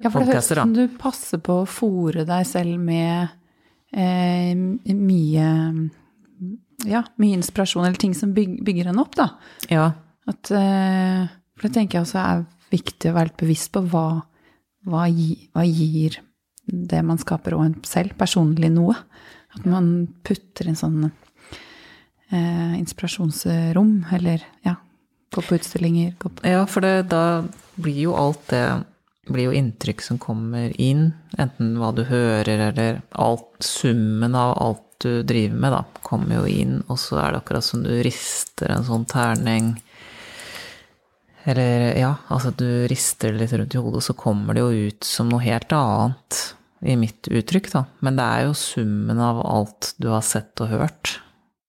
Ja, 0.00 0.10
for 0.10 0.22
det 0.22 0.32
høres 0.32 0.50
ut 0.50 0.58
som 0.58 0.74
du 0.74 0.86
passer 0.98 1.42
på 1.42 1.60
å 1.62 1.68
fòre 1.70 2.24
deg 2.26 2.46
selv 2.48 2.80
med 2.82 3.30
eh, 3.94 4.54
mye 4.56 5.50
Ja, 6.88 7.02
mye 7.20 7.36
inspirasjon, 7.38 7.84
eller 7.84 8.00
ting 8.00 8.14
som 8.16 8.32
bygger, 8.36 8.64
bygger 8.64 8.90
en 8.92 9.02
opp, 9.02 9.16
da. 9.18 9.28
Ja, 9.72 9.92
At, 10.30 10.50
eh, 10.54 11.26
for 11.56 11.66
det 11.66 11.74
tenker 11.74 11.98
jeg 11.98 12.06
også 12.06 12.18
er 12.20 12.44
viktig 12.70 13.10
å 13.10 13.14
være 13.16 13.30
litt 13.30 13.40
bevisst 13.40 13.72
på 13.74 13.82
hva, 13.90 14.22
hva, 14.86 15.06
gi, 15.10 15.48
hva 15.56 15.64
gir 15.66 16.20
det 16.70 17.00
man 17.02 17.18
skaper, 17.18 17.56
og 17.56 17.64
en 17.64 17.74
selv 17.88 18.14
personlig 18.20 18.70
noe. 18.72 18.94
At 19.56 19.66
man 19.66 20.06
putter 20.22 20.68
inn 20.70 20.78
sånn 20.78 21.08
eh, 22.30 22.76
inspirasjonsrom, 22.78 24.06
eller 24.14 24.44
ja, 24.66 24.76
gå 25.34 25.42
på 25.42 25.58
utstillinger, 25.58 26.14
gå 26.20 26.30
på 26.30 26.46
Ja, 26.46 26.62
for 26.70 26.86
det, 26.86 27.10
da 27.10 27.42
blir 27.80 28.04
jo 28.06 28.14
alt 28.18 28.46
det 28.52 28.64
blir 29.30 29.50
jo 29.50 29.56
inntrykk 29.56 30.02
som 30.02 30.18
kommer 30.18 30.72
inn, 30.80 31.12
enten 31.38 31.76
hva 31.78 31.92
du 31.94 32.04
hører 32.08 32.70
eller 32.70 33.02
alt, 33.10 33.50
summen 33.62 34.34
av 34.34 34.56
alt 34.58 34.86
du 35.00 35.22
driver 35.26 35.56
med, 35.56 35.72
da, 35.74 35.84
kommer 36.06 36.40
jo 36.40 36.46
inn, 36.50 36.80
og 36.88 36.98
så 37.00 37.20
er 37.22 37.32
det 37.32 37.42
akkurat 37.42 37.66
som 37.66 37.84
du 37.84 37.92
rister 38.04 38.72
en 38.74 38.86
sånn 38.86 39.06
terning. 39.10 39.72
Eller 41.48 41.94
ja, 41.96 42.14
altså 42.28 42.52
du 42.52 42.86
rister 42.90 43.32
litt 43.36 43.52
rundt 43.56 43.74
i 43.74 43.80
hodet, 43.80 44.04
så 44.04 44.16
kommer 44.18 44.56
det 44.56 44.64
jo 44.64 44.88
ut 44.90 45.08
som 45.08 45.30
noe 45.30 45.44
helt 45.44 45.72
annet 45.72 46.40
i 46.80 46.96
mitt 47.00 47.28
uttrykk, 47.28 47.72
da. 47.72 47.84
Men 48.04 48.20
det 48.20 48.26
er 48.26 48.46
jo 48.46 48.56
summen 48.56 49.20
av 49.24 49.40
alt 49.44 49.94
du 50.00 50.10
har 50.12 50.24
sett 50.26 50.60
og 50.64 50.72
hørt, 50.72 51.18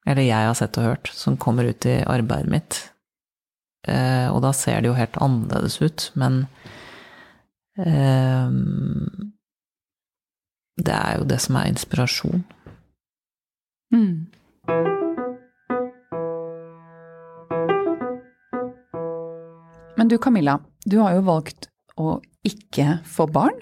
eller 0.08 0.28
jeg 0.28 0.50
har 0.50 0.58
sett 0.58 0.80
og 0.80 0.92
hørt, 0.92 1.12
som 1.16 1.40
kommer 1.40 1.68
ut 1.68 1.88
i 1.88 2.02
arbeidet 2.04 2.52
mitt. 2.52 2.80
Eh, 3.88 4.28
og 4.30 4.42
da 4.46 4.52
ser 4.54 4.82
det 4.82 4.92
jo 4.92 4.98
helt 4.98 5.18
annerledes 5.22 5.80
ut, 5.82 6.08
men 6.20 6.44
eh, 7.82 8.50
det 10.82 10.98
er 10.98 11.20
jo 11.20 11.30
det 11.30 11.40
som 11.44 11.58
er 11.60 11.72
inspirasjon. 11.72 12.44
Mm. 13.92 14.28
Men 19.98 20.10
du 20.10 20.18
Camilla, 20.18 20.60
du 20.86 20.98
har 20.98 21.14
jo 21.14 21.26
valgt 21.28 21.68
å 22.00 22.20
ikke 22.48 23.00
få 23.06 23.28
barn. 23.30 23.58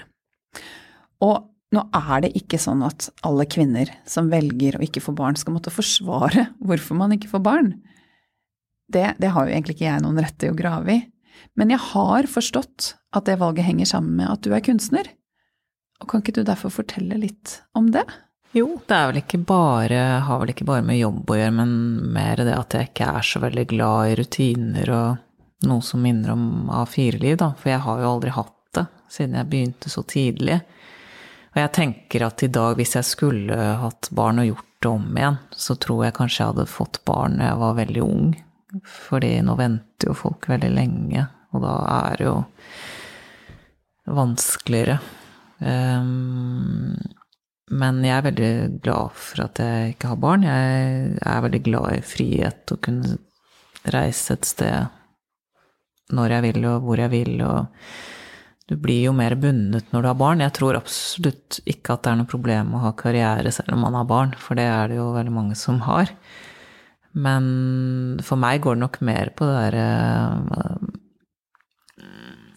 Og 1.20 1.50
nå 1.76 1.84
er 1.94 2.24
det 2.24 2.32
ikke 2.38 2.58
sånn 2.62 2.82
at 2.86 3.10
alle 3.28 3.46
kvinner 3.50 3.92
som 4.10 4.32
velger 4.32 4.78
å 4.78 4.84
ikke 4.86 5.04
få 5.04 5.14
barn, 5.18 5.38
skal 5.38 5.58
måtte 5.58 5.74
forsvare 5.74 6.48
hvorfor 6.64 6.98
man 6.98 7.14
ikke 7.14 7.30
får 7.34 7.44
barn. 7.46 7.74
Det, 8.90 9.06
det 9.22 9.34
har 9.36 9.46
jo 9.46 9.54
egentlig 9.54 9.78
ikke 9.78 9.90
jeg 9.90 10.06
noen 10.06 10.22
rett 10.24 10.38
til 10.42 10.54
å 10.54 10.58
grave 10.58 10.96
i. 10.96 11.02
Men 11.60 11.74
jeg 11.74 11.82
har 11.92 12.28
forstått 12.30 12.94
at 13.16 13.28
det 13.28 13.38
valget 13.42 13.68
henger 13.68 13.90
sammen 13.92 14.18
med 14.22 14.32
at 14.32 14.42
du 14.46 14.54
er 14.56 14.64
kunstner. 14.66 15.12
Og 16.00 16.10
kan 16.10 16.24
ikke 16.24 16.40
du 16.40 16.46
derfor 16.48 16.74
fortelle 16.74 17.20
litt 17.20 17.60
om 17.78 17.92
det? 17.94 18.06
Jo, 18.58 18.66
det 18.88 18.96
er 18.96 19.10
vel 19.12 19.20
ikke 19.22 19.40
bare, 19.46 19.98
har 20.26 20.40
vel 20.42 20.52
ikke 20.56 20.66
bare 20.66 20.82
med 20.86 20.98
jobb 20.98 21.30
å 21.30 21.38
gjøre, 21.38 21.56
men 21.60 21.74
mer 22.16 22.40
det 22.42 22.56
at 22.56 22.74
jeg 22.74 22.90
ikke 22.90 23.10
er 23.20 23.28
så 23.28 23.42
veldig 23.44 23.66
glad 23.70 24.10
i 24.10 24.16
rutiner 24.18 24.94
og 24.96 25.68
noe 25.70 25.86
som 25.86 26.02
minner 26.02 26.34
om 26.34 26.72
A4-liv, 26.74 27.38
da. 27.38 27.52
For 27.60 27.70
jeg 27.70 27.84
har 27.86 28.02
jo 28.02 28.10
aldri 28.16 28.34
hatt 28.34 28.56
det 28.74 28.86
siden 29.12 29.38
jeg 29.38 29.50
begynte 29.52 29.92
så 29.94 30.02
tidlig. 30.08 30.58
Og 31.54 31.62
jeg 31.62 31.74
tenker 31.78 32.26
at 32.26 32.44
i 32.46 32.52
dag, 32.54 32.78
hvis 32.80 32.96
jeg 32.98 33.06
skulle 33.06 33.70
hatt 33.84 34.10
barn 34.18 34.42
og 34.42 34.50
gjort 34.50 34.66
det 34.80 34.92
om 34.96 35.22
igjen, 35.22 35.40
så 35.54 35.76
tror 35.86 36.04
jeg 36.08 36.18
kanskje 36.18 36.42
jeg 36.42 36.54
hadde 36.54 36.70
fått 36.72 37.02
barn 37.06 37.38
da 37.38 37.52
jeg 37.52 37.62
var 37.62 37.78
veldig 37.84 38.04
ung. 38.06 38.34
Fordi 38.86 39.32
nå 39.46 39.56
venter 39.60 40.10
jo 40.10 40.18
folk 40.18 40.50
veldig 40.50 40.74
lenge, 40.74 41.26
og 41.54 41.66
da 41.66 41.78
er 42.00 42.18
det 42.18 42.30
jo 42.30 42.36
vanskeligere. 44.20 45.00
Um, 45.60 46.96
men 47.70 48.04
jeg 48.06 48.16
er 48.18 48.26
veldig 48.26 48.54
glad 48.84 49.18
for 49.18 49.44
at 49.46 49.60
jeg 49.62 49.94
ikke 49.94 50.14
har 50.14 50.22
barn. 50.22 50.46
Jeg 50.48 51.18
er 51.22 51.44
veldig 51.46 51.62
glad 51.66 51.98
i 51.98 52.06
frihet, 52.06 52.64
å 52.74 52.80
kunne 52.82 53.18
reise 53.94 54.36
et 54.36 54.48
sted 54.50 54.96
når 56.16 56.34
jeg 56.34 56.46
vil, 56.48 56.64
og 56.66 56.88
hvor 56.88 57.02
jeg 57.02 57.14
vil, 57.14 57.36
og 57.46 57.68
du 58.70 58.76
blir 58.82 59.04
jo 59.08 59.14
mer 59.18 59.36
bundet 59.38 59.94
når 59.94 60.02
du 60.02 60.10
har 60.10 60.18
barn. 60.18 60.44
Jeg 60.46 60.56
tror 60.58 60.78
absolutt 60.78 61.60
ikke 61.70 61.96
at 61.96 62.06
det 62.06 62.12
er 62.12 62.20
noe 62.22 62.30
problem 62.30 62.74
å 62.74 62.84
ha 62.88 62.94
karriere 62.98 63.54
selv 63.54 63.76
om 63.78 63.86
man 63.86 63.98
har 63.98 64.10
barn, 64.10 64.34
for 64.38 64.58
det 64.58 64.66
er 64.70 64.90
det 64.90 65.00
jo 65.00 65.12
veldig 65.16 65.34
mange 65.34 65.58
som 65.58 65.82
har. 65.86 66.12
Men 67.18 67.46
for 68.26 68.42
meg 68.42 68.62
går 68.66 68.78
det 68.78 68.84
nok 68.84 69.00
mer 69.06 69.32
på 69.38 69.48
det 69.50 69.56
derre 69.58 69.88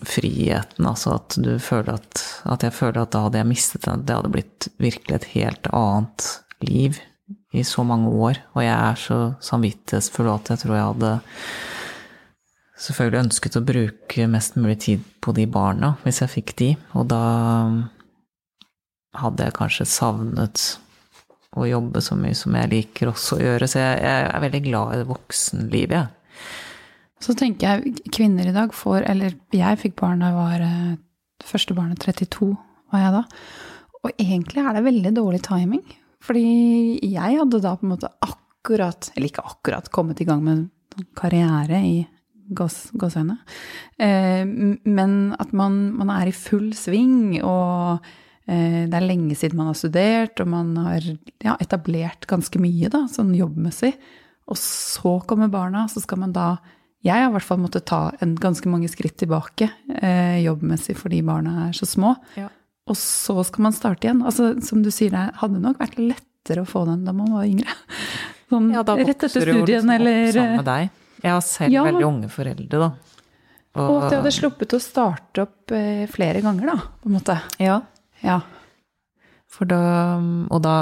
friheten, 0.06 0.86
altså 0.88 1.16
at 1.16 1.36
du 1.40 1.54
føler 1.62 1.96
at, 1.96 2.22
at 2.50 2.66
jeg 2.66 2.74
føler 2.74 3.02
at 3.02 3.12
da 3.14 3.24
hadde 3.26 3.40
jeg 3.40 3.50
mistet 3.50 3.86
den, 3.86 4.04
det 4.06 4.16
hadde 4.18 4.32
blitt 4.34 4.68
virkelig 4.82 5.18
et 5.18 5.30
helt 5.36 5.68
annet 5.72 6.28
liv 6.64 6.98
i 7.52 7.64
så 7.66 7.84
mange 7.86 8.10
år. 8.10 8.40
Og 8.56 8.64
jeg 8.64 8.74
er 8.74 9.00
så 9.00 9.20
samvittighetsfull 9.44 10.30
at 10.32 10.52
jeg 10.52 10.62
tror 10.62 10.76
jeg 10.76 10.90
hadde 10.90 11.12
selvfølgelig 12.82 13.22
ønsket 13.26 13.58
å 13.58 13.66
bruke 13.66 14.28
mest 14.30 14.58
mulig 14.58 14.78
tid 14.86 15.02
på 15.22 15.34
de 15.36 15.46
barna, 15.46 15.94
hvis 16.02 16.22
jeg 16.24 16.32
fikk 16.32 16.54
de. 16.58 16.70
Og 16.98 17.06
da 17.12 17.22
hadde 19.22 19.46
jeg 19.46 19.58
kanskje 19.58 19.88
savnet 19.88 20.64
å 21.52 21.68
jobbe 21.68 22.00
så 22.00 22.16
mye 22.16 22.36
som 22.36 22.54
jeg 22.56 22.72
liker 22.72 23.12
også 23.12 23.36
å 23.36 23.44
gjøre. 23.44 23.68
Så 23.68 23.82
jeg, 23.82 24.00
jeg 24.00 24.28
er 24.28 24.44
veldig 24.46 24.62
glad 24.66 24.96
i 24.96 25.08
voksenlivet, 25.10 25.98
jeg. 26.00 26.18
Så 27.22 27.34
tenker 27.38 27.68
jeg 27.68 28.10
kvinner 28.12 28.48
i 28.48 28.54
dag 28.54 28.74
får 28.74 29.06
Eller 29.10 29.36
jeg 29.54 29.80
fikk 29.80 29.96
barn 30.00 30.22
da 30.22 30.32
jeg 30.32 30.38
var 30.38 30.64
eh, 30.66 30.94
Første 31.46 31.74
barnet 31.76 32.02
32 32.02 32.52
var 32.92 33.00
jeg 33.02 33.12
da. 33.14 33.20
Og 34.04 34.20
egentlig 34.20 34.62
er 34.62 34.76
det 34.76 34.82
veldig 34.84 35.12
dårlig 35.16 35.40
timing. 35.42 35.82
Fordi 36.22 36.42
jeg 37.02 37.38
hadde 37.40 37.60
da 37.64 37.72
på 37.74 37.86
en 37.86 37.92
måte 37.94 38.10
akkurat, 38.22 39.08
eller 39.16 39.30
ikke 39.30 39.44
akkurat, 39.48 39.88
kommet 39.90 40.20
i 40.22 40.26
gang 40.28 40.42
med 40.44 40.66
karriere 41.18 41.80
i 41.82 41.94
gåsehøyne. 42.52 43.38
Eh, 43.96 44.44
men 44.46 45.14
at 45.40 45.54
man, 45.56 45.80
man, 45.98 46.12
er 46.14 46.30
i 46.30 46.36
full 46.36 46.70
sving, 46.76 47.40
og 47.40 48.04
eh, 48.46 48.84
det 48.86 48.98
er 48.98 49.08
lenge 49.08 49.34
siden 49.38 49.58
man 49.58 49.72
har 49.72 49.80
studert, 49.80 50.42
og 50.44 50.52
man 50.52 50.76
har 50.84 51.08
ja, 51.42 51.56
etablert 51.58 52.28
ganske 52.30 52.60
mye 52.62 52.92
da, 52.92 53.06
sånn 53.10 53.32
jobbmessig. 53.38 53.94
Og 54.52 54.58
så 54.60 55.16
kommer 55.26 55.50
barna, 55.50 55.88
så 55.90 56.04
skal 56.04 56.22
man 56.22 56.36
da 56.36 56.52
jeg 57.02 57.18
har 57.18 57.30
i 57.30 57.34
hvert 57.34 57.46
fall 57.46 57.60
måttet 57.62 57.86
ta 57.90 58.00
en 58.22 58.34
ganske 58.38 58.68
mange 58.70 58.88
skritt 58.90 59.16
tilbake 59.18 59.66
eh, 59.98 60.38
jobbmessig 60.44 60.94
fordi 60.98 61.22
barna 61.26 61.66
er 61.66 61.72
så 61.74 61.88
små. 61.88 62.14
Ja. 62.38 62.46
Og 62.90 62.98
så 62.98 63.42
skal 63.46 63.66
man 63.66 63.74
starte 63.74 64.06
igjen. 64.06 64.22
Altså, 64.26 64.52
som 64.62 64.82
du 64.84 64.90
sier, 64.94 65.14
det 65.14 65.40
hadde 65.40 65.62
nok 65.62 65.80
vært 65.82 65.98
lettere 65.98 66.62
å 66.62 66.68
få 66.68 66.84
den 66.86 67.04
da 67.06 67.14
man 67.16 67.32
var 67.34 67.46
yngre. 67.48 67.74
Sånn, 68.52 68.68
ja, 68.74 68.82
da 68.86 68.98
rett 68.98 69.16
etter 69.16 69.32
studien, 69.32 69.64
liksom 69.64 69.94
eller 69.96 70.34
sammen 70.34 70.58
med 70.60 70.68
deg. 70.68 70.98
Jeg 71.22 71.30
har 71.30 71.44
selv 71.46 71.74
ja, 71.74 71.84
veldig 71.86 72.04
unge 72.04 72.30
foreldre, 72.32 72.80
da. 72.82 72.90
Og, 73.72 73.82
og, 73.86 73.94
at 73.96 74.10
jeg 74.12 74.20
hadde 74.20 74.34
sluppet 74.36 74.74
å 74.76 74.80
starte 74.82 75.46
opp 75.46 75.72
eh, 75.72 76.02
flere 76.12 76.42
ganger, 76.44 76.74
da, 76.74 76.90
på 77.00 77.08
en 77.08 77.16
måte. 77.16 77.38
Ja. 77.62 77.78
ja. 78.20 78.42
For 79.52 79.68
da 79.68 79.80
Og 80.20 80.60
da 80.64 80.76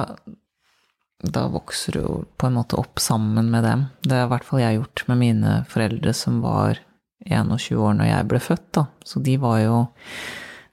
da 1.23 1.47
vokser 1.53 1.97
du 1.97 2.01
jo 2.01 2.13
på 2.41 2.49
en 2.49 2.57
måte 2.57 2.79
opp 2.81 3.01
sammen 3.03 3.51
med 3.53 3.65
dem. 3.67 3.87
Det 4.03 4.17
har 4.17 4.29
i 4.29 4.33
hvert 4.33 4.47
fall 4.47 4.63
jeg 4.63 4.79
gjort 4.79 5.05
med 5.11 5.21
mine 5.21 5.57
foreldre 5.69 6.15
som 6.17 6.41
var 6.45 6.81
21 7.29 7.77
år 7.77 7.97
når 7.99 8.09
jeg 8.09 8.29
ble 8.31 8.41
født, 8.41 8.69
da. 8.79 8.87
Så 9.05 9.21
de 9.25 9.37
var 9.41 9.61
jo 9.61 9.81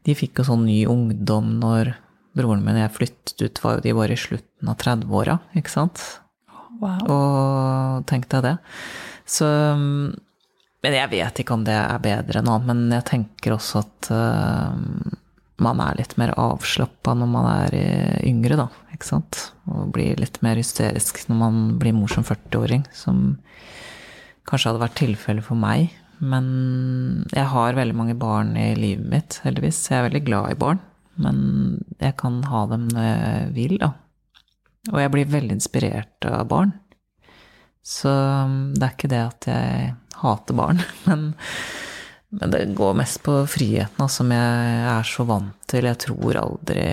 De 0.07 0.13
fikk 0.15 0.39
jo 0.39 0.45
sånn 0.47 0.63
ny 0.63 0.85
ungdom 0.87 1.57
når 1.59 1.89
broren 2.37 2.61
min 2.63 2.77
og 2.77 2.85
jeg 2.85 2.93
flyttet 2.95 3.41
ut, 3.43 3.59
var 3.59 3.75
jo 3.75 3.83
de 3.83 3.95
bare 3.97 4.15
i 4.15 4.21
slutten 4.21 4.69
av 4.71 4.77
30-åra, 4.79 5.33
ikke 5.59 5.73
sant? 5.73 6.03
Wow. 6.79 7.01
Og 7.11 8.05
tenk 8.07 8.29
deg 8.31 8.45
det. 8.45 8.55
Så 9.27 9.47
Men 9.75 10.95
jeg 10.95 11.11
vet 11.11 11.41
ikke 11.41 11.57
om 11.57 11.65
det 11.67 11.75
er 11.75 11.99
bedre 11.99 12.43
nå, 12.45 12.55
men 12.63 12.85
jeg 12.93 13.03
tenker 13.09 13.57
også 13.57 13.81
at 13.81 14.09
uh, 14.13 14.77
man 15.63 15.79
er 15.81 15.97
litt 15.97 16.15
mer 16.21 16.33
avslappa 16.37 17.15
når 17.17 17.29
man 17.31 17.47
er 17.49 17.77
yngre, 18.27 18.57
da. 18.59 18.67
Ikke 18.93 19.09
sant? 19.09 19.39
Og 19.69 19.91
blir 19.95 20.19
litt 20.21 20.39
mer 20.45 20.59
hysterisk 20.59 21.23
når 21.29 21.39
man 21.39 21.61
blir 21.81 21.95
mor 21.97 22.11
som 22.13 22.25
40-åring, 22.27 22.85
som 22.93 23.37
kanskje 24.47 24.71
hadde 24.71 24.83
vært 24.85 24.99
tilfellet 25.01 25.45
for 25.45 25.59
meg. 25.59 25.91
Men 26.17 26.47
jeg 27.33 27.49
har 27.51 27.77
veldig 27.77 27.97
mange 27.97 28.17
barn 28.17 28.55
i 28.57 28.71
livet 28.77 29.05
mitt, 29.11 29.39
heldigvis. 29.45 29.83
Jeg 29.89 29.99
er 29.99 30.07
veldig 30.07 30.23
glad 30.29 30.53
i 30.53 30.59
barn. 30.59 30.81
Men 31.17 31.37
jeg 32.01 32.13
kan 32.21 32.41
ha 32.49 32.65
dem 32.69 32.87
når 32.93 33.07
jeg 33.07 33.47
vil, 33.57 33.77
da. 33.81 33.93
Og 34.93 35.01
jeg 35.01 35.13
blir 35.13 35.33
veldig 35.33 35.57
inspirert 35.57 36.29
av 36.29 36.45
barn. 36.49 36.73
Så 37.87 38.11
det 38.75 38.83
er 38.83 38.93
ikke 38.93 39.11
det 39.11 39.23
at 39.23 39.47
jeg 39.49 39.91
hater 40.21 40.57
barn, 40.57 40.81
men 41.07 41.29
men 42.29 42.51
det 42.51 42.65
går 42.75 42.93
mest 42.99 43.21
på 43.23 43.39
friheten, 43.47 44.01
altså, 44.03 44.21
som 44.21 44.31
jeg 44.35 44.79
er 44.91 45.07
så 45.07 45.23
vant 45.27 45.55
til. 45.69 45.87
Jeg 45.87 45.99
tror 46.03 46.39
aldri 46.41 46.83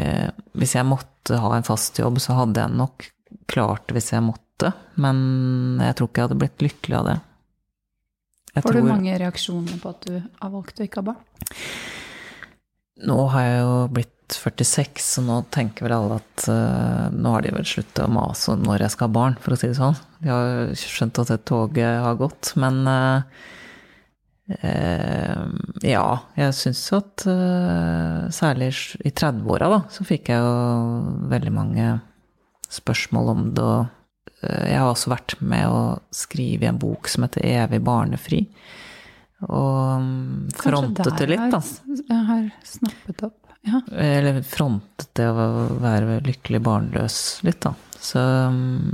Hvis 0.54 0.76
jeg 0.76 0.86
måtte 0.86 1.40
ha 1.42 1.50
en 1.56 1.66
fast 1.66 1.98
jobb, 1.98 2.20
så 2.22 2.36
hadde 2.38 2.62
jeg 2.62 2.78
nok 2.78 3.08
klart 3.50 3.88
det 3.88 3.98
hvis 3.98 4.12
jeg 4.14 4.22
måtte. 4.22 4.70
Men 5.02 5.80
jeg 5.82 5.96
tror 5.98 6.10
ikke 6.10 6.22
jeg 6.22 6.28
hadde 6.28 6.40
blitt 6.44 6.62
lykkelig 6.62 6.98
av 7.00 7.08
det. 7.08 7.16
Jeg 8.54 8.62
Får 8.62 8.76
du 8.78 8.86
mange 8.86 9.18
reaksjoner 9.18 9.80
på 9.82 9.90
at 9.90 10.06
du 10.06 10.18
har 10.22 10.52
valgt 10.52 10.78
å 10.78 10.86
ikke 10.86 11.02
ha 11.02 11.08
barn? 11.10 11.48
Nå 13.04 13.16
har 13.32 13.48
jeg 13.48 13.56
jo 13.64 13.72
blitt 13.96 14.36
46, 14.38 15.02
så 15.02 15.24
nå 15.26 15.40
tenker 15.52 15.88
vel 15.88 15.96
alle 15.96 16.20
at 16.20 16.46
uh, 16.46 17.10
nå 17.10 17.34
har 17.34 17.42
de 17.44 17.50
vel 17.56 17.66
sluttet 17.66 18.04
å 18.06 18.12
mase 18.14 18.54
om 18.54 18.62
når 18.64 18.86
jeg 18.86 18.94
skal 18.94 19.10
ha 19.10 19.16
barn, 19.18 19.34
for 19.42 19.56
å 19.56 19.58
si 19.58 19.72
det 19.72 19.80
sånn. 19.80 19.98
De 20.22 20.30
har 20.30 20.70
skjønt 20.78 21.20
at 21.24 21.34
det 21.34 21.40
toget 21.50 21.98
har 22.06 22.22
gått. 22.22 22.54
Men 22.62 22.80
uh, 22.86 23.50
ja, 24.44 26.04
jeg 26.36 26.56
syns 26.56 26.82
at 26.92 27.24
eh, 27.30 28.24
særlig 28.34 28.70
i 29.00 29.12
30-åra, 29.12 29.70
da, 29.72 29.78
så 29.92 30.04
fikk 30.04 30.28
jeg 30.34 30.42
jo 30.44 31.28
veldig 31.30 31.52
mange 31.54 31.86
spørsmål 32.72 33.30
om 33.32 33.46
det. 33.56 33.64
Og 33.64 34.42
eh, 34.44 34.66
jeg 34.72 34.82
har 34.82 34.90
også 34.90 35.14
vært 35.14 35.36
med 35.40 35.68
å 35.70 35.80
skrive 36.12 36.66
i 36.68 36.72
en 36.72 36.80
bok 36.80 37.08
som 37.08 37.24
heter 37.24 37.46
'Evig 37.46 37.80
barnefri'. 37.84 38.44
Og 39.44 40.00
mm, 40.00 40.52
frontet 40.56 41.18
det 41.18 41.30
litt, 41.32 41.48
da. 41.52 41.60
Jeg 42.12 42.28
har 42.28 42.44
snappet 42.68 43.26
opp. 43.26 43.40
Ja. 43.64 43.80
Eller 43.96 44.42
frontet 44.44 45.08
det 45.16 45.26
å 45.28 45.48
være 45.80 46.20
lykkelig 46.24 46.60
barnløs 46.64 47.18
litt, 47.48 47.64
da. 47.64 47.72
Så 47.96 48.20
mm, 48.20 48.92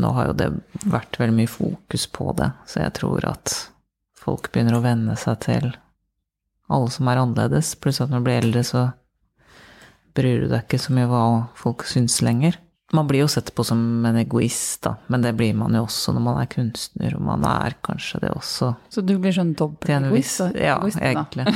nå 0.00 0.12
har 0.16 0.30
jo 0.30 0.38
det 0.40 0.50
vært 0.84 1.16
veldig 1.20 1.36
mye 1.40 1.50
fokus 1.50 2.04
på 2.12 2.32
det, 2.36 2.52
så 2.68 2.84
jeg 2.84 2.96
tror 3.00 3.26
at 3.32 3.56
folk 4.20 4.50
begynner 4.52 4.76
å 4.76 4.84
venne 4.84 5.16
seg 5.18 5.40
til 5.46 5.70
alle 6.70 6.90
som 6.92 7.08
er 7.10 7.20
annerledes. 7.20 7.74
Pluss 7.82 8.00
at 8.02 8.10
når 8.12 8.22
du 8.22 8.28
blir 8.28 8.42
eldre, 8.44 8.64
så 8.66 8.88
bryr 10.16 10.44
du 10.44 10.50
deg 10.50 10.64
ikke 10.64 10.80
så 10.82 10.94
mye 10.94 11.08
hva 11.10 11.22
folk 11.58 11.86
syns 11.88 12.20
lenger. 12.24 12.58
Man 12.92 13.06
blir 13.06 13.22
jo 13.22 13.28
sett 13.30 13.52
på 13.54 13.62
som 13.62 13.80
en 14.06 14.16
egoist, 14.18 14.80
da, 14.82 14.96
men 15.06 15.22
det 15.22 15.36
blir 15.38 15.54
man 15.54 15.76
jo 15.78 15.84
også 15.84 16.10
når 16.16 16.24
man 16.24 16.40
er 16.40 16.48
kunstner, 16.50 17.14
og 17.14 17.22
man 17.22 17.44
er 17.46 17.76
kanskje 17.86 18.18
det 18.24 18.32
også. 18.34 18.72
Så 18.90 19.04
du 19.06 19.12
blir 19.22 19.34
sånn 19.34 19.52
dobbeltegoist? 19.58 20.42
Ja, 20.58 20.80
egoist, 20.80 20.98
egentlig. 20.98 21.46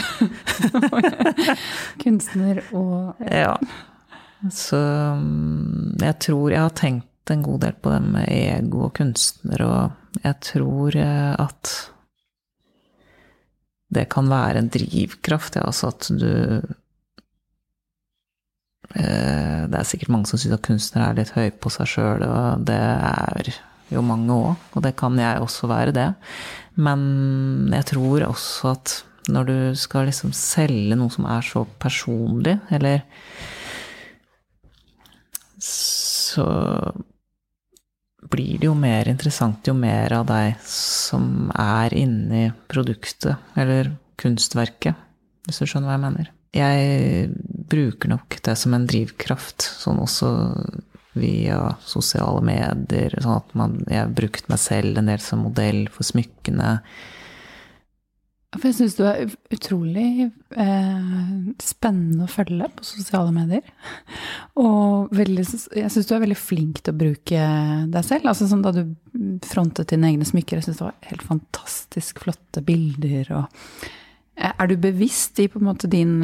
kunstner 2.04 2.62
og 2.70 3.26
Ja. 3.26 3.56
Så 4.52 4.76
mm, 4.76 5.96
jeg 6.04 6.18
tror 6.20 6.52
jeg 6.52 6.60
har 6.60 6.74
tenkt 6.76 7.32
en 7.32 7.42
god 7.42 7.62
del 7.64 7.76
på 7.80 7.90
det 7.94 8.00
med 8.04 8.28
ego 8.28 8.84
og 8.86 8.94
kunstner, 8.98 9.62
og 9.64 10.20
jeg 10.22 10.40
tror 10.52 10.98
eh, 11.00 11.32
at 11.40 11.72
det 13.94 14.08
kan 14.12 14.30
være 14.30 14.60
en 14.60 14.70
drivkraft, 14.72 15.58
ja, 15.58 15.66
altså 15.68 15.90
at 15.92 16.08
du 16.10 16.30
eh, 18.94 19.62
Det 19.70 19.78
er 19.78 19.88
sikkert 19.88 20.12
mange 20.12 20.28
som 20.30 20.40
syns 20.40 20.58
at 20.58 20.66
kunstnere 20.66 21.10
er 21.10 21.18
litt 21.20 21.34
høye 21.36 21.54
på 21.54 21.72
seg 21.72 21.90
sjøl, 21.94 22.26
og 22.26 22.66
det 22.68 22.80
er 22.80 23.54
jo 23.94 24.04
mange 24.04 24.32
òg, 24.34 24.68
og 24.74 24.84
det 24.84 24.94
kan 24.98 25.18
jeg 25.20 25.42
også 25.42 25.68
være, 25.70 25.94
det. 25.96 26.10
Men 26.74 27.70
jeg 27.72 27.84
tror 27.94 28.28
også 28.28 28.74
at 28.74 28.94
når 29.32 29.48
du 29.48 29.58
skal 29.78 30.08
liksom 30.08 30.34
selge 30.36 30.96
noe 30.98 31.12
som 31.12 31.24
er 31.30 31.44
så 31.46 31.64
personlig, 31.80 32.58
eller 32.74 33.04
så 35.64 36.44
blir 38.30 38.60
det 38.60 38.68
jo 38.68 38.76
mer 38.78 39.08
interessant 39.10 39.66
jo 39.68 39.74
mer 39.76 40.12
av 40.16 40.26
deg 40.28 40.56
som 40.68 41.50
er 41.58 41.94
inni 41.96 42.46
produktet, 42.70 43.36
eller 43.58 43.92
kunstverket, 44.20 44.96
hvis 45.46 45.60
du 45.60 45.66
skjønner 45.68 45.90
hva 45.90 45.98
jeg 45.98 46.04
mener. 46.06 46.32
Jeg 46.54 47.28
bruker 47.70 48.12
nok 48.12 48.38
det 48.46 48.54
som 48.60 48.76
en 48.76 48.86
drivkraft, 48.86 49.66
sånn 49.82 49.98
også 50.02 50.30
via 51.18 51.58
sosiale 51.86 52.42
medier. 52.44 53.14
Sånn 53.22 53.40
at 53.40 53.56
man, 53.58 53.76
jeg 53.88 54.04
har 54.04 54.14
brukt 54.14 54.48
meg 54.50 54.60
selv 54.62 54.98
en 54.98 55.10
del 55.10 55.22
som 55.22 55.44
modell 55.46 55.84
for 55.94 56.06
smykkene. 56.06 56.76
For 58.54 58.68
jeg 58.68 58.76
syns 58.78 58.96
du 58.98 59.02
er 59.08 59.32
utrolig 59.54 60.26
eh, 60.26 61.04
spennende 61.62 62.26
å 62.26 62.30
følge 62.30 62.68
på 62.76 62.86
sosiale 62.86 63.32
medier. 63.34 63.66
Og 64.60 65.12
veldig, 65.14 65.44
jeg 65.74 65.92
syns 65.92 66.08
du 66.08 66.14
er 66.16 66.24
veldig 66.24 66.38
flink 66.38 66.82
til 66.82 66.94
å 66.94 67.00
bruke 67.04 67.46
deg 67.90 68.06
selv. 68.06 68.30
Altså 68.30 68.48
sånn 68.50 68.64
da 68.64 68.74
du 68.76 68.84
frontet 69.46 69.90
dine 69.92 70.12
egne 70.12 70.28
smykker, 70.28 70.60
jeg 70.60 70.68
syns 70.68 70.80
det 70.80 70.88
var 70.88 70.98
helt 71.10 71.26
fantastisk 71.26 72.24
flotte 72.26 72.64
bilder. 72.66 73.32
Og 73.40 73.88
eh, 74.38 74.52
er 74.52 74.70
du 74.70 74.76
bevisst 74.80 75.40
i 75.42 75.48
på 75.50 75.62
en 75.62 75.70
måte 75.72 75.90
din 75.90 76.14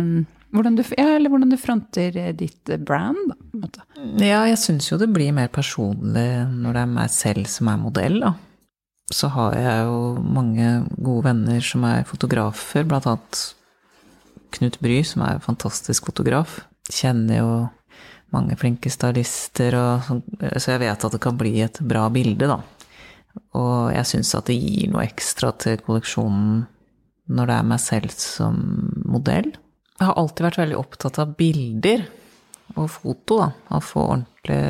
hvordan 0.51 0.75
du, 0.75 0.83
ja, 0.99 1.13
eller 1.15 1.31
hvordan 1.31 1.53
du 1.53 1.55
fronter 1.63 2.17
ditt 2.35 2.73
brand, 2.83 3.37
da? 3.55 3.85
Ja, 4.19 4.41
jeg 4.51 4.59
syns 4.59 4.89
jo 4.91 4.99
det 4.99 5.07
blir 5.15 5.31
mer 5.35 5.47
personlig 5.53 6.27
når 6.51 6.75
det 6.75 6.81
er 6.83 6.95
meg 6.97 7.13
selv 7.15 7.47
som 7.47 7.71
er 7.71 7.79
modell, 7.79 8.19
da 8.25 8.33
så 9.11 9.31
har 9.35 9.57
jeg 9.59 9.87
jo 9.89 10.01
mange 10.23 10.69
gode 10.97 11.27
venner 11.27 11.65
som 11.65 11.85
er 11.89 12.07
fotografer, 12.09 12.87
blant 12.87 13.09
annet 13.11 13.41
Knut 14.55 14.79
Bry, 14.83 15.01
som 15.07 15.25
er 15.27 15.37
en 15.37 15.45
fantastisk 15.45 16.11
fotograf. 16.11 16.61
Kjenner 16.91 17.41
jo 17.41 17.53
mange 18.35 18.57
flinke 18.59 18.91
stylister, 18.93 19.75
og, 19.79 20.05
sånn, 20.07 20.23
så 20.57 20.75
jeg 20.77 20.83
vet 20.85 21.07
at 21.07 21.17
det 21.17 21.23
kan 21.23 21.39
bli 21.39 21.57
et 21.65 21.81
bra 21.83 22.07
bilde, 22.13 22.51
da. 22.51 22.61
Og 23.59 23.91
jeg 23.95 24.07
syns 24.11 24.35
at 24.39 24.51
det 24.51 24.59
gir 24.59 24.91
noe 24.91 25.07
ekstra 25.07 25.53
til 25.59 25.83
kolleksjonen 25.87 26.65
når 27.31 27.51
det 27.51 27.57
er 27.57 27.69
meg 27.71 27.83
selv 27.83 28.15
som 28.15 28.57
modell. 29.07 29.53
Jeg 30.01 30.09
har 30.09 30.19
alltid 30.19 30.47
vært 30.47 30.63
veldig 30.63 30.79
opptatt 30.81 31.21
av 31.23 31.35
bilder 31.39 32.07
og 32.77 32.87
foto, 32.91 33.41
da. 33.43 33.51
Å 33.75 33.83
få 33.83 34.07
ordentlig 34.15 34.61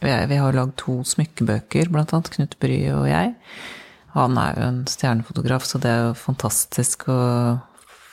vi 0.00 0.38
har 0.40 0.56
lagd 0.56 0.78
to 0.80 1.00
smykkebøker, 1.04 1.90
blant 1.92 2.14
annet 2.16 2.30
Knut 2.34 2.56
Bry 2.62 2.78
og 2.94 3.08
jeg. 3.10 3.34
Han 4.14 4.38
er 4.40 4.56
jo 4.56 4.68
en 4.68 4.80
stjernefotograf, 4.90 5.66
så 5.68 5.78
det 5.82 5.90
er 5.90 6.06
jo 6.08 6.16
fantastisk 6.18 7.06
å 7.12 7.20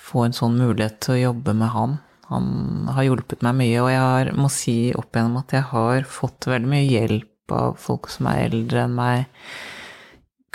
få 0.07 0.27
en 0.27 0.35
sånn 0.35 0.59
mulighet 0.59 0.99
til 1.03 1.15
å 1.15 1.23
jobbe 1.29 1.55
med 1.57 1.73
han. 1.73 1.97
Han 2.27 2.91
har 2.91 3.07
hjulpet 3.07 3.43
meg 3.45 3.55
mye, 3.61 3.79
og 3.81 3.89
jeg 3.91 4.03
har, 4.03 4.31
må 4.35 4.51
si 4.51 4.77
opp 4.99 5.15
igjennom 5.15 5.39
at 5.41 5.55
jeg 5.55 5.67
har 5.71 6.07
fått 6.11 6.49
veldig 6.51 6.69
mye 6.69 6.85
hjelp 6.85 7.55
av 7.55 7.77
folk 7.79 8.09
som 8.11 8.27
er 8.29 8.49
eldre 8.49 8.83
enn 8.83 8.95
meg, 8.97 9.27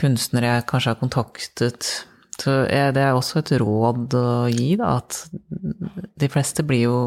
kunstnere 0.01 0.57
jeg 0.57 0.66
kanskje 0.68 0.93
har 0.93 1.01
kontaktet. 1.01 1.93
Så 2.43 2.62
det 2.68 3.01
er 3.01 3.14
også 3.14 3.41
et 3.41 3.53
råd 3.61 4.16
å 4.18 4.26
gi, 4.51 4.74
da, 4.80 4.99
at 5.01 5.24
de 6.18 6.28
fleste 6.33 6.64
blir 6.66 6.87
jo 6.89 6.99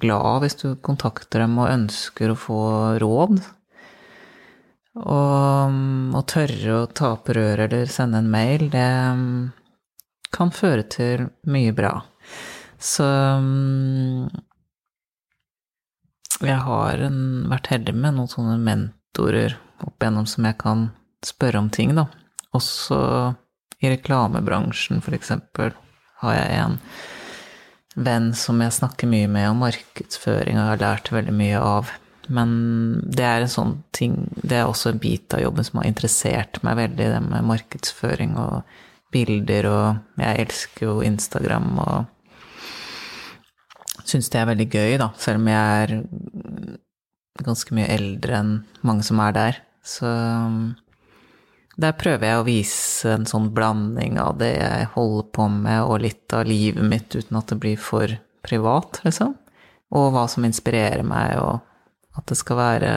glad 0.00 0.44
hvis 0.44 0.58
du 0.60 0.66
kontakter 0.84 1.44
dem 1.44 1.56
og 1.60 1.72
ønsker 1.72 2.32
å 2.32 2.38
få 2.38 2.62
råd. 3.02 3.38
Og 4.94 6.14
å 6.14 6.22
tørre 6.30 6.74
å 6.78 6.86
ta 6.86 7.14
opp 7.16 7.30
røret 7.34 7.66
eller 7.66 7.90
sende 7.90 8.20
en 8.22 8.30
mail, 8.30 8.68
det 8.70 8.90
mm, 9.18 9.38
kan 10.34 10.52
føre 10.54 10.84
til 10.86 11.26
mye 11.50 11.74
bra. 11.74 11.96
Så 12.78 13.06
mm, 13.42 14.28
jeg 16.44 16.60
har 16.66 17.02
en, 17.08 17.20
vært 17.50 17.72
heldig 17.72 17.94
med 17.96 18.18
noen 18.18 18.30
sånne 18.30 18.58
mentorer 18.62 19.56
opp 19.84 19.98
igjennom 19.98 20.28
som 20.30 20.46
jeg 20.46 20.58
kan 20.62 20.86
spørre 21.24 21.64
om 21.64 21.72
ting, 21.74 21.94
da. 21.98 22.06
Også 22.54 23.00
i 23.82 23.90
reklamebransjen, 23.90 25.02
for 25.02 25.16
eksempel, 25.16 25.74
har 26.22 26.38
jeg 26.38 26.60
en 26.60 26.78
venn 27.94 28.30
som 28.36 28.62
jeg 28.62 28.74
snakker 28.74 29.10
mye 29.10 29.28
med 29.30 29.50
om 29.50 29.62
markedsføring 29.64 30.58
og 30.58 30.70
har 30.72 30.82
lært 30.82 31.12
veldig 31.14 31.34
mye 31.34 31.60
av. 31.60 31.92
Men 32.32 32.50
det 33.04 33.24
er 33.26 33.44
en 33.44 33.52
sånn 33.52 33.74
ting 33.92 34.14
Det 34.40 34.56
er 34.56 34.64
også 34.64 34.94
en 34.94 35.00
bit 35.02 35.34
av 35.36 35.42
jobben 35.42 35.66
som 35.66 35.80
har 35.80 35.88
interessert 35.90 36.62
meg 36.64 36.78
veldig, 36.78 37.08
det 37.12 37.20
med 37.26 37.48
markedsføring 37.50 38.36
og 38.40 38.62
bilder, 39.14 39.68
og 39.70 40.20
jeg 40.22 40.46
elsker 40.46 40.88
jo 40.88 40.94
Instagram 41.06 41.68
og 41.78 42.08
syns 44.04 44.30
det 44.32 44.40
er 44.40 44.48
veldig 44.50 44.66
gøy, 44.68 44.96
da, 45.00 45.10
selv 45.20 45.40
om 45.40 45.50
jeg 45.52 45.84
er 45.84 45.92
ganske 47.44 47.76
mye 47.76 47.90
eldre 47.94 48.40
enn 48.40 48.56
mange 48.86 49.06
som 49.06 49.20
er 49.22 49.36
der. 49.36 49.60
Så 49.84 50.10
der 51.80 51.94
prøver 51.98 52.28
jeg 52.28 52.40
å 52.40 52.46
vise 52.46 53.14
en 53.14 53.26
sånn 53.28 53.50
blanding 53.54 54.18
av 54.22 54.36
det 54.42 54.52
jeg 54.54 54.90
holder 54.94 55.30
på 55.34 55.48
med, 55.56 55.80
og 55.82 56.04
litt 56.04 56.36
av 56.36 56.46
livet 56.48 56.86
mitt, 56.86 57.14
uten 57.14 57.40
at 57.40 57.50
det 57.50 57.60
blir 57.62 57.80
for 57.80 58.14
privat, 58.44 59.00
liksom. 59.06 59.34
Og 59.94 60.10
hva 60.14 60.26
som 60.30 60.46
inspirerer 60.46 61.04
meg, 61.06 61.38
og 61.42 61.73
at 62.14 62.26
det 62.30 62.38
skal 62.38 62.60
være 62.60 62.92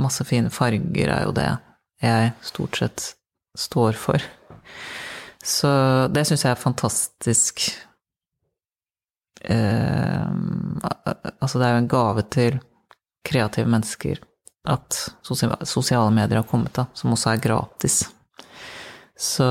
masse 0.00 0.24
fine 0.24 0.50
farger, 0.52 1.10
er 1.12 1.26
jo 1.26 1.34
det 1.36 1.48
jeg 2.00 2.32
stort 2.46 2.80
sett 2.80 3.06
står 3.58 3.98
for. 4.00 4.22
Så 5.44 5.70
det 6.12 6.26
syns 6.28 6.44
jeg 6.44 6.54
er 6.54 6.60
fantastisk. 6.60 7.62
Eh, 9.40 10.30
altså, 11.40 11.58
det 11.58 11.66
er 11.66 11.74
jo 11.74 11.82
en 11.82 11.92
gave 11.92 12.24
til 12.32 12.58
kreative 13.26 13.68
mennesker 13.68 14.20
at 14.68 14.96
sosiale 15.24 16.10
medier 16.12 16.42
har 16.42 16.48
kommet, 16.48 16.74
da, 16.76 16.86
som 16.94 17.12
også 17.14 17.32
er 17.32 17.44
gratis. 17.44 18.02
Så 19.16 19.46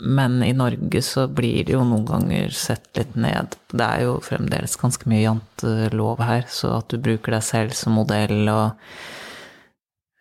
men 0.00 0.42
i 0.42 0.52
Norge 0.52 1.02
så 1.02 1.26
blir 1.28 1.64
det 1.64 1.74
jo 1.74 1.82
noen 1.86 2.04
ganger 2.06 2.54
sett 2.56 2.88
litt 2.98 3.14
ned. 3.14 3.56
Det 3.70 3.86
er 3.86 4.06
jo 4.06 4.20
fremdeles 4.24 4.76
ganske 4.80 5.08
mye 5.10 5.24
jantelov 5.24 6.22
her, 6.24 6.46
så 6.50 6.78
at 6.80 6.90
du 6.90 7.02
bruker 7.02 7.36
deg 7.36 7.44
selv 7.46 7.76
som 7.76 7.94
modell 7.98 8.48
og 8.52 8.72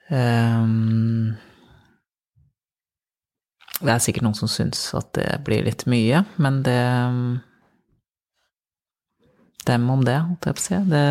um, 0.09 1.31
Det 3.81 3.89
er 3.89 4.03
sikkert 4.03 4.27
noen 4.27 4.37
som 4.37 4.51
syns 4.51 4.83
at 4.97 5.09
det 5.17 5.29
blir 5.45 5.65
litt 5.65 5.87
mye, 5.89 6.25
men 6.37 6.61
det 6.67 6.81
Dem 9.61 9.83
om 9.93 10.01
det, 10.01 10.15
holdt 10.17 10.47
jeg 10.47 10.57
på 10.57 10.61
å 10.61 10.63
si. 10.63 10.77
Det, 10.89 11.01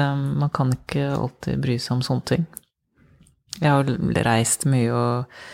man 0.42 0.50
kan 0.50 0.72
ikke 0.74 1.04
alltid 1.14 1.61
bry 1.62 1.76
seg 1.78 1.92
om 1.94 2.00
sånne 2.02 2.26
ting. 2.26 2.46
Jeg 3.61 3.70
har 3.70 4.24
reist 4.26 4.66
mye 4.66 4.90
og 4.90 5.44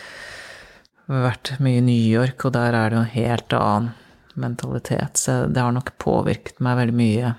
vært 1.07 1.53
mye 1.63 1.79
i 1.79 1.85
New 1.85 2.09
York, 2.19 2.45
og 2.45 2.53
der 2.55 2.75
er 2.75 2.89
det 2.89 2.97
jo 2.97 3.03
en 3.05 3.15
helt 3.15 3.55
annen 3.55 3.93
mentalitet. 4.37 5.17
Så 5.17 5.45
det 5.49 5.63
har 5.63 5.73
nok 5.73 5.95
påvirket 6.01 6.59
meg 6.63 6.77
veldig 6.81 6.97
mye 6.97 7.33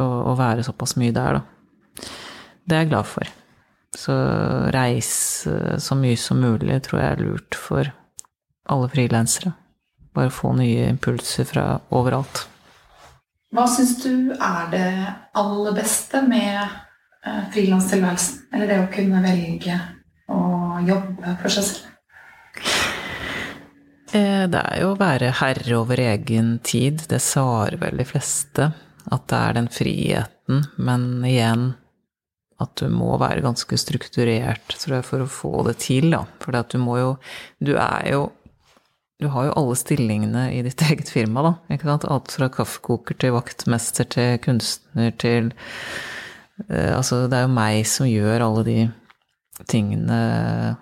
å, 0.00 0.06
å 0.32 0.36
være 0.38 0.64
såpass 0.66 0.96
mye 1.00 1.14
der, 1.14 1.40
da. 1.40 2.06
Det 2.66 2.76
er 2.76 2.84
jeg 2.84 2.92
glad 2.92 3.08
for. 3.10 3.36
Så 3.96 4.14
reise 4.74 5.78
så 5.80 5.96
mye 5.96 6.18
som 6.20 6.42
mulig 6.42 6.80
tror 6.84 7.00
jeg 7.00 7.14
er 7.14 7.22
lurt 7.22 7.56
for 7.58 7.92
alle 8.68 8.90
frilansere. 8.92 9.54
Bare 10.16 10.32
få 10.32 10.52
nye 10.56 10.88
impulser 10.90 11.48
fra 11.48 11.66
overalt. 11.94 12.46
Hva 13.54 13.66
syns 13.70 13.94
du 14.02 14.34
er 14.34 14.70
det 14.72 14.88
aller 15.38 15.76
beste 15.76 16.20
med 16.26 16.58
eh, 16.58 17.44
frilanstilværelsen? 17.54 18.48
Eller 18.52 18.72
det 18.72 18.80
å 18.82 18.88
kunne 18.92 19.22
velge 19.24 19.78
å 20.32 20.40
jobbe 20.84 21.36
for 21.40 21.54
seg 21.54 21.68
selv? 21.70 21.85
Eh, 24.14 24.44
det 24.50 24.60
er 24.60 24.82
jo 24.82 24.92
å 24.92 25.00
være 25.00 25.34
herre 25.40 25.78
over 25.78 26.00
egen 26.00 26.58
tid. 26.64 27.06
Det 27.10 27.20
svarer 27.22 27.78
vel 27.80 27.98
de 28.00 28.06
fleste. 28.08 28.70
At 29.12 29.26
det 29.30 29.40
er 29.40 29.58
den 29.58 29.68
friheten. 29.72 30.62
Men 30.78 31.10
igjen 31.26 31.74
at 32.62 32.72
du 32.80 32.88
må 32.88 33.18
være 33.20 33.44
ganske 33.44 33.76
strukturert, 33.76 34.64
tror 34.80 34.98
jeg, 34.98 35.06
for 35.06 35.22
å 35.24 35.28
få 35.28 35.52
det 35.66 35.76
til. 35.84 36.16
For 36.40 36.56
du 36.56 36.78
må 36.80 36.98
jo 37.02 37.12
Du 37.60 37.76
er 37.76 38.12
jo 38.12 38.32
Du 39.20 39.28
har 39.32 39.46
jo 39.46 39.52
alle 39.56 39.76
stillingene 39.76 40.50
i 40.52 40.62
ditt 40.62 40.82
eget 40.88 41.08
firma, 41.08 41.42
da. 41.42 41.52
Ikke 41.72 41.88
sant? 41.88 42.04
Alt 42.04 42.32
fra 42.32 42.48
kaffekoker 42.52 43.16
til 43.16 43.32
vaktmester 43.36 44.04
til 44.04 44.38
kunstner 44.44 45.12
til 45.16 45.52
eh, 46.68 46.92
Altså, 46.92 47.26
det 47.26 47.38
er 47.38 47.46
jo 47.46 47.54
meg 47.56 47.86
som 47.88 48.08
gjør 48.08 48.44
alle 48.44 48.64
de 48.64 48.78
tingene 49.68 50.76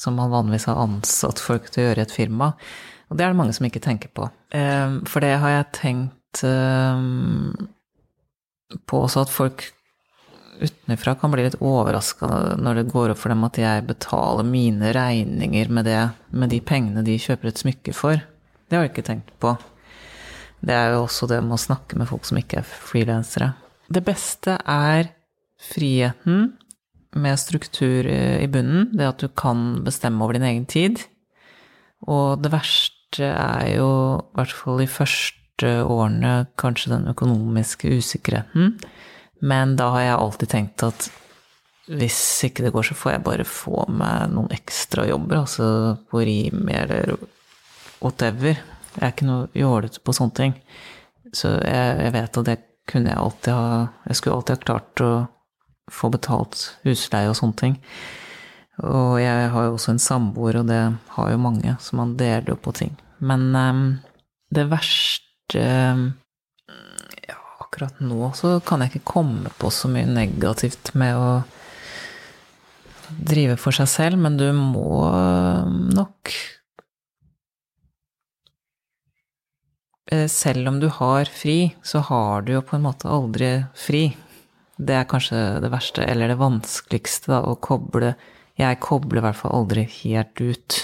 som 0.00 0.16
man 0.16 0.32
vanligvis 0.32 0.68
har 0.70 0.80
ansatt 0.80 1.42
folk 1.42 1.68
til 1.68 1.82
å 1.82 1.88
gjøre 1.88 2.02
i 2.02 2.06
et 2.06 2.14
firma. 2.14 2.54
Og 3.10 3.18
det 3.18 3.26
er 3.26 3.34
det 3.34 3.40
mange 3.40 3.56
som 3.56 3.66
ikke 3.66 3.82
tenker 3.84 4.12
på. 4.16 4.30
Ehm, 4.56 5.02
for 5.10 5.24
det 5.24 5.34
har 5.42 5.52
jeg 5.52 5.68
tenkt 5.76 6.42
ehm, 6.46 7.52
på 8.88 9.02
også 9.04 9.26
at 9.26 9.34
folk 9.34 9.66
utenfra 10.60 11.14
kan 11.18 11.32
bli 11.32 11.46
litt 11.46 11.58
overraska 11.64 12.28
når 12.60 12.80
det 12.80 12.90
går 12.92 13.12
opp 13.12 13.20
for 13.22 13.32
dem 13.32 13.44
at 13.48 13.58
jeg 13.58 13.86
betaler 13.88 14.46
mine 14.46 14.92
regninger 14.94 15.72
med, 15.72 15.88
det, 15.88 16.00
med 16.36 16.52
de 16.52 16.60
pengene 16.64 17.04
de 17.04 17.16
kjøper 17.20 17.50
et 17.50 17.60
smykke 17.60 17.94
for. 17.96 18.20
Det 18.68 18.78
har 18.78 18.86
jeg 18.86 18.94
ikke 18.94 19.08
tenkt 19.08 19.32
på. 19.42 19.54
Det 20.60 20.76
er 20.76 20.94
jo 20.94 21.04
også 21.06 21.28
det 21.30 21.40
med 21.44 21.56
å 21.56 21.60
snakke 21.60 21.96
med 21.98 22.08
folk 22.08 22.28
som 22.28 22.38
ikke 22.40 22.60
er 22.60 22.68
frilansere. 22.68 23.54
Det 23.90 24.04
beste 24.06 24.58
er 24.60 25.10
friheten 25.70 26.52
med 27.16 27.40
struktur 27.42 28.06
i 28.06 28.46
bunnen, 28.50 28.90
det 28.94 29.08
at 29.08 29.22
du 29.22 29.28
kan 29.28 29.82
bestemme 29.86 30.22
over 30.24 30.38
din 30.38 30.46
egen 30.46 30.66
tid. 30.70 31.02
Og 32.06 32.40
det 32.42 32.52
verste 32.54 33.26
er 33.26 33.74
jo, 33.74 33.90
i 34.20 34.38
hvert 34.38 34.54
fall 34.54 34.84
i 34.84 34.90
første 34.90 35.72
årene, 35.84 36.34
kanskje 36.60 36.94
den 36.94 37.10
økonomiske 37.10 37.90
usikkerheten. 37.98 38.76
Men 39.40 39.74
da 39.80 39.90
har 39.96 40.06
jeg 40.06 40.20
alltid 40.20 40.52
tenkt 40.52 40.86
at 40.86 41.10
hvis 41.90 42.20
ikke 42.46 42.62
det 42.62 42.72
går, 42.74 42.86
så 42.86 42.94
får 42.94 43.12
jeg 43.16 43.26
bare 43.26 43.46
få 43.48 43.82
meg 43.90 44.30
noen 44.30 44.52
ekstra 44.54 45.08
jobber, 45.08 45.40
altså 45.42 45.96
på 46.10 46.22
Rimi 46.22 46.76
eller 46.76 47.16
whatever. 47.98 48.60
Jeg 48.94 49.02
er 49.02 49.14
ikke 49.14 49.26
noe 49.26 49.48
jålete 49.56 50.02
på 50.04 50.14
sånne 50.14 50.36
ting. 50.36 50.54
Så 51.34 51.50
jeg, 51.58 51.96
jeg, 52.04 52.12
vet 52.14 52.38
at 52.42 52.46
det 52.46 52.56
kunne 52.90 53.12
jeg 53.12 53.22
alltid 53.22 53.52
ha 53.54 53.66
Jeg 54.08 54.18
skulle 54.18 54.36
alltid 54.36 54.56
ha 54.56 54.64
klart 54.64 55.02
å 55.06 55.10
få 55.90 56.10
betalt 56.12 56.72
husleie 56.84 57.30
og 57.30 57.38
sånne 57.38 57.58
ting. 57.60 57.78
Og 58.80 59.18
jeg 59.20 59.50
har 59.52 59.66
jo 59.66 59.74
også 59.76 59.94
en 59.94 60.02
samboer, 60.02 60.60
og 60.60 60.68
det 60.70 60.80
har 61.16 61.32
jo 61.32 61.40
mange, 61.42 61.76
så 61.80 61.98
man 61.98 62.16
deler 62.20 62.54
jo 62.54 62.60
på 62.60 62.72
ting. 62.76 62.94
Men 63.20 63.50
um, 63.54 63.82
det 64.54 64.66
verste 64.70 65.62
Ja, 67.26 67.36
akkurat 67.58 67.98
nå 68.00 68.30
så 68.38 68.54
kan 68.64 68.80
jeg 68.80 68.94
ikke 68.94 69.12
komme 69.12 69.50
på 69.58 69.70
så 69.74 69.90
mye 69.90 70.08
negativt 70.08 70.92
med 70.98 71.18
å 71.18 71.32
drive 73.10 73.56
for 73.58 73.74
seg 73.74 73.90
selv, 73.90 74.22
men 74.22 74.38
du 74.38 74.46
må 74.54 75.10
nok 75.90 76.32
eh, 80.12 80.26
Selv 80.30 80.70
om 80.70 80.80
du 80.82 80.88
har 81.00 81.30
fri, 81.30 81.74
så 81.82 82.02
har 82.06 82.46
du 82.46 82.54
jo 82.54 82.64
på 82.66 82.78
en 82.78 82.86
måte 82.86 83.10
aldri 83.10 83.52
fri. 83.74 84.04
Det 84.80 84.96
er 84.96 85.08
kanskje 85.08 85.40
det 85.60 85.70
verste, 85.72 86.04
eller 86.08 86.32
det 86.32 86.38
vanskeligste, 86.40 87.34
da, 87.34 87.42
å 87.44 87.58
koble 87.60 88.14
Jeg 88.60 88.80
kobler 88.84 89.20
i 89.20 89.24
hvert 89.24 89.38
fall 89.38 89.54
aldri 89.56 89.84
helt 89.88 90.40
ut. 90.40 90.78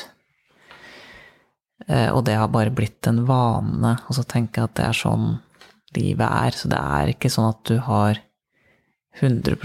Eh, 1.86 2.08
og 2.08 2.22
det 2.24 2.36
har 2.38 2.52
bare 2.52 2.72
blitt 2.72 3.08
en 3.08 3.24
vane, 3.28 3.96
og 4.08 4.16
så 4.16 4.24
tenker 4.24 4.62
jeg 4.62 4.70
at 4.70 4.78
det 4.78 4.86
er 4.86 5.00
sånn 5.00 5.26
livet 5.96 6.28
er. 6.28 6.56
Så 6.56 6.70
det 6.72 6.80
er 6.80 7.12
ikke 7.12 7.32
sånn 7.32 7.50
at 7.50 7.62
du 7.68 7.76
har 7.84 8.22
100 9.20 9.56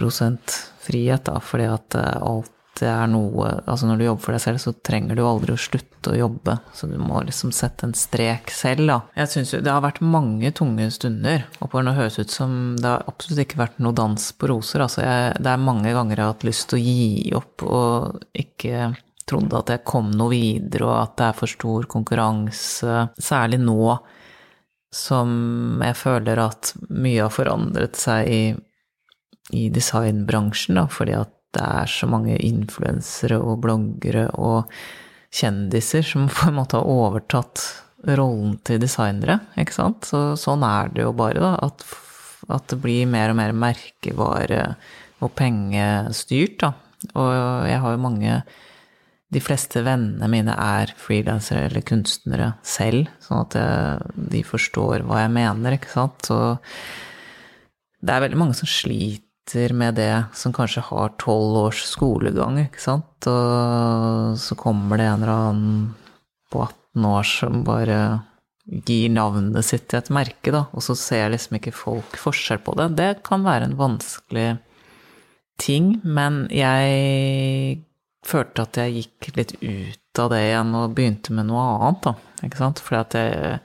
frihet, 0.81 1.23
da, 1.27 1.39
fordi 1.43 1.69
at 1.71 1.99
eh, 1.99 2.17
alt 2.19 2.51
det 2.81 2.89
er 2.89 3.09
noe 3.11 3.49
Altså 3.69 3.87
når 3.87 3.99
du 3.99 4.05
jobber 4.05 4.23
for 4.25 4.35
deg 4.35 4.43
selv, 4.43 4.61
så 4.63 4.73
trenger 4.85 5.17
du 5.17 5.23
aldri 5.25 5.53
å 5.53 5.61
slutte 5.61 6.13
å 6.13 6.17
jobbe. 6.17 6.57
Så 6.75 6.89
du 6.89 6.97
må 7.01 7.21
liksom 7.25 7.53
sette 7.55 7.87
en 7.87 7.95
strek 7.97 8.51
selv, 8.53 8.87
da. 8.89 8.97
Jeg 9.21 9.31
syns 9.33 9.53
jo 9.53 9.61
det 9.63 9.73
har 9.73 9.83
vært 9.85 10.01
mange 10.03 10.51
tunge 10.57 10.87
stunder, 10.93 11.45
og 11.59 11.71
på 11.71 11.83
det 11.85 11.95
høres 11.97 12.19
ut 12.19 12.33
som 12.33 12.57
det 12.79 12.89
har 12.89 13.05
absolutt 13.09 13.43
ikke 13.45 13.61
vært 13.61 13.79
noe 13.83 13.97
dans 13.97 14.31
på 14.33 14.49
roser. 14.51 14.83
Altså 14.85 15.05
jeg, 15.05 15.37
det 15.39 15.53
er 15.53 15.67
mange 15.69 15.93
ganger 15.93 16.17
jeg 16.17 16.25
har 16.25 16.33
hatt 16.33 16.47
lyst 16.47 16.69
til 16.71 16.79
å 16.79 16.85
gi 16.85 17.35
opp 17.37 17.67
og 17.67 18.25
ikke 18.41 18.91
trodde 19.29 19.61
at 19.61 19.69
jeg 19.71 19.85
kom 19.87 20.09
noe 20.11 20.33
videre, 20.33 20.89
og 20.89 20.97
at 20.97 21.15
det 21.21 21.29
er 21.29 21.37
for 21.37 21.51
stor 21.53 21.87
konkurranse. 21.91 23.05
Særlig 23.21 23.61
nå 23.61 23.95
som 24.91 25.79
jeg 25.79 25.95
føler 25.95 26.41
at 26.43 26.73
mye 26.89 27.21
har 27.23 27.31
forandret 27.31 27.95
seg 27.99 28.27
i 28.27 28.41
i 29.51 29.67
designbransjen, 29.73 30.77
da, 30.79 30.87
fordi 30.91 31.15
at 31.17 31.31
det 31.55 31.63
er 31.63 31.89
så 31.91 32.07
mange 32.09 32.37
influensere 32.45 33.39
og 33.41 33.61
bloggere 33.65 34.27
og 34.39 34.71
kjendiser 35.31 36.05
som 36.05 36.29
på 36.35 36.49
en 36.49 36.59
måte 36.59 36.79
har 36.79 36.89
overtatt 36.89 37.63
rollen 38.17 38.55
til 38.65 38.81
designere, 38.81 39.39
ikke 39.61 39.75
sant. 39.75 40.07
Så, 40.09 40.31
sånn 40.39 40.65
er 40.65 40.89
det 40.93 41.05
jo 41.05 41.13
bare, 41.17 41.41
da. 41.43 41.53
At, 41.67 41.85
at 42.49 42.71
det 42.71 42.79
blir 42.81 43.09
mer 43.09 43.33
og 43.33 43.37
mer 43.37 43.53
merkevare 43.53 44.63
og 45.21 45.33
pengestyrt, 45.37 46.57
da. 46.63 46.73
Og 47.13 47.29
jeg 47.65 47.79
har 47.81 47.95
jo 47.95 48.03
mange 48.03 48.41
De 49.31 49.39
fleste 49.41 49.79
vennene 49.81 50.27
mine 50.27 50.53
er 50.59 50.91
frilansere 50.99 51.69
eller 51.69 51.85
kunstnere 51.87 52.49
selv, 52.67 53.07
sånn 53.23 53.45
at 53.45 53.55
jeg, 53.55 54.09
de 54.33 54.41
forstår 54.43 55.05
hva 55.07 55.21
jeg 55.21 55.31
mener, 55.31 55.77
ikke 55.77 55.93
sant. 55.93 56.27
Så 56.27 56.39
det 58.03 58.11
er 58.11 58.25
veldig 58.25 58.41
mange 58.41 58.57
som 58.59 58.67
sliter 58.67 59.30
sitter 59.49 59.73
med 59.73 59.95
det 59.95 60.23
som 60.33 60.53
kanskje 60.53 60.83
har 60.85 61.13
tolv 61.19 61.57
års 61.65 61.83
skolegang, 61.89 62.59
ikke 62.61 62.81
sant, 62.81 63.27
og 63.27 64.37
så 64.39 64.55
kommer 64.55 64.97
det 64.97 65.07
en 65.07 65.23
eller 65.23 65.33
annen 65.33 65.95
på 66.51 66.61
18 66.63 67.05
år 67.05 67.23
som 67.27 67.63
bare 67.63 67.99
gir 68.65 69.09
navnet 69.09 69.65
sitt 69.65 69.87
til 69.89 69.99
et 69.99 70.11
merke, 70.13 70.51
da, 70.53 70.65
og 70.71 70.83
så 70.85 70.95
ser 70.95 71.31
liksom 71.33 71.57
ikke 71.57 71.73
folk 71.75 72.17
forskjell 72.19 72.61
på 72.63 72.75
det. 72.77 72.91
Det 72.99 73.09
kan 73.25 73.43
være 73.43 73.69
en 73.69 73.79
vanskelig 73.79 74.49
ting, 75.61 75.97
men 76.03 76.45
jeg 76.53 77.81
følte 78.25 78.67
at 78.67 78.77
jeg 78.77 78.99
gikk 78.99 79.31
litt 79.35 79.55
ut 79.61 80.21
av 80.21 80.29
det 80.31 80.43
igjen 80.45 80.75
og 80.77 80.93
begynte 80.95 81.33
med 81.33 81.49
noe 81.49 81.65
annet, 81.73 82.05
da, 82.05 82.45
ikke 82.45 82.61
sant, 82.61 82.83
fordi 82.83 83.01
at 83.01 83.17
jeg 83.17 83.59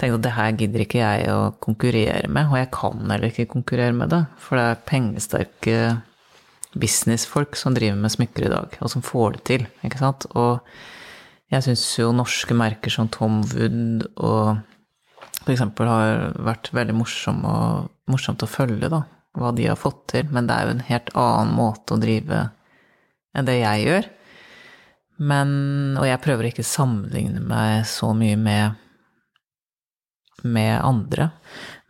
tenkte 0.00 0.18
at 0.18 0.24
det 0.26 0.36
her 0.36 0.54
gidder 0.58 0.84
ikke 0.84 1.00
jeg 1.02 1.32
å 1.32 1.40
konkurrere 1.62 2.28
med, 2.28 2.48
og 2.48 2.58
jeg 2.58 2.70
kan 2.74 3.02
heller 3.04 3.28
ikke 3.28 3.50
konkurrere 3.52 3.96
med 3.96 4.12
det, 4.14 4.22
for 4.40 4.58
det 4.58 4.64
er 4.66 4.86
pengesterke 4.88 5.76
businessfolk 6.80 7.58
som 7.58 7.74
driver 7.74 7.98
med 7.98 8.14
smykker 8.14 8.46
i 8.46 8.52
dag, 8.52 8.76
og 8.80 8.92
som 8.92 9.04
får 9.04 9.36
det 9.36 9.44
til, 9.50 9.66
ikke 9.86 10.00
sant. 10.00 10.26
Og 10.38 10.60
jeg 11.50 11.66
syns 11.66 11.86
jo 11.98 12.12
norske 12.14 12.54
merker 12.56 12.94
som 12.94 13.10
Tom 13.10 13.40
Wood 13.50 14.06
og 14.22 14.60
f.eks. 15.40 15.64
har 15.64 16.36
vært 16.46 16.70
veldig 16.76 16.94
morsom 16.94 17.42
og, 17.48 17.90
morsomt 18.10 18.44
å 18.44 18.50
følge, 18.50 18.90
da, 18.92 19.02
hva 19.38 19.52
de 19.56 19.66
har 19.70 19.78
fått 19.78 20.04
til, 20.14 20.30
men 20.30 20.46
det 20.46 20.56
er 20.56 20.66
jo 20.66 20.76
en 20.76 20.86
helt 20.90 21.12
annen 21.18 21.54
måte 21.56 21.96
å 21.96 22.02
drive 22.02 22.48
enn 23.36 23.46
det 23.46 23.60
jeg 23.60 23.86
gjør. 23.86 24.08
Men, 25.30 25.50
og 26.00 26.06
jeg 26.08 26.22
prøver 26.24 26.48
ikke 26.48 26.64
å 26.64 26.70
sammenligne 26.70 27.42
meg 27.44 27.84
så 27.88 28.14
mye 28.16 28.38
med 28.40 28.78
med 30.44 30.76
andre. 30.80 31.30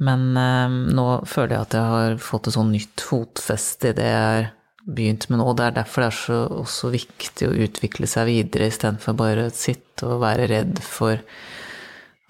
Men 0.02 0.30
eh, 0.38 0.78
nå 0.96 1.06
føler 1.28 1.56
jeg 1.56 1.68
at 1.68 1.76
jeg 1.76 1.92
har 1.94 2.16
fått 2.24 2.48
et 2.48 2.56
sånn 2.56 2.72
nytt 2.74 3.04
fotfeste 3.04 3.92
i 3.92 3.96
det 3.98 4.08
jeg 4.08 4.24
har 4.24 4.50
begynt 4.90 5.28
med 5.30 5.40
nå. 5.40 5.48
Det 5.54 5.66
er 5.66 5.78
derfor 5.80 6.04
det 6.04 6.10
er 6.10 6.18
så 6.18 6.40
også 6.62 6.92
viktig 6.94 7.48
å 7.48 7.56
utvikle 7.66 8.08
seg 8.10 8.30
videre, 8.30 8.70
istedenfor 8.70 9.18
bare 9.18 9.48
å 9.48 9.54
sitte 9.54 10.08
og 10.08 10.22
være 10.24 10.48
redd 10.50 10.80
for 10.84 11.20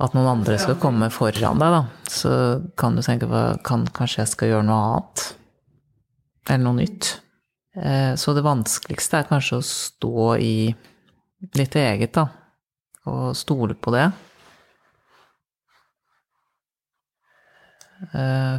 at 0.00 0.14
noen 0.16 0.30
andre 0.30 0.56
skal 0.60 0.78
komme 0.80 1.10
foran 1.12 1.60
deg, 1.60 1.74
da. 1.76 1.82
Så 2.08 2.32
kan 2.80 2.96
du 2.96 3.04
tenke 3.04 3.28
på 3.28 3.42
kan, 3.66 3.84
kanskje 3.94 4.22
jeg 4.22 4.32
skal 4.32 4.54
gjøre 4.54 4.66
noe 4.68 4.86
annet. 4.86 5.24
Eller 6.48 6.64
noe 6.64 6.78
nytt. 6.80 7.10
Eh, 7.76 8.14
så 8.18 8.34
det 8.34 8.46
vanskeligste 8.46 9.20
er 9.20 9.28
kanskje 9.28 9.60
å 9.60 9.66
stå 9.66 10.30
i 10.40 10.54
litt 11.60 11.76
eget, 11.78 12.16
da. 12.16 12.26
Og 13.10 13.36
stole 13.36 13.76
på 13.76 13.92
det. 13.94 14.08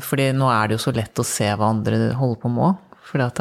Fordi 0.05 0.27
nå 0.37 0.47
er 0.53 0.69
det 0.69 0.75
jo 0.77 0.83
så 0.83 0.91
lett 0.93 1.17
å 1.17 1.25
se 1.25 1.47
hva 1.57 1.71
andre 1.73 2.11
holder 2.13 2.41
på 2.43 2.49
med 2.53 2.81
Fordi 3.09 3.25
at 3.25 3.39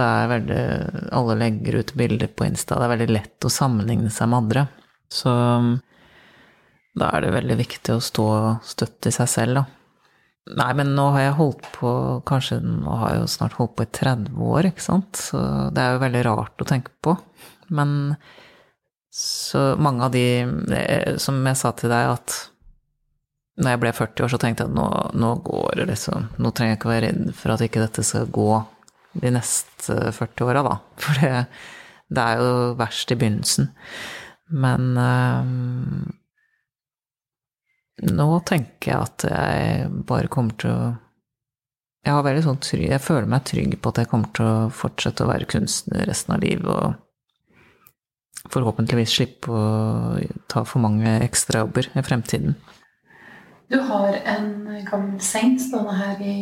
Alle 1.12 1.36
legger 1.36 1.77
ut 1.82 1.93
bilder 1.94 2.31
på 2.32 2.47
Insta. 2.48 2.78
Det 2.81 2.86
er 2.86 2.94
veldig 2.94 3.09
lett 3.12 3.44
å 3.44 3.52
sammenligne 3.52 4.09
seg 4.10 4.31
med 4.32 4.39
andre. 4.39 4.64
Så 5.12 5.35
da 6.97 7.10
er 7.14 7.24
det 7.24 7.35
veldig 7.36 7.59
viktig 7.60 7.94
å 7.94 8.02
stå 8.02 8.27
støtt 8.66 9.10
i 9.10 9.14
seg 9.14 9.31
selv, 9.31 9.60
da. 9.60 9.66
Nei, 10.56 10.70
men 10.74 10.94
nå 10.97 11.05
har 11.14 11.22
jeg 11.22 11.36
holdt 11.39 11.66
på 11.77 11.90
Kanskje 12.27 12.56
nå 12.64 12.94
har 13.02 13.12
jeg 13.12 13.20
jo 13.20 13.32
snart 13.35 13.59
holdt 13.59 13.74
på 13.78 13.85
i 13.85 13.90
30 14.01 14.40
år, 14.51 14.70
ikke 14.70 14.85
sant. 14.85 15.20
Så 15.28 15.40
det 15.74 15.82
er 15.82 15.94
jo 15.94 16.05
veldig 16.05 16.22
rart 16.27 16.64
å 16.64 16.68
tenke 16.68 16.94
på. 17.05 17.14
Men 17.77 18.14
så 19.14 19.74
mange 19.78 20.06
av 20.06 20.14
de 20.14 20.24
eh, 20.47 21.16
Som 21.22 21.40
jeg 21.47 21.59
sa 21.59 21.72
til 21.77 21.93
deg, 21.93 22.14
at 22.16 22.39
når 23.60 23.74
jeg 23.74 23.80
ble 23.82 23.92
40 23.92 24.24
år, 24.24 24.32
så 24.32 24.38
tenkte 24.40 24.64
jeg 24.64 24.72
at 24.72 24.76
nå, 24.76 24.86
nå 25.20 25.30
går 25.44 25.80
det 25.80 25.90
liksom 25.90 26.30
Nå 26.40 26.52
trenger 26.56 26.72
jeg 26.72 26.80
ikke 26.80 26.92
være 26.92 27.04
redd 27.08 27.34
for 27.36 27.54
at 27.54 27.64
ikke 27.66 27.82
dette 27.84 28.04
skal 28.06 28.30
gå 28.32 28.50
de 29.20 29.32
neste 29.34 29.96
40 30.16 30.46
åra, 30.46 30.62
da. 30.64 30.74
For 31.02 31.20
det, 31.20 31.32
det, 32.08 32.24
er 32.24 32.40
jo 32.40 32.54
verst 32.78 33.10
i 33.10 33.18
begynnelsen. 33.18 33.70
Men 34.64 34.82
øh, 34.98 35.44
nå 38.10 38.28
tenker 38.48 38.92
jeg 38.92 39.00
at 39.10 39.28
jeg 39.28 39.92
bare 40.08 40.32
kommer 40.32 40.56
til 40.58 40.72
å 40.72 40.90
Jeg 42.06 42.16
har 42.16 42.42
sånn 42.46 42.62
trygg, 42.64 42.88
jeg 42.88 43.04
føler 43.04 43.28
meg 43.28 43.44
trygg 43.44 43.76
på 43.76 43.90
at 43.92 43.98
jeg 44.00 44.08
kommer 44.08 44.30
til 44.32 44.46
å 44.48 44.70
fortsette 44.72 45.26
å 45.26 45.28
være 45.28 45.50
kunstner 45.50 46.06
resten 46.08 46.32
av 46.32 46.40
livet. 46.40 46.70
Og 46.70 48.48
forhåpentligvis 48.48 49.12
slippe 49.18 49.52
å 49.52 50.16
ta 50.48 50.62
for 50.64 50.80
mange 50.80 51.18
ekstrajobber 51.26 51.90
i 51.92 52.04
fremtiden. 52.06 52.56
Du 53.70 53.78
har 53.78 54.16
en 54.26 54.66
gammel 54.82 55.20
seng 55.22 55.52
stående 55.62 55.92
her 55.94 56.22
i 56.26 56.38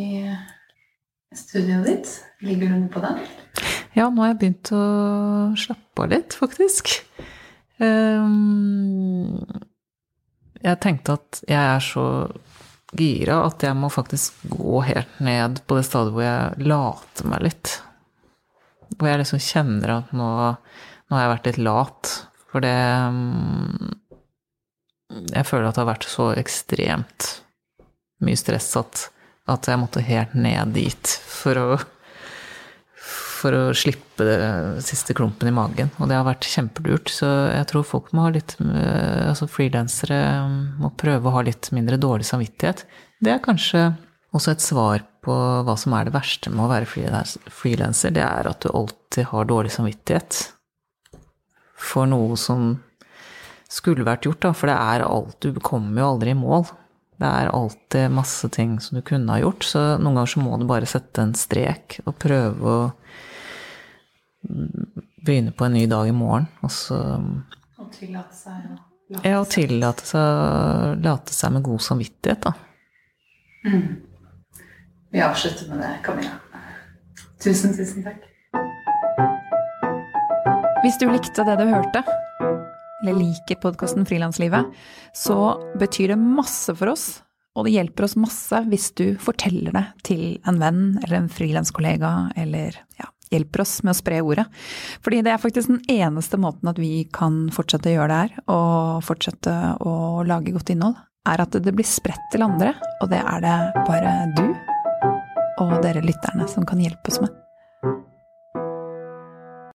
studioet 1.37 1.85
ditt. 1.85 2.13
Ligger 2.41 2.71
du 2.73 2.87
på 2.89 3.03
den? 3.03 3.19
Ja, 3.93 4.07
nå 4.09 4.23
har 4.23 4.31
jeg 4.31 4.39
begynt 4.41 4.71
å 4.73 4.85
slappe 5.59 6.05
av 6.05 6.09
litt, 6.09 6.33
faktisk. 6.39 6.95
Ehm, 7.85 9.37
jeg 10.57 10.81
tenkte 10.81 11.19
at 11.19 11.43
jeg 11.45 11.59
er 11.59 11.85
så 11.85 12.05
gira 12.97 13.43
at 13.45 13.61
jeg 13.61 13.77
må 13.77 13.91
faktisk 13.93 14.41
gå 14.49 14.81
helt 14.87 15.21
ned 15.21 15.61
på 15.69 15.77
det 15.77 15.85
stadiet 15.85 16.15
hvor 16.15 16.25
jeg 16.25 16.65
later 16.65 17.29
meg 17.29 17.45
litt. 17.45 17.75
Hvor 18.95 19.11
jeg 19.11 19.21
liksom 19.21 19.45
kjenner 19.51 19.97
at 19.99 20.17
nå, 20.17 20.31
nå 20.49 21.13
har 21.13 21.27
jeg 21.27 21.33
vært 21.35 21.51
litt 21.51 21.61
lat. 21.69 22.15
For 22.49 22.65
det 22.65 22.77
Jeg 25.09 25.45
føler 25.47 25.69
at 25.69 25.77
det 25.77 25.83
har 25.83 25.93
vært 25.93 26.09
så 26.09 26.31
ekstremt 26.37 27.29
mye 28.25 28.37
stress 28.37 28.73
at, 28.77 29.07
at 29.49 29.69
jeg 29.69 29.79
måtte 29.81 30.03
helt 30.05 30.35
ned 30.37 30.75
dit 30.75 31.15
for 31.25 31.57
å 31.57 31.79
for 33.39 33.55
å 33.55 33.61
slippe 33.77 34.25
det 34.27 34.83
siste 34.83 35.15
klumpen 35.17 35.49
i 35.49 35.55
magen. 35.55 35.91
Og 35.99 36.09
det 36.09 36.17
har 36.17 36.27
vært 36.27 36.47
kjempelurt. 36.49 37.11
Så 37.13 37.27
jeg 37.53 37.67
tror 37.71 37.87
folk 37.87 38.11
må 38.15 38.27
ha 38.27 38.33
litt 38.35 38.57
Altså 38.59 39.47
frilansere 39.47 40.19
må 40.81 40.91
prøve 40.99 41.29
å 41.29 41.35
ha 41.37 41.45
litt 41.47 41.71
mindre 41.75 41.99
dårlig 42.01 42.27
samvittighet. 42.27 42.83
Det 43.23 43.31
er 43.31 43.43
kanskje 43.43 43.85
også 44.35 44.53
et 44.53 44.63
svar 44.63 45.05
på 45.25 45.35
hva 45.65 45.75
som 45.79 45.95
er 45.95 46.07
det 46.07 46.15
verste 46.15 46.51
med 46.51 46.65
å 46.65 46.71
være 46.71 46.89
frilanser. 46.89 48.13
Det 48.15 48.23
er 48.25 48.49
at 48.49 48.63
du 48.63 48.71
alltid 48.73 49.29
har 49.31 49.49
dårlig 49.49 49.73
samvittighet 49.75 50.41
for 51.79 52.09
noe 52.09 52.35
som 52.39 52.73
skulle 53.69 54.05
vært 54.07 54.25
gjort, 54.27 54.41
da. 54.43 54.53
For 54.55 54.71
det 54.71 54.77
er 54.77 55.05
alt 55.05 55.39
Du 55.45 55.59
kommer 55.63 56.01
jo 56.01 56.11
aldri 56.15 56.33
i 56.33 56.37
mål. 56.37 56.65
Det 57.19 57.27
er 57.27 57.51
alltid 57.51 58.13
masse 58.15 58.47
ting 58.55 58.77
som 58.79 58.95
du 58.95 59.03
kunne 59.03 59.33
ha 59.33 59.41
gjort, 59.41 59.65
så 59.67 59.81
noen 59.99 60.15
ganger 60.15 60.31
så 60.31 60.43
må 60.43 60.55
du 60.59 60.63
bare 60.69 60.87
sette 60.87 61.19
en 61.19 61.33
strek 61.35 61.97
og 62.07 62.15
prøve 62.15 62.75
å 62.75 62.91
begynne 65.19 65.51
på 65.51 65.67
en 65.67 65.75
ny 65.75 65.83
dag 65.91 66.07
i 66.07 66.15
morgen, 66.15 66.47
og 66.63 66.71
så 66.71 66.95
Og 66.95 67.89
tillate 67.91 68.35
seg 68.37 68.69
å 68.71 68.77
Ja, 69.25 69.41
og 69.41 69.49
tillate 69.51 70.05
seg 70.07 71.03
late 71.03 71.35
seg 71.35 71.57
med 71.57 71.65
god 71.67 71.83
samvittighet, 71.83 72.47
da. 72.47 72.55
Vi 75.11 75.23
avslutter 75.25 75.67
med 75.73 75.81
det, 75.83 75.91
Camilla. 76.05 76.37
Tusen, 77.41 77.75
tusen 77.75 78.05
takk. 78.05 78.23
Hvis 80.85 80.99
du 81.01 81.09
likte 81.09 81.43
det 81.43 81.57
du 81.59 81.65
hørte, 81.67 82.05
eller 83.01 83.19
liker 83.19 83.59
podkasten 83.63 84.05
Frilanslivet, 84.07 84.69
så 85.15 85.55
betyr 85.79 86.13
det 86.13 86.19
masse 86.19 86.75
for 86.75 86.93
oss, 86.93 87.07
og 87.57 87.65
det 87.65 87.73
hjelper 87.75 88.05
oss 88.05 88.17
masse 88.19 88.59
hvis 88.69 88.91
du 88.97 89.05
forteller 89.19 89.75
det 89.75 89.85
til 90.07 90.23
en 90.47 90.59
venn 90.61 90.83
eller 91.03 91.21
en 91.21 91.31
frilanskollega, 91.31 92.11
eller 92.39 92.77
ja, 92.99 93.09
hjelper 93.33 93.63
oss 93.65 93.79
med 93.83 93.93
å 93.95 93.99
spre 93.99 94.21
ordet. 94.25 94.45
Fordi 95.05 95.21
det 95.25 95.33
er 95.33 95.41
faktisk 95.41 95.71
den 95.71 95.83
eneste 95.91 96.39
måten 96.41 96.71
at 96.71 96.79
vi 96.81 97.03
kan 97.15 97.47
fortsette 97.53 97.91
å 97.91 97.97
gjøre 97.97 98.11
det 98.11 98.21
her, 98.23 98.41
og 98.55 99.05
fortsette 99.07 99.55
å 99.83 99.93
lage 100.27 100.55
godt 100.55 100.73
innhold, 100.75 100.97
er 101.29 101.43
at 101.43 101.57
det 101.61 101.75
blir 101.75 101.87
spredt 101.87 102.29
til 102.33 102.45
andre, 102.45 102.73
og 103.03 103.11
det 103.11 103.19
er 103.21 103.43
det 103.43 103.57
bare 103.89 104.13
du 104.37 104.45
og 105.59 105.75
dere 105.83 106.03
lytterne 106.05 106.47
som 106.47 106.63
kan 106.67 106.79
hjelpe 106.79 107.11
oss 107.11 107.19
med. 107.19 107.33